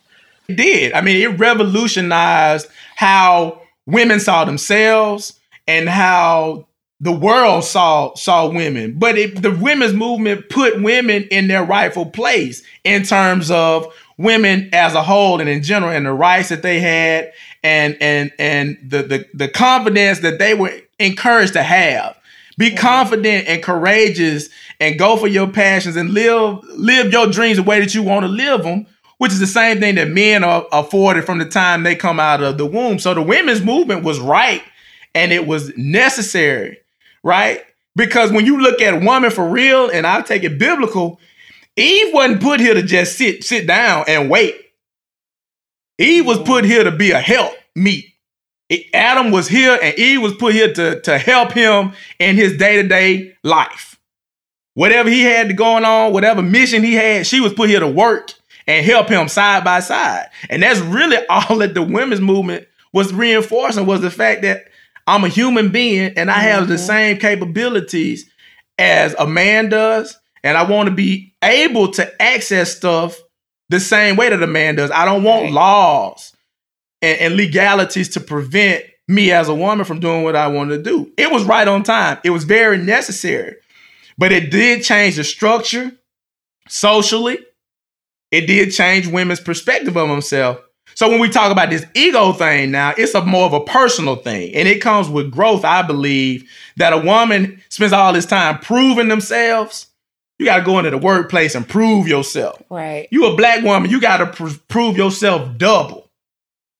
It 0.51 0.57
did. 0.57 0.93
I 0.93 1.01
mean, 1.01 1.23
it 1.23 1.39
revolutionized 1.39 2.67
how 2.97 3.63
women 3.87 4.21
saw 4.21 4.45
themselves 4.45 5.39
and 5.67 5.89
how 5.89 6.67
the 7.01 7.13
world 7.13 7.65
saw 7.65 8.15
saw 8.15 8.49
women. 8.49 8.99
But 8.99 9.17
it, 9.17 9.43
the 9.43 9.51
women's 9.51 9.95
movement 9.95 10.49
put 10.51 10.83
women 10.83 11.25
in 11.31 11.49
their 11.49 11.65
rightful 11.65 12.07
place 12.07 12.63
in 12.85 13.05
terms 13.05 13.51
of 13.51 13.93
women 14.19 14.69
as 14.75 14.95
a 14.95 15.03
whole 15.03 15.41
and 15.41 15.49
in 15.49 15.63
general 15.63 15.93
and 15.93 16.05
the 16.05 16.13
rights 16.13 16.51
that 16.51 16.63
they 16.63 16.79
had 16.79 17.33
and 17.63 17.97
and 18.01 18.33
and 18.39 18.79
the 18.87 19.03
the, 19.03 19.27
the 19.33 19.49
confidence 19.49 20.21
that 20.21 20.39
they 20.39 20.55
were 20.55 20.73
encouraged 20.99 21.55
to 21.55 21.63
have. 21.63 22.17
Be 22.59 22.69
mm-hmm. 22.69 22.77
confident 22.77 23.49
and 23.49 23.63
courageous 23.63 24.51
and 24.79 24.99
go 24.99 25.17
for 25.17 25.27
your 25.27 25.49
passions 25.49 25.97
and 25.97 26.11
live 26.11 26.63
live 26.65 27.13
your 27.13 27.29
dreams 27.29 27.57
the 27.57 27.63
way 27.63 27.81
that 27.81 27.95
you 27.95 28.03
want 28.03 28.25
to 28.25 28.29
live 28.29 28.63
them, 28.63 28.87
which 29.21 29.33
is 29.33 29.39
the 29.39 29.47
same 29.47 29.79
thing 29.81 29.97
that 29.97 30.09
men 30.09 30.43
are 30.43 30.67
afforded 30.73 31.27
from 31.27 31.37
the 31.37 31.45
time 31.45 31.83
they 31.83 31.95
come 31.95 32.19
out 32.19 32.43
of 32.43 32.57
the 32.57 32.65
womb. 32.65 32.99
So 32.99 33.13
the 33.13 33.21
women's 33.21 33.61
movement 33.61 34.03
was 34.03 34.19
right 34.19 34.63
and 35.15 35.31
it 35.31 35.47
was 35.47 35.77
necessary, 35.77 36.79
right? 37.23 37.63
Because 37.95 38.33
when 38.33 38.47
you 38.47 38.63
look 38.63 38.81
at 38.81 39.03
woman 39.03 39.31
for 39.31 39.47
real, 39.47 39.91
and 39.91 40.07
I 40.07 40.23
take 40.23 40.43
it 40.43 40.59
biblical, 40.59 41.21
Eve 41.77 42.15
wasn't 42.15 42.41
put 42.41 42.61
here 42.61 42.73
to 42.73 42.83
just 42.83 43.19
sit 43.19 43.45
sit 43.45 43.67
down 43.67 44.07
and 44.09 44.31
wait. 44.31 44.55
Eve 45.99 46.25
was 46.25 46.39
put 46.39 46.65
here 46.65 46.85
to 46.85 46.91
be 46.91 47.11
a 47.11 47.21
help 47.21 47.53
meet. 47.77 48.07
Adam 48.95 49.33
was 49.33 49.49
here 49.49 49.79
and 49.83 49.99
Eve 49.99 50.23
was 50.23 50.35
put 50.37 50.55
here 50.55 50.73
to, 50.73 50.99
to 51.03 51.19
help 51.19 51.53
him 51.53 51.93
in 52.19 52.37
his 52.37 52.57
day-to-day 52.57 53.37
life. 53.45 54.01
Whatever 54.73 55.11
he 55.11 55.21
had 55.21 55.55
going 55.59 55.85
on, 55.85 56.15
whatever 56.15 56.41
mission 56.41 56.83
he 56.83 56.95
had, 56.95 57.27
she 57.27 57.41
was 57.41 57.53
put 57.53 57.69
here 57.69 57.81
to 57.81 57.89
work 57.89 58.40
and 58.67 58.85
help 58.85 59.09
him 59.09 59.29
side 59.29 59.65
by 59.65 59.81
side. 59.81 60.29
And 60.49 60.63
that's 60.63 60.81
really 60.81 61.19
all 61.31 61.59
that 61.59 61.75
the 61.75 61.83
women's 61.83 62.21
movement 62.21 62.67
was 62.93 63.13
reinforcing 63.13 63.87
was 63.87 64.01
the 64.01 64.11
fact 64.11 64.43
that 64.43 64.65
I'm 65.07 65.25
a 65.25 65.29
human 65.29 65.71
being 65.71 66.13
and 66.17 66.31
I 66.31 66.41
have 66.41 66.69
the 66.69 66.75
mm-hmm. 66.75 66.87
same 66.87 67.19
capabilities 67.19 68.31
as 68.79 69.15
a 69.19 69.27
man 69.27 69.69
does. 69.69 70.17
And 70.43 70.57
I 70.57 70.63
want 70.63 70.89
to 70.89 70.95
be 70.95 71.35
able 71.43 71.91
to 71.93 72.23
access 72.23 72.77
stuff 72.77 73.19
the 73.69 73.81
same 73.81 74.17
way 74.17 74.29
that 74.31 74.43
a 74.43 74.47
man 74.47 74.77
does. 74.77 74.91
I 74.91 75.05
don't 75.05 75.23
want 75.23 75.45
Right. 75.45 75.53
laws 75.53 76.35
and, 77.03 77.19
and 77.21 77.37
legalities 77.37 78.11
to 78.11 78.21
prevent 78.21 78.85
me 79.07 79.33
as 79.33 79.49
a 79.49 79.55
woman 79.55 79.85
from 79.85 80.01
doing 80.01 80.23
what 80.23 80.37
I 80.37 80.49
want 80.49 80.71
to 80.71 80.83
do. 80.83 81.13
It 81.17 81.31
was 81.31 81.45
right 81.45 81.67
on 81.67 81.83
time. 81.83 82.19
It 82.25 82.31
was 82.31 82.45
very 82.45 82.79
necessary. 82.79 83.57
But 84.17 84.33
it 84.33 84.51
did 84.51 84.85
change 84.85 85.17
the 85.17 85.25
structure 85.25 85.93
socially. 86.69 87.39
It 88.31 88.47
did 88.47 88.73
change 88.73 89.07
women's 89.07 89.41
perspective 89.41 89.97
of 89.97 90.09
themselves. 90.09 90.61
So 90.95 91.09
when 91.09 91.21
we 91.21 91.29
talk 91.29 91.53
about 91.53 91.71
this 91.71 91.87
ego 91.95 92.33
thing 92.33 92.71
now, 92.73 92.95
it's 92.97 93.15
a 93.15 93.25
more 93.25 93.47
of 93.47 93.53
a 93.53 93.65
personal 93.65 94.17
thing. 94.17 94.55
And 94.55 94.69
it 94.69 94.83
comes 94.83 95.09
with 95.09 95.31
growth, 95.31 95.65
I 95.65 95.83
believe, 95.83 96.51
that 96.77 96.93
a 96.93 96.99
woman 96.99 97.63
spends 97.69 97.93
all 97.93 98.13
this 98.13 98.27
time 98.27 98.59
proving 98.59 99.09
themselves. 99.09 99.87
You 100.39 100.47
got 100.47 100.59
to 100.59 100.65
go 100.65 100.79
into 100.79 100.91
the 100.91 100.99
workplace 100.99 101.55
and 101.55 101.69
prove 101.69 102.09
yourself. 102.09 102.63
Right. 102.71 103.09
You 103.11 103.27
a 103.27 103.37
black 103.37 103.63
woman, 103.63 103.91
you 103.91 104.01
got 104.01 104.19
to 104.19 104.27
pr- 104.27 104.59
prove 104.69 104.97
yourself 104.97 105.57
double. 105.59 106.11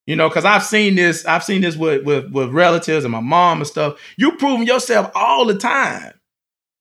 You 0.07 0.17
know, 0.17 0.29
because 0.29 0.45
I've 0.45 0.65
seen 0.65 0.97
this, 0.97 1.25
I've 1.25 1.45
seen 1.45 1.61
this 1.61 1.77
with, 1.77 2.05
with 2.05 2.33
with 2.33 2.51
relatives 2.51 3.05
and 3.05 3.13
my 3.13 3.21
mom 3.21 3.59
and 3.59 3.67
stuff. 3.67 4.01
You 4.17 4.33
proving 4.33 4.67
yourself 4.67 5.11
all 5.15 5.47
the 5.47 5.57
time. 5.57 6.13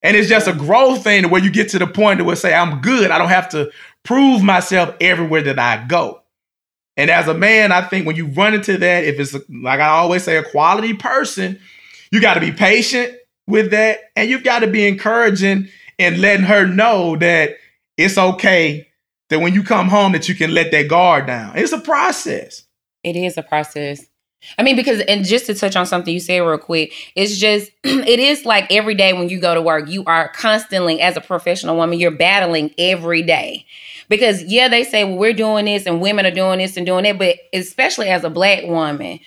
And 0.02 0.16
it's 0.16 0.30
just 0.30 0.48
a 0.48 0.54
growth 0.54 1.04
thing 1.04 1.30
where 1.30 1.44
you 1.44 1.52
get 1.52 1.70
to 1.70 1.80
the 1.80 1.86
point 1.86 2.26
where 2.26 2.36
say, 2.36 2.54
I'm 2.54 2.82
good. 2.82 3.12
I 3.12 3.18
don't 3.18 3.28
have 3.30 3.50
to 3.50 3.70
prove 4.10 4.41
myself 4.41 4.95
everywhere 4.99 5.43
that 5.43 5.60
I 5.60 5.86
go. 5.86 6.24
And 6.97 7.12
as 7.12 7.28
a 7.28 7.34
man, 7.36 7.72
I 7.72 7.82
think 7.82 8.07
when 8.07 8.16
you 8.16 8.26
run 8.26 8.55
into 8.55 8.76
that, 8.76 9.03
if 9.03 9.20
it's 9.20 9.36
like 9.47 9.80
I 9.80 9.89
always 9.89 10.24
say, 10.24 10.38
a 10.38 10.43
quality 10.43 10.95
person, 10.95 11.60
you 12.12 12.20
got 12.20 12.34
to 12.34 12.39
be 12.39 12.51
patient 12.51 13.16
with 13.45 13.70
that. 13.70 13.99
And 14.16 14.28
you've 14.28 14.43
got 14.43 14.60
to 14.60 14.68
be 14.68 14.88
encouraging 14.88 15.68
and 15.99 16.20
letting 16.22 16.47
her 16.47 16.66
know 16.66 17.18
that 17.18 17.57
it's 17.97 18.18
okay 18.18 18.88
that 19.30 19.41
when 19.41 19.53
you 19.53 19.62
come 19.62 19.89
home 19.89 20.14
that 20.14 20.28
you 20.28 20.34
can 20.34 20.55
let 20.55 20.72
that 20.72 20.88
guard 20.88 21.28
down. 21.28 21.55
It's 21.55 21.72
a 21.72 21.80
process. 21.80 22.66
It 23.03 23.16
is 23.16 23.38
a 23.38 23.43
process. 23.43 24.07
I 24.57 24.64
mean, 24.64 24.76
because 24.76 25.01
and 25.01 25.24
just 25.24 25.45
to 25.45 25.53
touch 25.53 25.76
on 25.76 25.86
something 25.86 26.12
you 26.12 26.20
said 26.20 26.39
real 26.39 26.57
quick, 26.57 26.93
it's 27.14 27.38
just 27.38 27.72
it 27.84 28.20
is 28.20 28.43
like 28.43 28.72
every 28.72 28.95
day 28.95 29.14
when 29.14 29.30
you 29.30 29.39
go 29.39 29.53
to 29.53 29.62
work, 29.62 29.88
you 29.88 30.03
are 30.05 30.30
constantly 30.30 30.99
as 30.99 31.16
a 31.16 31.22
professional 31.22 31.76
woman, 31.76 31.99
you're 31.99 32.10
battling 32.10 32.74
every 32.80 33.22
day. 33.22 33.68
Because 34.10 34.43
yeah, 34.43 34.68
they 34.68 34.84
say 34.84 35.03
well, 35.03 35.18
we're 35.18 35.34
doing 35.34 35.66
this 35.66 35.86
and 35.86 36.01
women 36.01 36.26
are 36.26 36.32
doing 36.32 36.60
this 36.60 36.76
and 36.76 36.86
doing 36.86 37.03
that, 37.03 37.18
but 37.18 37.38
especially 37.53 38.10
as 38.10 38.24
a 38.24 38.30
black 38.30 38.64
woman 38.64 39.20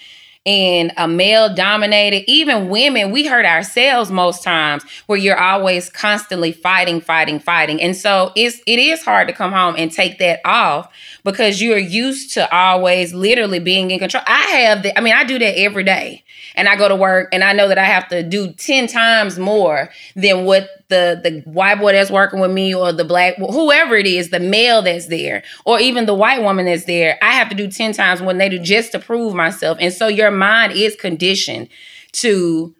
and 0.44 0.92
a 0.96 1.06
male 1.06 1.54
dominated, 1.54 2.28
even 2.28 2.68
women, 2.68 3.12
we 3.12 3.26
hurt 3.26 3.46
ourselves 3.46 4.10
most 4.10 4.42
times 4.42 4.82
where 5.06 5.18
you're 5.18 5.38
always 5.38 5.88
constantly 5.88 6.50
fighting, 6.50 7.00
fighting, 7.00 7.38
fighting. 7.38 7.80
And 7.80 7.96
so 7.96 8.32
it's 8.34 8.60
it 8.66 8.78
is 8.78 9.02
hard 9.04 9.28
to 9.28 9.34
come 9.34 9.52
home 9.52 9.76
and 9.78 9.92
take 9.92 10.18
that 10.18 10.40
off 10.44 10.92
because 11.24 11.62
you're 11.62 11.78
used 11.78 12.34
to 12.34 12.52
always 12.54 13.14
literally 13.14 13.58
being 13.58 13.90
in 13.90 13.98
control. 13.98 14.24
I 14.26 14.42
have 14.42 14.82
the, 14.82 14.96
I 14.96 15.00
mean, 15.00 15.14
I 15.14 15.24
do 15.24 15.38
that 15.38 15.58
every 15.58 15.84
day. 15.84 16.24
And 16.54 16.68
I 16.68 16.76
go 16.76 16.88
to 16.88 16.96
work 16.96 17.30
and 17.32 17.42
I 17.42 17.52
know 17.54 17.68
that 17.68 17.78
I 17.78 17.84
have 17.84 18.08
to 18.08 18.22
do 18.22 18.52
10 18.52 18.86
times 18.86 19.38
more 19.38 19.88
than 20.14 20.44
what 20.44 20.68
the 20.88 21.18
the 21.22 21.40
white 21.50 21.80
boy 21.80 21.92
that's 21.92 22.10
working 22.10 22.40
with 22.40 22.50
me 22.50 22.74
or 22.74 22.92
the 22.92 23.04
black 23.04 23.36
whoever 23.36 23.96
it 23.96 24.06
is, 24.06 24.28
the 24.28 24.40
male 24.40 24.82
that's 24.82 25.06
there, 25.06 25.42
or 25.64 25.80
even 25.80 26.04
the 26.04 26.14
white 26.14 26.42
woman 26.42 26.66
that's 26.66 26.84
there. 26.84 27.18
I 27.22 27.32
have 27.32 27.48
to 27.48 27.54
do 27.54 27.70
10 27.70 27.94
times 27.94 28.20
when 28.20 28.36
they 28.36 28.50
do 28.50 28.58
just 28.58 28.92
to 28.92 28.98
prove 28.98 29.34
myself. 29.34 29.78
And 29.80 29.94
so 29.94 30.08
your 30.08 30.30
mind 30.30 30.74
is 30.74 30.94
conditioned 30.94 31.68
to 32.12 32.74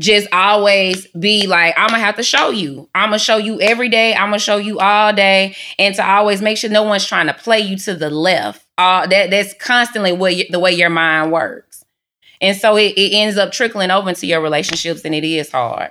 just 0.00 0.26
always 0.32 1.06
be 1.08 1.46
like, 1.46 1.74
I'm 1.76 1.88
gonna 1.88 2.00
have 2.00 2.16
to 2.16 2.22
show 2.22 2.50
you. 2.50 2.88
I'm 2.94 3.10
gonna 3.10 3.18
show 3.18 3.36
you 3.36 3.60
every 3.60 3.88
day. 3.88 4.14
I'm 4.14 4.28
gonna 4.28 4.38
show 4.38 4.56
you 4.56 4.80
all 4.80 5.12
day, 5.12 5.56
and 5.78 5.94
to 5.94 6.06
always 6.06 6.42
make 6.42 6.58
sure 6.58 6.70
no 6.70 6.82
one's 6.82 7.06
trying 7.06 7.26
to 7.28 7.34
play 7.34 7.60
you 7.60 7.76
to 7.78 7.94
the 7.94 8.10
left. 8.10 8.66
Uh, 8.76 9.06
that 9.06 9.30
that's 9.30 9.54
constantly 9.54 10.12
what 10.12 10.34
you, 10.34 10.44
the 10.50 10.58
way 10.58 10.72
your 10.72 10.90
mind 10.90 11.30
works, 11.30 11.84
and 12.40 12.56
so 12.56 12.76
it, 12.76 12.94
it 12.96 13.14
ends 13.14 13.36
up 13.36 13.52
trickling 13.52 13.90
over 13.90 14.08
into 14.08 14.26
your 14.26 14.40
relationships, 14.40 15.02
and 15.04 15.14
it 15.14 15.24
is 15.24 15.50
hard. 15.50 15.90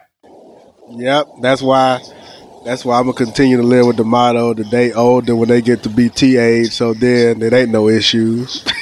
Yep, 0.89 1.27
that's 1.41 1.61
why. 1.61 2.01
That's 2.65 2.85
why 2.85 2.97
I'm 2.97 3.05
gonna 3.05 3.17
continue 3.17 3.57
to 3.57 3.63
live 3.63 3.87
with 3.87 3.97
the 3.97 4.05
motto: 4.05 4.53
"The 4.53 4.63
day 4.65 4.91
older 4.91 5.35
when 5.35 5.49
they 5.49 5.61
get 5.61 5.83
to 5.83 5.89
be 5.89 6.09
T 6.09 6.37
age, 6.37 6.71
so 6.71 6.93
then 6.93 7.41
it 7.41 7.53
ain't 7.53 7.71
no 7.71 7.87
issues." 7.87 8.65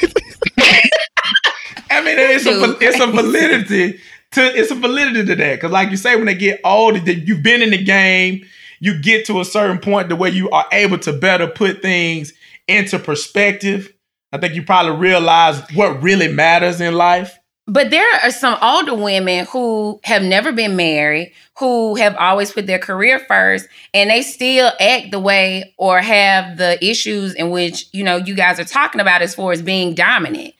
I 1.89 2.03
mean, 2.03 2.17
it's 2.17 2.45
a, 2.45 2.77
it's 2.79 2.99
a 2.99 3.07
validity 3.07 3.99
to 4.31 4.41
it's 4.41 4.71
a 4.71 4.75
validity 4.75 5.25
to 5.25 5.35
that 5.35 5.55
because, 5.55 5.71
like 5.71 5.91
you 5.91 5.97
say, 5.97 6.15
when 6.15 6.25
they 6.25 6.35
get 6.35 6.61
older, 6.63 6.99
that 6.99 7.27
you've 7.27 7.43
been 7.43 7.61
in 7.61 7.71
the 7.71 7.83
game, 7.83 8.45
you 8.79 8.99
get 8.99 9.25
to 9.25 9.39
a 9.39 9.45
certain 9.45 9.79
point 9.79 10.09
to 10.09 10.15
where 10.15 10.31
you 10.31 10.49
are 10.49 10.65
able 10.71 10.97
to 10.99 11.13
better 11.13 11.47
put 11.47 11.81
things 11.81 12.33
into 12.67 12.97
perspective. 12.97 13.93
I 14.31 14.37
think 14.37 14.55
you 14.55 14.63
probably 14.63 14.97
realize 14.97 15.61
what 15.73 16.01
really 16.01 16.31
matters 16.31 16.79
in 16.79 16.95
life. 16.95 17.37
But 17.67 17.91
there 17.91 18.07
are 18.23 18.31
some 18.31 18.57
older 18.61 18.95
women 18.95 19.45
who 19.45 19.99
have 20.03 20.23
never 20.23 20.51
been 20.51 20.75
married, 20.75 21.31
who 21.59 21.95
have 21.95 22.15
always 22.15 22.51
put 22.51 22.65
their 22.65 22.79
career 22.79 23.19
first, 23.19 23.67
and 23.93 24.09
they 24.09 24.23
still 24.23 24.71
act 24.79 25.11
the 25.11 25.19
way 25.19 25.73
or 25.77 25.99
have 25.99 26.57
the 26.57 26.83
issues 26.83 27.33
in 27.35 27.51
which, 27.51 27.87
you 27.91 28.03
know, 28.03 28.17
you 28.17 28.33
guys 28.33 28.59
are 28.59 28.65
talking 28.65 28.99
about 28.99 29.21
as 29.21 29.35
far 29.35 29.51
as 29.51 29.61
being 29.61 29.93
dominant. 29.93 30.53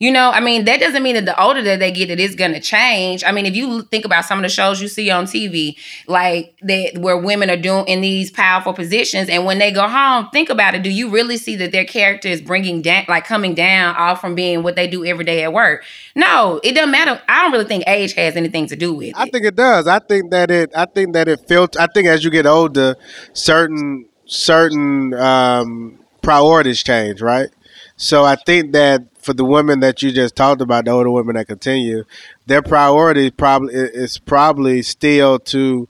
You 0.00 0.12
know, 0.12 0.30
I 0.30 0.38
mean, 0.38 0.64
that 0.66 0.78
doesn't 0.78 1.02
mean 1.02 1.16
that 1.16 1.24
the 1.24 1.42
older 1.42 1.60
that 1.60 1.80
they 1.80 1.90
get, 1.90 2.08
it 2.08 2.20
is 2.20 2.36
going 2.36 2.52
to 2.52 2.60
change. 2.60 3.24
I 3.24 3.32
mean, 3.32 3.46
if 3.46 3.56
you 3.56 3.82
think 3.82 4.04
about 4.04 4.24
some 4.24 4.38
of 4.38 4.44
the 4.44 4.48
shows 4.48 4.80
you 4.80 4.86
see 4.86 5.10
on 5.10 5.24
TV, 5.24 5.76
like 6.06 6.56
that, 6.62 6.98
where 6.98 7.16
women 7.16 7.50
are 7.50 7.56
doing 7.56 7.84
in 7.88 8.00
these 8.00 8.30
powerful 8.30 8.72
positions, 8.72 9.28
and 9.28 9.44
when 9.44 9.58
they 9.58 9.72
go 9.72 9.88
home, 9.88 10.28
think 10.32 10.50
about 10.50 10.76
it. 10.76 10.82
Do 10.82 10.90
you 10.90 11.10
really 11.10 11.36
see 11.36 11.56
that 11.56 11.72
their 11.72 11.84
character 11.84 12.28
is 12.28 12.40
bringing 12.40 12.80
down, 12.80 13.06
like 13.08 13.26
coming 13.26 13.54
down, 13.54 13.96
off 13.96 14.20
from 14.20 14.36
being 14.36 14.62
what 14.62 14.76
they 14.76 14.86
do 14.86 15.04
every 15.04 15.24
day 15.24 15.42
at 15.42 15.52
work? 15.52 15.82
No, 16.14 16.60
it 16.62 16.74
doesn't 16.74 16.92
matter. 16.92 17.20
I 17.28 17.42
don't 17.42 17.50
really 17.50 17.64
think 17.64 17.82
age 17.88 18.12
has 18.14 18.36
anything 18.36 18.68
to 18.68 18.76
do 18.76 18.94
with 18.94 19.08
it. 19.08 19.14
I 19.16 19.28
think 19.28 19.44
it 19.44 19.56
does. 19.56 19.88
I 19.88 19.98
think 19.98 20.30
that 20.30 20.52
it. 20.52 20.70
I 20.76 20.84
think 20.84 21.12
that 21.14 21.26
it 21.26 21.48
felt. 21.48 21.76
I 21.76 21.88
think 21.88 22.06
as 22.06 22.22
you 22.22 22.30
get 22.30 22.46
older, 22.46 22.94
certain 23.32 24.08
certain 24.26 25.14
um, 25.14 25.98
priorities 26.22 26.84
change, 26.84 27.20
right? 27.20 27.48
So 27.98 28.24
I 28.24 28.36
think 28.36 28.72
that 28.72 29.02
for 29.18 29.32
the 29.32 29.44
women 29.44 29.80
that 29.80 30.02
you 30.02 30.12
just 30.12 30.36
talked 30.36 30.60
about, 30.60 30.84
the 30.84 30.92
older 30.92 31.10
women 31.10 31.34
that 31.34 31.48
continue, 31.48 32.04
their 32.46 32.62
priority 32.62 33.30
probably 33.32 33.74
is 33.74 34.18
probably 34.18 34.82
still 34.82 35.40
to 35.40 35.88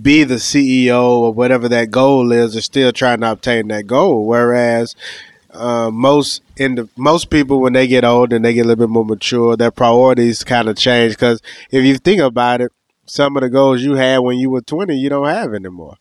be 0.00 0.22
the 0.22 0.36
CEO 0.36 1.02
or 1.02 1.32
whatever 1.34 1.68
that 1.68 1.90
goal 1.90 2.30
is, 2.30 2.56
or 2.56 2.60
still 2.60 2.92
trying 2.92 3.20
to 3.20 3.32
obtain 3.32 3.66
that 3.68 3.88
goal. 3.88 4.26
Whereas 4.26 4.94
uh, 5.50 5.90
most 5.90 6.40
in 6.56 6.76
the 6.76 6.88
most 6.96 7.30
people 7.30 7.60
when 7.60 7.72
they 7.72 7.88
get 7.88 8.04
old 8.04 8.32
and 8.32 8.44
they 8.44 8.54
get 8.54 8.64
a 8.64 8.68
little 8.68 8.86
bit 8.86 8.92
more 8.92 9.04
mature, 9.04 9.56
their 9.56 9.72
priorities 9.72 10.44
kind 10.44 10.68
of 10.68 10.76
change. 10.76 11.14
Because 11.14 11.42
if 11.72 11.84
you 11.84 11.98
think 11.98 12.20
about 12.20 12.60
it, 12.60 12.70
some 13.06 13.36
of 13.36 13.42
the 13.42 13.50
goals 13.50 13.82
you 13.82 13.94
had 13.94 14.18
when 14.18 14.38
you 14.38 14.50
were 14.50 14.60
twenty, 14.62 14.96
you 14.96 15.08
don't 15.08 15.26
have 15.26 15.52
anymore 15.52 15.96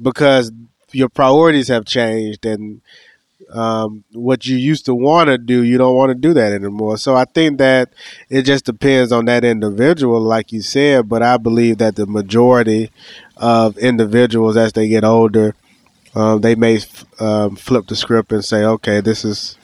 because 0.00 0.52
your 0.92 1.08
priorities 1.08 1.66
have 1.66 1.84
changed 1.84 2.46
and 2.46 2.80
um, 3.54 4.04
what 4.12 4.46
you 4.46 4.56
used 4.56 4.84
to 4.86 4.94
want 4.94 5.28
to 5.28 5.38
do, 5.38 5.62
you 5.62 5.78
don't 5.78 5.94
want 5.94 6.10
to 6.10 6.14
do 6.14 6.34
that 6.34 6.52
anymore. 6.52 6.98
So 6.98 7.14
I 7.14 7.24
think 7.24 7.58
that 7.58 7.92
it 8.28 8.42
just 8.42 8.64
depends 8.64 9.12
on 9.12 9.26
that 9.26 9.44
individual, 9.44 10.20
like 10.20 10.52
you 10.52 10.60
said. 10.60 11.08
But 11.08 11.22
I 11.22 11.36
believe 11.36 11.78
that 11.78 11.94
the 11.94 12.06
majority 12.06 12.90
of 13.36 13.78
individuals, 13.78 14.56
as 14.56 14.72
they 14.72 14.88
get 14.88 15.04
older, 15.04 15.54
um, 16.16 16.40
they 16.40 16.56
may 16.56 16.80
um, 17.20 17.54
flip 17.56 17.86
the 17.86 17.96
script 17.96 18.32
and 18.32 18.44
say, 18.44 18.64
"Okay, 18.64 19.00
this 19.00 19.24
is." 19.24 19.56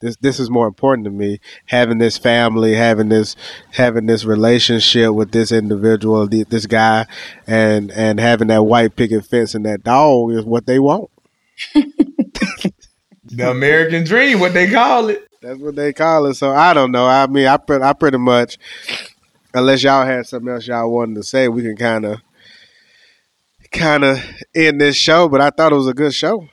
This, 0.00 0.16
this 0.16 0.38
is 0.38 0.50
more 0.50 0.66
important 0.66 1.06
to 1.06 1.10
me. 1.10 1.40
Having 1.66 1.96
this 1.96 2.18
family, 2.18 2.74
having 2.74 3.08
this 3.08 3.36
having 3.70 4.04
this 4.04 4.26
relationship 4.26 5.14
with 5.14 5.32
this 5.32 5.50
individual, 5.50 6.26
this 6.28 6.66
guy, 6.66 7.06
and 7.46 7.90
and 7.92 8.20
having 8.20 8.48
that 8.48 8.64
white 8.64 8.96
picket 8.96 9.24
fence 9.24 9.54
and 9.54 9.64
that 9.64 9.82
dog 9.82 10.32
is 10.32 10.44
what 10.44 10.66
they 10.66 10.78
want. 10.78 11.10
the 13.36 13.50
American 13.50 14.04
dream, 14.04 14.40
what 14.40 14.54
they 14.54 14.70
call 14.70 15.08
it. 15.08 15.26
That's 15.42 15.58
what 15.58 15.76
they 15.76 15.92
call 15.92 16.26
it. 16.26 16.34
So 16.34 16.50
I 16.52 16.72
don't 16.74 16.90
know. 16.92 17.06
I 17.06 17.26
mean, 17.26 17.46
I 17.46 17.56
pre- 17.56 17.82
I 17.82 17.92
pretty 17.92 18.18
much, 18.18 18.58
unless 19.52 19.82
y'all 19.82 20.06
had 20.06 20.26
something 20.26 20.52
else 20.52 20.66
y'all 20.66 20.90
wanted 20.90 21.16
to 21.16 21.22
say, 21.22 21.48
we 21.48 21.62
can 21.62 21.76
kind 21.76 22.04
of 22.06 22.20
kind 23.70 24.04
of 24.04 24.24
end 24.54 24.80
this 24.80 24.96
show. 24.96 25.28
But 25.28 25.40
I 25.40 25.50
thought 25.50 25.72
it 25.72 25.76
was 25.76 25.88
a 25.88 25.94
good 25.94 26.14
show. 26.14 26.48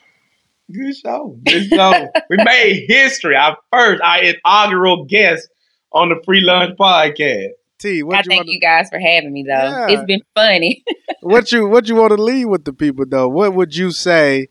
Good 0.72 0.96
show. 0.96 1.38
Good 1.44 1.68
show. 1.68 2.10
we 2.30 2.38
made 2.38 2.86
history. 2.88 3.36
Our 3.36 3.58
first, 3.72 4.02
our 4.02 4.24
inaugural 4.24 5.06
guest 5.06 5.48
on 5.92 6.10
the 6.10 6.22
Free 6.26 6.42
Lunch 6.42 6.78
Podcast. 6.78 7.50
T, 7.80 8.04
what 8.04 8.16
I 8.16 8.20
you 8.20 8.24
thank 8.28 8.40
wanna, 8.42 8.52
you 8.52 8.60
guys 8.60 8.90
for 8.90 9.00
having 9.00 9.34
me, 9.34 9.44
though. 9.44 9.54
Yeah. 9.54 9.88
It's 9.90 10.04
been 10.06 10.22
funny. 10.36 10.84
what 11.22 11.52
you 11.52 11.68
what 11.68 11.88
you 11.88 11.96
want 11.96 12.16
to 12.16 12.22
leave 12.22 12.48
with 12.48 12.66
the 12.66 12.74
people 12.74 13.06
though? 13.08 13.28
What 13.28 13.54
would 13.56 13.76
you 13.76 13.92
say 13.92 14.48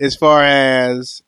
as 0.00 0.16
far 0.16 0.42
as 0.42 1.22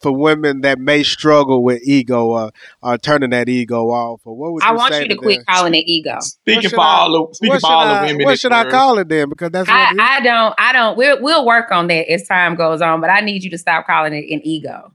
for 0.00 0.12
women 0.12 0.62
that 0.62 0.78
may 0.78 1.02
struggle 1.02 1.62
with 1.62 1.82
ego 1.84 2.26
or, 2.26 2.50
or 2.82 2.98
turning 2.98 3.30
that 3.30 3.48
ego 3.48 3.90
off? 3.90 4.20
Or 4.24 4.36
what 4.36 4.52
would 4.52 4.62
you 4.62 4.68
I 4.68 4.72
want 4.72 4.94
you 4.94 5.02
to 5.02 5.08
them? 5.08 5.18
quit 5.18 5.46
calling 5.46 5.74
it 5.74 5.84
ego. 5.86 6.16
Speaking 6.20 6.62
should 6.62 6.70
for 6.72 6.80
all 6.80 7.28
the 7.28 7.34
speaking 7.34 7.50
What 7.52 7.60
for 7.60 7.66
should 7.66 7.72
all 7.72 7.86
the 7.88 7.94
I, 7.94 8.06
women. 8.06 8.24
what 8.24 8.30
in 8.32 8.36
should 8.38 8.52
I 8.52 8.70
call 8.70 8.98
it 8.98 9.08
then? 9.08 9.28
Because 9.28 9.50
that's 9.50 9.68
what 9.68 9.76
I, 9.76 9.90
it 9.90 9.92
is. 9.94 9.98
I 10.00 10.20
don't, 10.20 10.54
I 10.58 10.72
don't. 10.72 10.96
We'll 10.96 11.22
we'll 11.22 11.46
work 11.46 11.70
on 11.70 11.86
that 11.88 12.10
as 12.12 12.26
time 12.26 12.54
goes 12.56 12.80
on, 12.82 13.00
but 13.00 13.10
I 13.10 13.20
need 13.20 13.44
you 13.44 13.50
to 13.50 13.58
stop 13.58 13.86
calling 13.86 14.12
it 14.14 14.30
an 14.32 14.40
ego. 14.44 14.92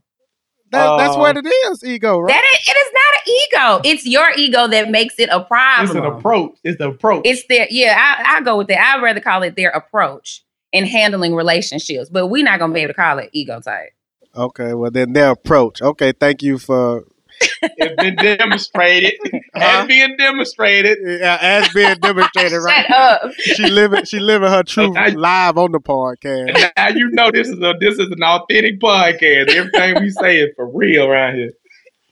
That, 0.72 0.96
that's 0.98 1.14
Uh, 1.14 1.18
what 1.20 1.36
it 1.36 1.46
is, 1.46 1.84
ego, 1.84 2.18
right? 2.18 2.32
That 2.34 2.44
is, 2.54 2.68
it 2.68 2.76
is 2.76 2.92
not 2.92 3.72
an 3.72 3.80
ego. 3.84 3.88
It's 3.88 4.04
your 4.06 4.30
ego 4.36 4.66
that 4.66 4.90
makes 4.90 5.14
it 5.18 5.28
a 5.30 5.44
problem. 5.44 5.86
It's 5.86 5.94
an 5.96 6.04
approach. 6.04 6.56
It's 6.64 6.78
the 6.78 6.88
approach. 6.88 7.22
It's 7.24 7.44
their 7.48 7.68
yeah. 7.70 7.96
I, 7.96 8.38
I 8.38 8.40
go 8.42 8.56
with 8.58 8.66
that. 8.68 8.80
I'd 8.96 9.02
rather 9.02 9.20
call 9.20 9.44
it 9.44 9.54
their 9.54 9.70
approach 9.70 10.42
in 10.72 10.84
handling 10.84 11.34
relationships, 11.36 12.10
but 12.10 12.26
we're 12.26 12.42
not 12.44 12.58
gonna 12.58 12.74
be 12.74 12.80
able 12.80 12.92
to 12.94 12.94
call 12.94 13.18
it 13.18 13.30
ego 13.32 13.60
type. 13.60 13.90
Okay, 14.36 14.74
well 14.74 14.90
then 14.90 15.12
their 15.12 15.30
approach. 15.32 15.80
Okay, 15.82 16.12
thank 16.12 16.42
you 16.42 16.58
for 16.58 17.04
it's 17.62 18.02
been 18.02 18.16
demonstrated. 18.16 19.14
Uh-huh. 19.56 19.64
Has 19.80 19.86
been 19.88 20.16
demonstrated. 20.18 20.98
yeah, 21.02 21.38
as 21.40 21.68
being 21.72 21.94
demonstrated 22.00 22.58
right. 22.62 22.84
Shut 22.86 22.94
up. 22.94 23.32
She 23.38 23.66
living 23.70 24.04
she 24.04 24.18
living 24.18 24.50
her 24.50 24.62
truth 24.62 24.90
Okay. 24.96 25.12
live 25.12 25.56
on 25.56 25.72
the 25.72 25.80
podcast. 25.80 26.70
Now 26.76 26.88
you 26.88 27.08
know 27.12 27.30
this 27.30 27.48
is 27.48 27.58
a 27.60 27.72
this 27.80 27.94
is 27.98 28.10
an 28.10 28.22
authentic 28.22 28.78
podcast. 28.80 29.48
Everything 29.48 30.02
we 30.02 30.10
say 30.10 30.36
is 30.40 30.50
for 30.56 30.68
real 30.68 31.06
around 31.06 31.36
here. 31.36 31.50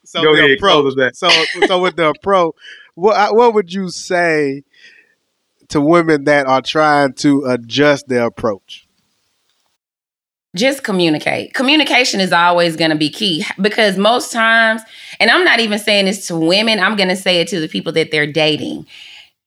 So 0.07 0.22
Go 0.22 0.35
the 0.35 0.45
ahead, 0.45 0.57
approach. 0.57 0.95
close 0.95 0.97
us 0.99 1.18
So 1.18 1.29
so 1.66 1.83
with 1.83 1.97
the 1.97 2.09
approach, 2.09 2.55
what 2.95 3.35
what 3.37 3.53
would 3.53 3.70
you 3.75 3.91
say 3.91 4.62
to 5.68 5.81
women 5.83 6.25
that 6.25 6.47
are 6.47 6.62
trying 6.62 7.12
to 7.14 7.45
adjust 7.45 8.09
their 8.09 8.25
approach? 8.25 8.87
Just 10.55 10.84
communicate. 10.84 11.55
Communication 11.55 12.20
is 12.20 12.32
always 12.32 12.76
going 12.76 12.90
to 12.90 12.96
be 12.96 13.11
key 13.11 13.44
because 13.61 13.96
most 13.98 14.32
times, 14.32 14.82
and 15.18 15.30
I'm 15.30 15.44
not 15.44 15.61
even 15.61 15.78
saying 15.78 16.07
this 16.07 16.26
to 16.28 16.36
women, 16.36 16.78
I'm 16.78 16.96
going 16.96 17.09
to 17.09 17.16
say 17.16 17.40
it 17.40 17.48
to 17.48 17.61
the 17.61 17.68
people 17.68 17.92
that 17.92 18.11
they're 18.11 18.30
dating. 18.30 18.86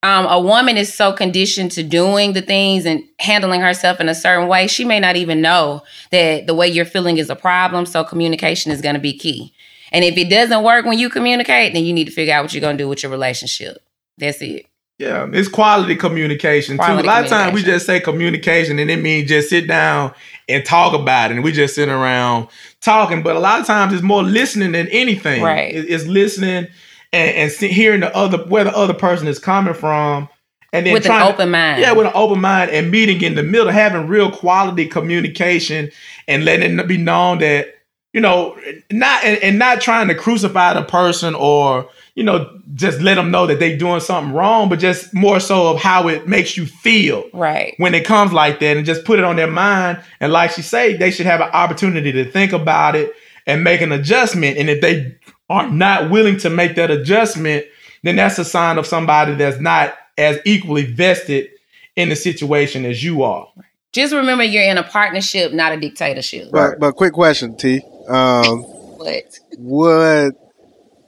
Um, 0.03 0.25
a 0.27 0.39
woman 0.39 0.77
is 0.77 0.93
so 0.93 1.11
conditioned 1.11 1.71
to 1.71 1.83
doing 1.83 2.33
the 2.33 2.41
things 2.41 2.85
and 2.85 3.03
handling 3.19 3.61
herself 3.61 3.99
in 3.99 4.09
a 4.09 4.15
certain 4.15 4.47
way, 4.47 4.67
she 4.67 4.85
may 4.85 4.99
not 4.99 5.15
even 5.15 5.41
know 5.41 5.81
that 6.11 6.45
the 6.45 6.53
way 6.53 6.67
you're 6.67 6.85
feeling 6.85 7.17
is 7.17 7.29
a 7.29 7.35
problem. 7.35 7.85
So, 7.85 8.03
communication 8.03 8.71
is 8.71 8.79
going 8.79 8.95
to 8.95 9.01
be 9.01 9.17
key. 9.17 9.51
And 9.91 10.05
if 10.05 10.15
it 10.17 10.29
doesn't 10.29 10.63
work 10.63 10.85
when 10.85 10.99
you 10.99 11.09
communicate, 11.09 11.73
then 11.73 11.83
you 11.83 11.93
need 11.93 12.05
to 12.05 12.11
figure 12.11 12.33
out 12.33 12.43
what 12.43 12.53
you're 12.53 12.61
going 12.61 12.77
to 12.77 12.83
do 12.83 12.87
with 12.87 13.01
your 13.01 13.11
relationship. 13.11 13.81
That's 14.17 14.41
it. 14.41 14.67
Yeah, 14.99 15.27
it's 15.31 15.47
quality 15.47 15.95
communication 15.95 16.77
Quality 16.77 17.03
too. 17.03 17.05
A 17.05 17.11
lot 17.11 17.23
of 17.23 17.29
times 17.29 17.53
we 17.53 17.61
just 17.61 17.85
say 17.85 17.99
communication 17.99 18.79
and 18.79 18.89
it 18.89 18.97
means 19.01 19.29
just 19.29 19.49
sit 19.49 19.67
down 19.67 20.13
and 20.49 20.65
talk 20.65 20.93
about 20.99 21.29
it, 21.29 21.35
and 21.35 21.43
we 21.43 21.51
just 21.51 21.75
sit 21.75 21.87
around 21.87 22.47
talking. 22.81 23.21
But 23.21 23.35
a 23.35 23.39
lot 23.39 23.59
of 23.59 23.67
times 23.67 23.93
it's 23.93 24.01
more 24.01 24.23
listening 24.23 24.71
than 24.71 24.87
anything. 24.87 25.43
Right. 25.43 25.73
It's 25.75 26.05
listening 26.07 26.67
and, 27.13 27.35
and 27.35 27.51
see, 27.51 27.67
hearing 27.67 27.99
the 27.99 28.15
other 28.15 28.39
where 28.45 28.63
the 28.63 28.75
other 28.75 28.95
person 28.95 29.27
is 29.27 29.37
coming 29.37 29.75
from, 29.75 30.29
and 30.73 30.85
then 30.85 30.93
With 30.93 31.05
an 31.05 31.11
trying 31.11 31.27
to- 31.27 31.33
open 31.33 31.51
mind. 31.51 31.81
Yeah, 31.81 31.91
with 31.91 32.07
an 32.07 32.13
open 32.15 32.41
mind 32.41 32.71
and 32.71 32.89
meeting 32.89 33.21
in 33.21 33.35
the 33.35 33.43
middle, 33.43 33.69
having 33.69 34.07
real 34.07 34.31
quality 34.31 34.87
communication 34.87 35.91
and 36.27 36.43
letting 36.43 36.79
it 36.79 36.87
be 36.87 36.97
known 36.97 37.37
that 37.39 37.75
you 38.13 38.21
know 38.21 38.57
not 38.91 39.23
and, 39.23 39.37
and 39.43 39.59
not 39.59 39.79
trying 39.79 40.07
to 40.07 40.15
crucify 40.15 40.73
the 40.73 40.81
person 40.83 41.35
or 41.35 41.87
you 42.17 42.23
know 42.23 42.49
just 42.73 42.99
let 42.99 43.15
them 43.15 43.29
know 43.31 43.45
that 43.45 43.59
they 43.59 43.77
doing 43.77 43.99
something 43.99 44.33
wrong, 44.33 44.69
but 44.69 44.79
just 44.79 45.13
more 45.13 45.39
so 45.39 45.67
of 45.71 45.79
how 45.81 46.07
it 46.07 46.27
makes 46.27 46.57
you 46.57 46.65
feel 46.65 47.23
Right. 47.31 47.75
when 47.77 47.93
it 47.93 48.05
comes 48.05 48.33
like 48.33 48.59
that, 48.59 48.75
and 48.75 48.85
just 48.85 49.05
put 49.05 49.19
it 49.19 49.25
on 49.25 49.35
their 49.35 49.49
mind. 49.49 49.99
And 50.19 50.33
like 50.33 50.51
she 50.51 50.63
say, 50.63 50.97
they 50.97 51.11
should 51.11 51.27
have 51.27 51.41
an 51.41 51.49
opportunity 51.53 52.11
to 52.11 52.29
think 52.29 52.53
about 52.53 52.95
it 52.95 53.13
and 53.45 53.63
make 53.63 53.81
an 53.81 53.91
adjustment. 53.91 54.57
And 54.57 54.67
if 54.69 54.81
they 54.81 55.15
are 55.49 55.69
not 55.69 56.09
willing 56.09 56.37
to 56.39 56.49
make 56.49 56.75
that 56.75 56.89
adjustment, 56.91 57.65
then 58.03 58.15
that's 58.15 58.39
a 58.39 58.45
sign 58.45 58.77
of 58.79 58.87
somebody 58.87 59.35
that's 59.35 59.59
not 59.59 59.95
as 60.17 60.39
equally 60.43 60.85
vested 60.85 61.49
in 61.95 62.09
the 62.09 62.15
situation 62.15 62.83
as 62.83 63.03
you 63.03 63.21
are. 63.23 63.47
Just 63.93 64.13
remember 64.13 64.43
you're 64.43 64.63
in 64.63 64.77
a 64.77 64.83
partnership, 64.83 65.53
not 65.53 65.71
a 65.71 65.79
dictatorship. 65.79 66.49
But 66.51 66.79
but 66.79 66.93
quick 66.95 67.13
question, 67.13 67.55
T. 67.55 67.81
Um, 68.09 68.63
What? 68.63 69.39
would 69.59 70.35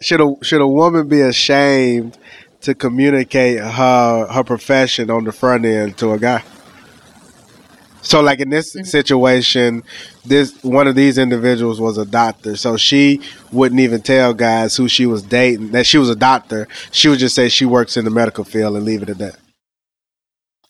should 0.02 0.22
a 0.22 0.36
should 0.42 0.62
a 0.62 0.68
woman 0.68 1.08
be 1.08 1.22
ashamed 1.22 2.18
to 2.62 2.76
communicate 2.76 3.60
her 3.60 4.28
her 4.28 4.44
profession 4.44 5.10
on 5.10 5.24
the 5.24 5.32
front 5.32 5.66
end 5.66 5.98
to 5.98 6.12
a 6.12 6.20
guy? 6.20 6.44
So 8.02 8.22
like 8.22 8.40
in 8.40 8.50
this 8.50 8.76
mm-hmm. 8.76 8.86
situation, 8.86 9.84
this 10.26 10.64
one 10.64 10.88
of 10.88 10.96
these 10.96 11.18
individuals 11.18 11.82
was 11.82 11.98
a 11.98 12.06
doctor. 12.06 12.56
So 12.56 12.78
she 12.78 13.22
wouldn't 13.52 13.82
even 13.82 14.02
tell 14.02 14.34
guys 14.34 14.76
who 14.76 14.88
she 14.88 15.06
was 15.06 15.22
dating 15.22 15.72
that 15.72 15.86
she 15.86 15.98
was 15.98 16.10
a 16.10 16.16
doctor. 16.16 16.68
She 16.92 17.10
would 17.10 17.20
just 17.20 17.36
say 17.36 17.50
she 17.50 17.66
works 17.66 17.98
in 17.98 18.06
the 18.06 18.12
medical 18.12 18.44
field 18.44 18.76
and 18.76 18.86
leave 18.86 19.04
it 19.04 19.10
at 19.10 19.18
that. 19.18 19.36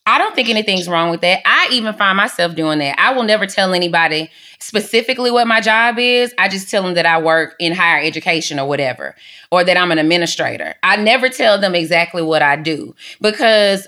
I 0.06 0.18
don't 0.18 0.34
think 0.34 0.50
anything's 0.50 0.88
wrong 0.88 1.12
with 1.12 1.22
that. 1.22 1.42
I 1.46 1.68
even 1.72 1.94
find 1.94 2.18
myself 2.18 2.56
doing 2.56 2.80
that. 2.80 3.00
I 3.00 3.14
will 3.14 3.24
never 3.24 3.46
tell 3.46 3.76
anybody 3.76 4.32
specifically 4.62 5.32
what 5.32 5.48
my 5.48 5.62
job 5.62 5.98
is. 6.00 6.34
I 6.38 6.50
just 6.50 6.70
tell 6.70 6.84
them 6.84 6.94
that 6.96 7.06
I 7.06 7.22
work 7.22 7.56
in 7.60 7.74
higher 7.74 8.02
education 8.02 8.60
or 8.60 8.68
whatever, 8.68 9.16
or 9.52 9.64
that 9.64 9.78
I'm 9.78 9.92
an 9.92 9.98
administrator. 9.98 10.76
I 10.84 10.98
never 10.98 11.30
tell 11.30 11.60
them 11.60 11.76
exactly 11.76 12.22
what 12.22 12.42
I 12.42 12.56
do 12.56 12.96
because 13.22 13.88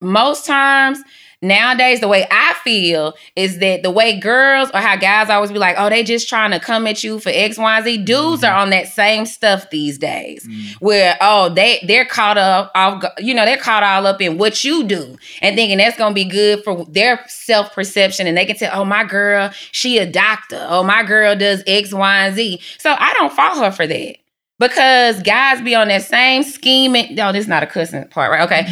most 0.00 0.46
times 0.46 0.98
nowadays 1.42 2.00
the 2.00 2.08
way 2.08 2.26
I 2.30 2.54
feel 2.64 3.14
is 3.36 3.58
that 3.58 3.82
the 3.82 3.90
way 3.90 4.18
girls 4.18 4.70
or 4.72 4.80
how 4.80 4.96
guys 4.96 5.30
always 5.30 5.52
be 5.52 5.58
like, 5.58 5.76
oh, 5.78 5.88
they 5.88 6.02
just 6.02 6.28
trying 6.28 6.50
to 6.50 6.60
come 6.60 6.86
at 6.86 7.02
you 7.02 7.18
for 7.18 7.30
X, 7.30 7.58
Y, 7.58 7.82
Z. 7.82 7.98
Dudes 8.04 8.44
are 8.44 8.54
on 8.54 8.70
that 8.70 8.88
same 8.88 9.26
stuff 9.26 9.70
these 9.70 9.98
days, 9.98 10.48
where 10.80 11.16
oh 11.20 11.48
they 11.48 11.82
they're 11.86 12.04
caught 12.04 12.38
up 12.38 12.70
off, 12.74 13.04
you 13.18 13.34
know, 13.34 13.44
they're 13.44 13.56
caught 13.56 13.82
all 13.82 14.06
up 14.06 14.20
in 14.20 14.38
what 14.38 14.64
you 14.64 14.84
do 14.84 15.16
and 15.42 15.56
thinking 15.56 15.78
that's 15.78 15.96
gonna 15.96 16.14
be 16.14 16.24
good 16.24 16.62
for 16.64 16.84
their 16.86 17.24
self 17.28 17.72
perception, 17.72 18.26
and 18.26 18.36
they 18.36 18.46
can 18.46 18.56
tell, 18.56 18.78
oh 18.80 18.84
my 18.84 19.04
girl, 19.04 19.50
she 19.72 19.98
a 19.98 20.10
doctor, 20.10 20.64
oh 20.68 20.82
my 20.82 21.02
girl 21.02 21.36
does 21.36 21.62
X, 21.66 21.92
Y, 21.92 22.26
and 22.26 22.34
Z. 22.34 22.60
So 22.78 22.94
I 22.98 23.12
don't 23.14 23.32
fault 23.32 23.58
her 23.58 23.70
for 23.70 23.86
that. 23.86 24.16
Because 24.58 25.22
guys 25.22 25.62
be 25.62 25.74
on 25.74 25.88
that 25.88 26.02
same 26.02 26.42
scheming. 26.42 27.14
No, 27.14 27.32
this 27.32 27.44
is 27.44 27.48
not 27.48 27.62
a 27.62 27.66
cussing 27.66 28.06
part, 28.08 28.30
right? 28.30 28.42
Okay 28.42 28.66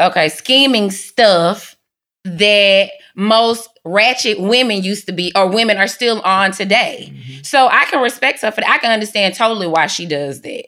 okay, 0.00 0.28
scheming 0.28 0.90
stuff 0.90 1.76
that 2.24 2.90
most 3.14 3.68
ratchet 3.84 4.40
women 4.40 4.82
used 4.82 5.06
to 5.06 5.12
be 5.12 5.32
or 5.34 5.48
women 5.48 5.76
are 5.76 5.88
still 5.88 6.20
on 6.22 6.52
today. 6.52 7.12
Mm-hmm. 7.12 7.42
So 7.42 7.68
I 7.68 7.84
can 7.86 8.02
respect 8.02 8.42
her 8.42 8.50
for 8.50 8.60
that. 8.60 8.70
I 8.70 8.78
can 8.78 8.92
understand 8.92 9.34
totally 9.34 9.66
why 9.66 9.86
she 9.86 10.06
does 10.06 10.40
that. 10.42 10.64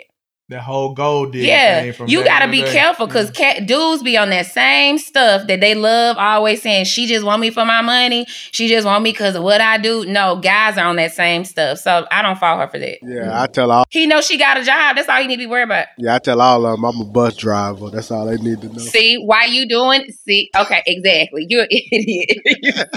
That 0.51 0.61
whole 0.61 0.93
gold 0.93 1.33
digger 1.33 1.47
yeah, 1.47 1.81
thing 1.81 1.93
from 1.95 2.09
you 2.09 2.23
got 2.23 2.41
to 2.41 2.51
be 2.51 2.61
day. 2.61 2.71
careful 2.71 3.07
because 3.07 3.31
cat 3.31 3.67
dudes 3.67 4.03
be 4.03 4.19
on 4.19 4.29
that 4.29 4.45
same 4.45 4.99
stuff 4.99 5.47
that 5.47 5.61
they 5.61 5.75
love, 5.75 6.19
always 6.19 6.61
saying 6.61 6.85
she 6.85 7.07
just 7.07 7.25
want 7.25 7.41
me 7.41 7.49
for 7.49 7.65
my 7.65 7.81
money. 7.81 8.27
She 8.29 8.69
just 8.69 8.85
want 8.85 9.03
me 9.03 9.13
because 9.13 9.37
of 9.37 9.43
what 9.43 9.63
I 9.63 9.79
do. 9.79 10.05
No, 10.05 10.37
guys 10.37 10.77
are 10.77 10.85
on 10.85 10.97
that 10.97 11.15
same 11.15 11.47
stuff, 11.47 11.79
so 11.79 12.07
I 12.11 12.21
don't 12.21 12.39
fault 12.39 12.61
her 12.61 12.69
for 12.69 12.79
that. 12.79 12.99
Yeah, 13.01 13.43
I 13.43 13.47
tell 13.47 13.71
all. 13.71 13.85
He 13.89 14.07
knows 14.07 14.27
she 14.27 14.37
got 14.37 14.59
a 14.59 14.63
job. 14.63 14.97
That's 14.97 15.09
all 15.09 15.19
you 15.19 15.29
need 15.29 15.37
to 15.37 15.45
be 15.45 15.47
worried 15.47 15.63
about. 15.63 15.87
Yeah, 15.97 16.17
I 16.17 16.19
tell 16.19 16.39
all 16.43 16.67
of 16.67 16.73
them 16.73 16.85
I'm 16.85 17.01
a 17.01 17.05
bus 17.07 17.37
driver. 17.37 17.89
That's 17.89 18.11
all 18.11 18.27
they 18.27 18.37
need 18.37 18.61
to 18.61 18.69
know. 18.69 18.79
See 18.81 19.17
why 19.17 19.47
you 19.47 19.67
doing? 19.67 20.13
See, 20.27 20.51
okay, 20.55 20.83
exactly. 20.87 21.47
You're 21.49 21.63
an 21.63 21.69
idiot. 21.71 22.39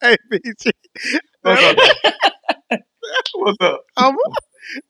hey, 0.00 0.16
BG. 0.32 0.72
What's 1.42 1.62
up? 1.62 1.76
What's 3.34 3.58
up? 3.60 3.84
I'm, 3.96 4.16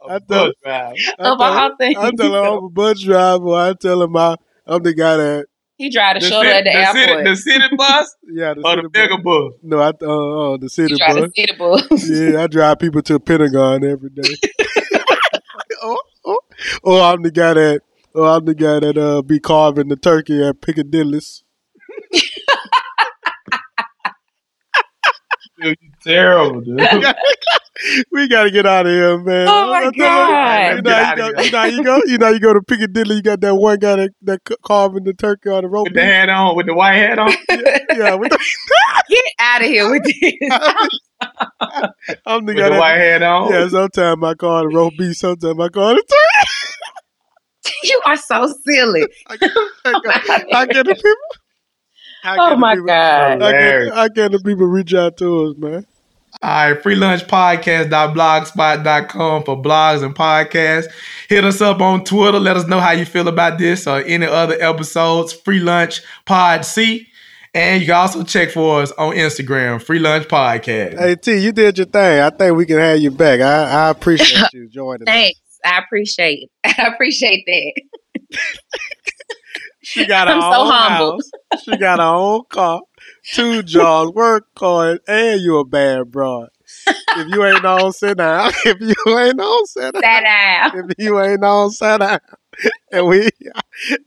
I 0.09 0.19
tell, 0.19 0.47
Bus 0.47 0.53
drive. 0.63 0.95
I 1.19 1.29
Of 1.33 1.41
all 1.41 1.69
tell, 1.69 1.77
things. 1.77 1.97
I 1.99 2.11
tell 2.13 2.35
him 2.35 2.45
I'm 2.59 2.65
a 2.65 2.69
bus 2.71 3.03
driver. 3.03 3.55
I 3.55 3.73
tell 3.75 4.03
him 4.03 4.17
I, 4.17 4.37
I'm 4.67 4.83
the 4.83 4.95
guy 4.95 5.17
that, 5.17 5.47
he 5.79 5.91
drive 5.91 6.15
to 6.17 6.21
The, 6.21 6.27
show 6.27 6.43
her 6.43 6.51
city, 6.51 6.69
at 6.71 6.93
the, 6.95 6.99
the, 6.99 7.07
city, 7.07 7.23
the 7.25 7.37
city 7.37 7.77
bus 7.77 8.17
yeah, 8.33 8.55
the 8.55 8.61
or 8.65 8.71
city 8.71 8.83
the 8.83 8.89
bigger 8.89 9.19
bus. 9.19 9.25
bus? 9.25 9.53
No, 9.63 9.79
I, 9.81 9.89
uh, 9.89 10.55
uh, 10.55 10.57
the 10.57 10.69
city 10.71 10.95
he 10.95 10.99
tried 10.99 11.15
bus. 11.15 11.25
to 11.25 11.31
see 11.37 11.47
the 11.47 11.55
bus. 11.59 12.09
Yeah, 12.33 12.43
I 12.43 12.47
drive 12.47 12.79
people 12.79 13.03
to 13.03 13.13
the 13.15 13.21
Pentagon 13.21 13.85
every 13.85 14.09
day. 14.11 14.35
oh, 15.83 15.99
oh. 16.25 16.39
Or 16.83 17.01
I'm 17.03 17.23
the 17.23 17.31
guy 17.31 17.53
that, 17.55 17.83
or 18.15 18.27
I'm 18.27 18.45
the 18.47 18.55
guy 18.55 18.81
that 18.81 18.97
uh 18.97 19.21
be 19.23 19.39
carving 19.39 19.89
the 19.89 19.97
turkey 19.97 20.43
at 20.43 20.61
Piccadilly's. 20.63 21.43
Dude, 25.61 25.77
you 25.81 25.91
terrible, 26.05 26.61
dude. 26.61 26.79
we 28.13 28.29
gotta 28.29 28.51
get 28.51 28.67
out 28.67 28.87
of 28.87 28.93
here, 28.93 29.19
man. 29.19 29.47
Oh 29.49 29.71
my 29.71 29.91
God. 29.91 30.77
You 30.77 30.83
know, 30.83 30.91
Get 30.91 31.05
how 31.05 31.13
outta 31.13 31.27
you, 31.27 31.33
go, 31.35 31.43
here. 31.43 31.45
you 31.45 31.51
know 31.51 31.65
you 31.67 31.83
go, 31.85 32.01
you 32.07 32.19
know 32.19 32.27
how 32.27 32.33
you 32.33 32.41
go 32.41 32.53
to 32.55 32.63
Piccadilly. 32.63 33.17
You 33.17 33.23
got 33.23 33.41
that 33.43 33.55
one 33.55 33.79
guy 33.79 33.97
that, 33.97 34.11
that 34.23 34.41
carving 34.63 35.05
the 35.05 35.13
turkey 35.15 35.51
on 35.51 35.63
the 35.63 35.69
rope. 35.69 35.85
with 35.87 35.95
the 35.95 36.03
hat 36.03 36.29
on, 36.29 36.57
with 36.57 36.67
the 36.67 36.75
white 36.75 36.95
hat 36.97 37.19
on. 37.19 37.31
yeah, 37.51 38.15
with 38.15 38.31
the, 38.31 38.39
Get 39.09 39.25
out 39.39 39.61
of 39.63 39.67
here 39.69 39.91
with 39.91 40.03
this. 40.05 41.01
I'm 42.27 42.45
the 42.47 42.55
with 42.55 42.57
guy 42.57 42.65
the 42.65 42.71
that. 42.71 42.79
white 42.79 42.97
hat 42.99 43.23
on. 43.23 43.53
Yeah, 43.53 43.69
sometimes 43.69 44.23
I 44.25 44.35
call 44.35 44.69
it 44.69 44.75
roast 44.75 44.97
beef. 44.99 45.17
Sometimes 45.17 45.59
I 45.61 45.69
call 45.69 45.91
it 45.97 46.05
turkey. 46.09 47.73
you 47.85 48.01
are 48.07 48.17
so 48.17 48.53
silly. 48.67 49.07
I 49.27 49.37
get, 49.37 49.51
oh 49.55 49.71
I 50.55 50.67
get 50.67 50.87
the 50.87 50.95
people. 50.95 51.13
I 52.25 52.37
get 52.37 52.39
Oh 52.41 52.51
the 52.51 52.57
my 52.57 52.75
people- 52.75 52.87
God. 52.87 53.43
I 53.43 53.47
Hilarious. 53.47 53.89
get, 53.91 53.99
I 53.99 54.09
get 54.09 54.33
the 54.33 54.39
people 54.41 54.67
reach 54.67 54.95
out 54.95 55.17
to 55.19 55.47
us, 55.47 55.55
man. 55.59 55.87
All 56.43 56.73
right, 56.73 56.83
freelunchpodcast.blogspot.com 56.83 59.43
for 59.45 59.63
blogs 59.63 60.03
and 60.05 60.15
podcasts. 60.15 60.87
Hit 61.29 61.45
us 61.45 61.61
up 61.61 61.81
on 61.81 62.05
Twitter. 62.05 62.39
Let 62.39 62.57
us 62.57 62.67
know 62.67 62.81
how 62.81 62.93
you 62.93 63.05
feel 63.05 63.29
about 63.29 63.59
this 63.59 63.87
or 63.87 63.99
any 64.01 64.27
other 64.27 64.57
episodes. 64.61 65.33
Free 65.33 65.61
Lunch 65.61 66.01
Pod 66.25 66.65
C. 66.65 67.09
And 67.55 67.81
you 67.81 67.87
can 67.87 67.97
also 67.97 68.23
check 68.23 68.51
for 68.51 68.83
us 68.83 68.93
on 68.93 69.15
Instagram, 69.15 69.83
Free 69.83 69.99
Lunch 69.99 70.29
Podcast. 70.29 70.99
Hey 70.99 71.17
T, 71.17 71.39
you 71.39 71.53
did 71.53 71.79
your 71.79 71.87
thing. 71.87 72.21
I 72.21 72.29
think 72.31 72.55
we 72.55 72.67
can 72.67 72.77
have 72.79 72.99
you 73.01 73.11
back. 73.11 73.41
I, 73.41 73.87
I 73.87 73.91
appreciate 73.91 74.53
you 74.53 74.69
joining. 74.69 75.09
us. 75.09 75.13
Thanks. 75.13 75.41
I 75.65 75.79
appreciate 75.79 76.43
it. 76.43 76.51
I 76.79 76.87
appreciate 76.93 77.45
that. 77.47 77.73
She 79.83 80.07
got 80.07 80.29
her 80.33 80.35
I'm 80.35 80.43
own 80.43 80.53
so 80.53 80.65
humble. 80.71 81.13
house. 81.13 81.31
She 81.65 81.77
got 81.79 81.99
her 81.99 82.05
own 82.05 82.43
car, 82.51 82.83
two 83.33 83.63
jobs, 83.63 84.13
work 84.13 84.47
card, 84.55 85.01
and 85.07 85.41
you 85.41 85.59
a 85.59 85.65
bad 85.65 86.11
broad. 86.11 86.49
If 86.87 87.29
you 87.29 87.45
ain't 87.45 87.65
on, 87.65 87.93
sit 87.93 88.19
down. 88.19 88.53
If 88.65 88.81
you 88.81 89.19
ain't 89.19 89.41
on, 89.41 89.67
sit 89.67 89.95
down. 89.95 90.03
That 90.03 90.73
out. 90.75 90.77
If 90.77 90.97
you 90.99 91.21
ain't 91.21 91.45
on, 91.45 91.71
sit 91.71 91.99
down. 91.99 92.21
And 92.91 93.07
we 93.07 93.29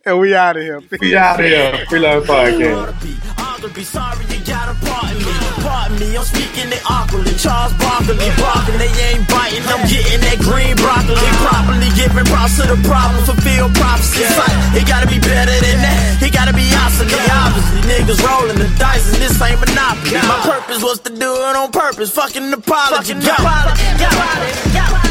and 0.05 0.19
we 0.19 0.35
out 0.35 0.57
of 0.57 0.63
here. 0.63 0.81
We 0.99 1.15
out 1.15 1.39
of 1.39 1.45
here, 1.45 1.85
Free 1.87 1.99
Lunch 1.99 2.25
Podcast. 2.25 4.38
I'm 4.59 4.75
gonna 4.75 4.79
be 4.79 4.89
sorry 4.89 5.15
you 5.15 5.23
gotta 5.23 5.23
pardon 5.23 5.23
me. 5.23 5.35
Pardon 5.63 5.99
me, 5.99 6.17
I'm 6.17 6.25
speaking 6.25 6.67
it 6.71 6.83
awkwardly. 6.83 7.33
Charles 7.39 7.73
Barkley, 7.79 8.15
barking, 8.35 8.77
they 8.77 8.91
ain't 9.07 9.27
biting. 9.29 9.63
I'm 9.71 9.87
getting 9.87 10.19
that 10.21 10.39
green 10.39 10.75
broccoli. 10.75 11.15
Properly 11.39 11.89
giving 11.95 12.25
props 12.27 12.59
to 12.59 12.67
the 12.67 12.79
problem, 12.83 13.23
fulfill 13.23 13.69
prophecies. 13.71 14.27
Like, 14.35 14.83
it 14.83 14.87
gotta 14.87 15.07
be 15.07 15.19
better 15.19 15.55
than 15.63 15.77
that. 15.79 16.19
It 16.21 16.33
gotta 16.33 16.53
be 16.53 16.67
obsolete. 16.75 17.31
Obviously, 17.31 17.81
niggas 17.87 18.19
rolling 18.19 18.59
the 18.59 18.69
dice, 18.75 19.07
and 19.13 19.21
this 19.21 19.39
ain't 19.41 19.59
monopoly. 19.59 20.19
My 20.27 20.39
purpose 20.43 20.83
was 20.83 20.99
to 21.07 21.11
do 21.11 21.29
it 21.47 21.55
on 21.55 21.71
purpose. 21.71 22.11
Fucking 22.11 22.51
apology. 22.51 23.15
Go. 23.15 25.08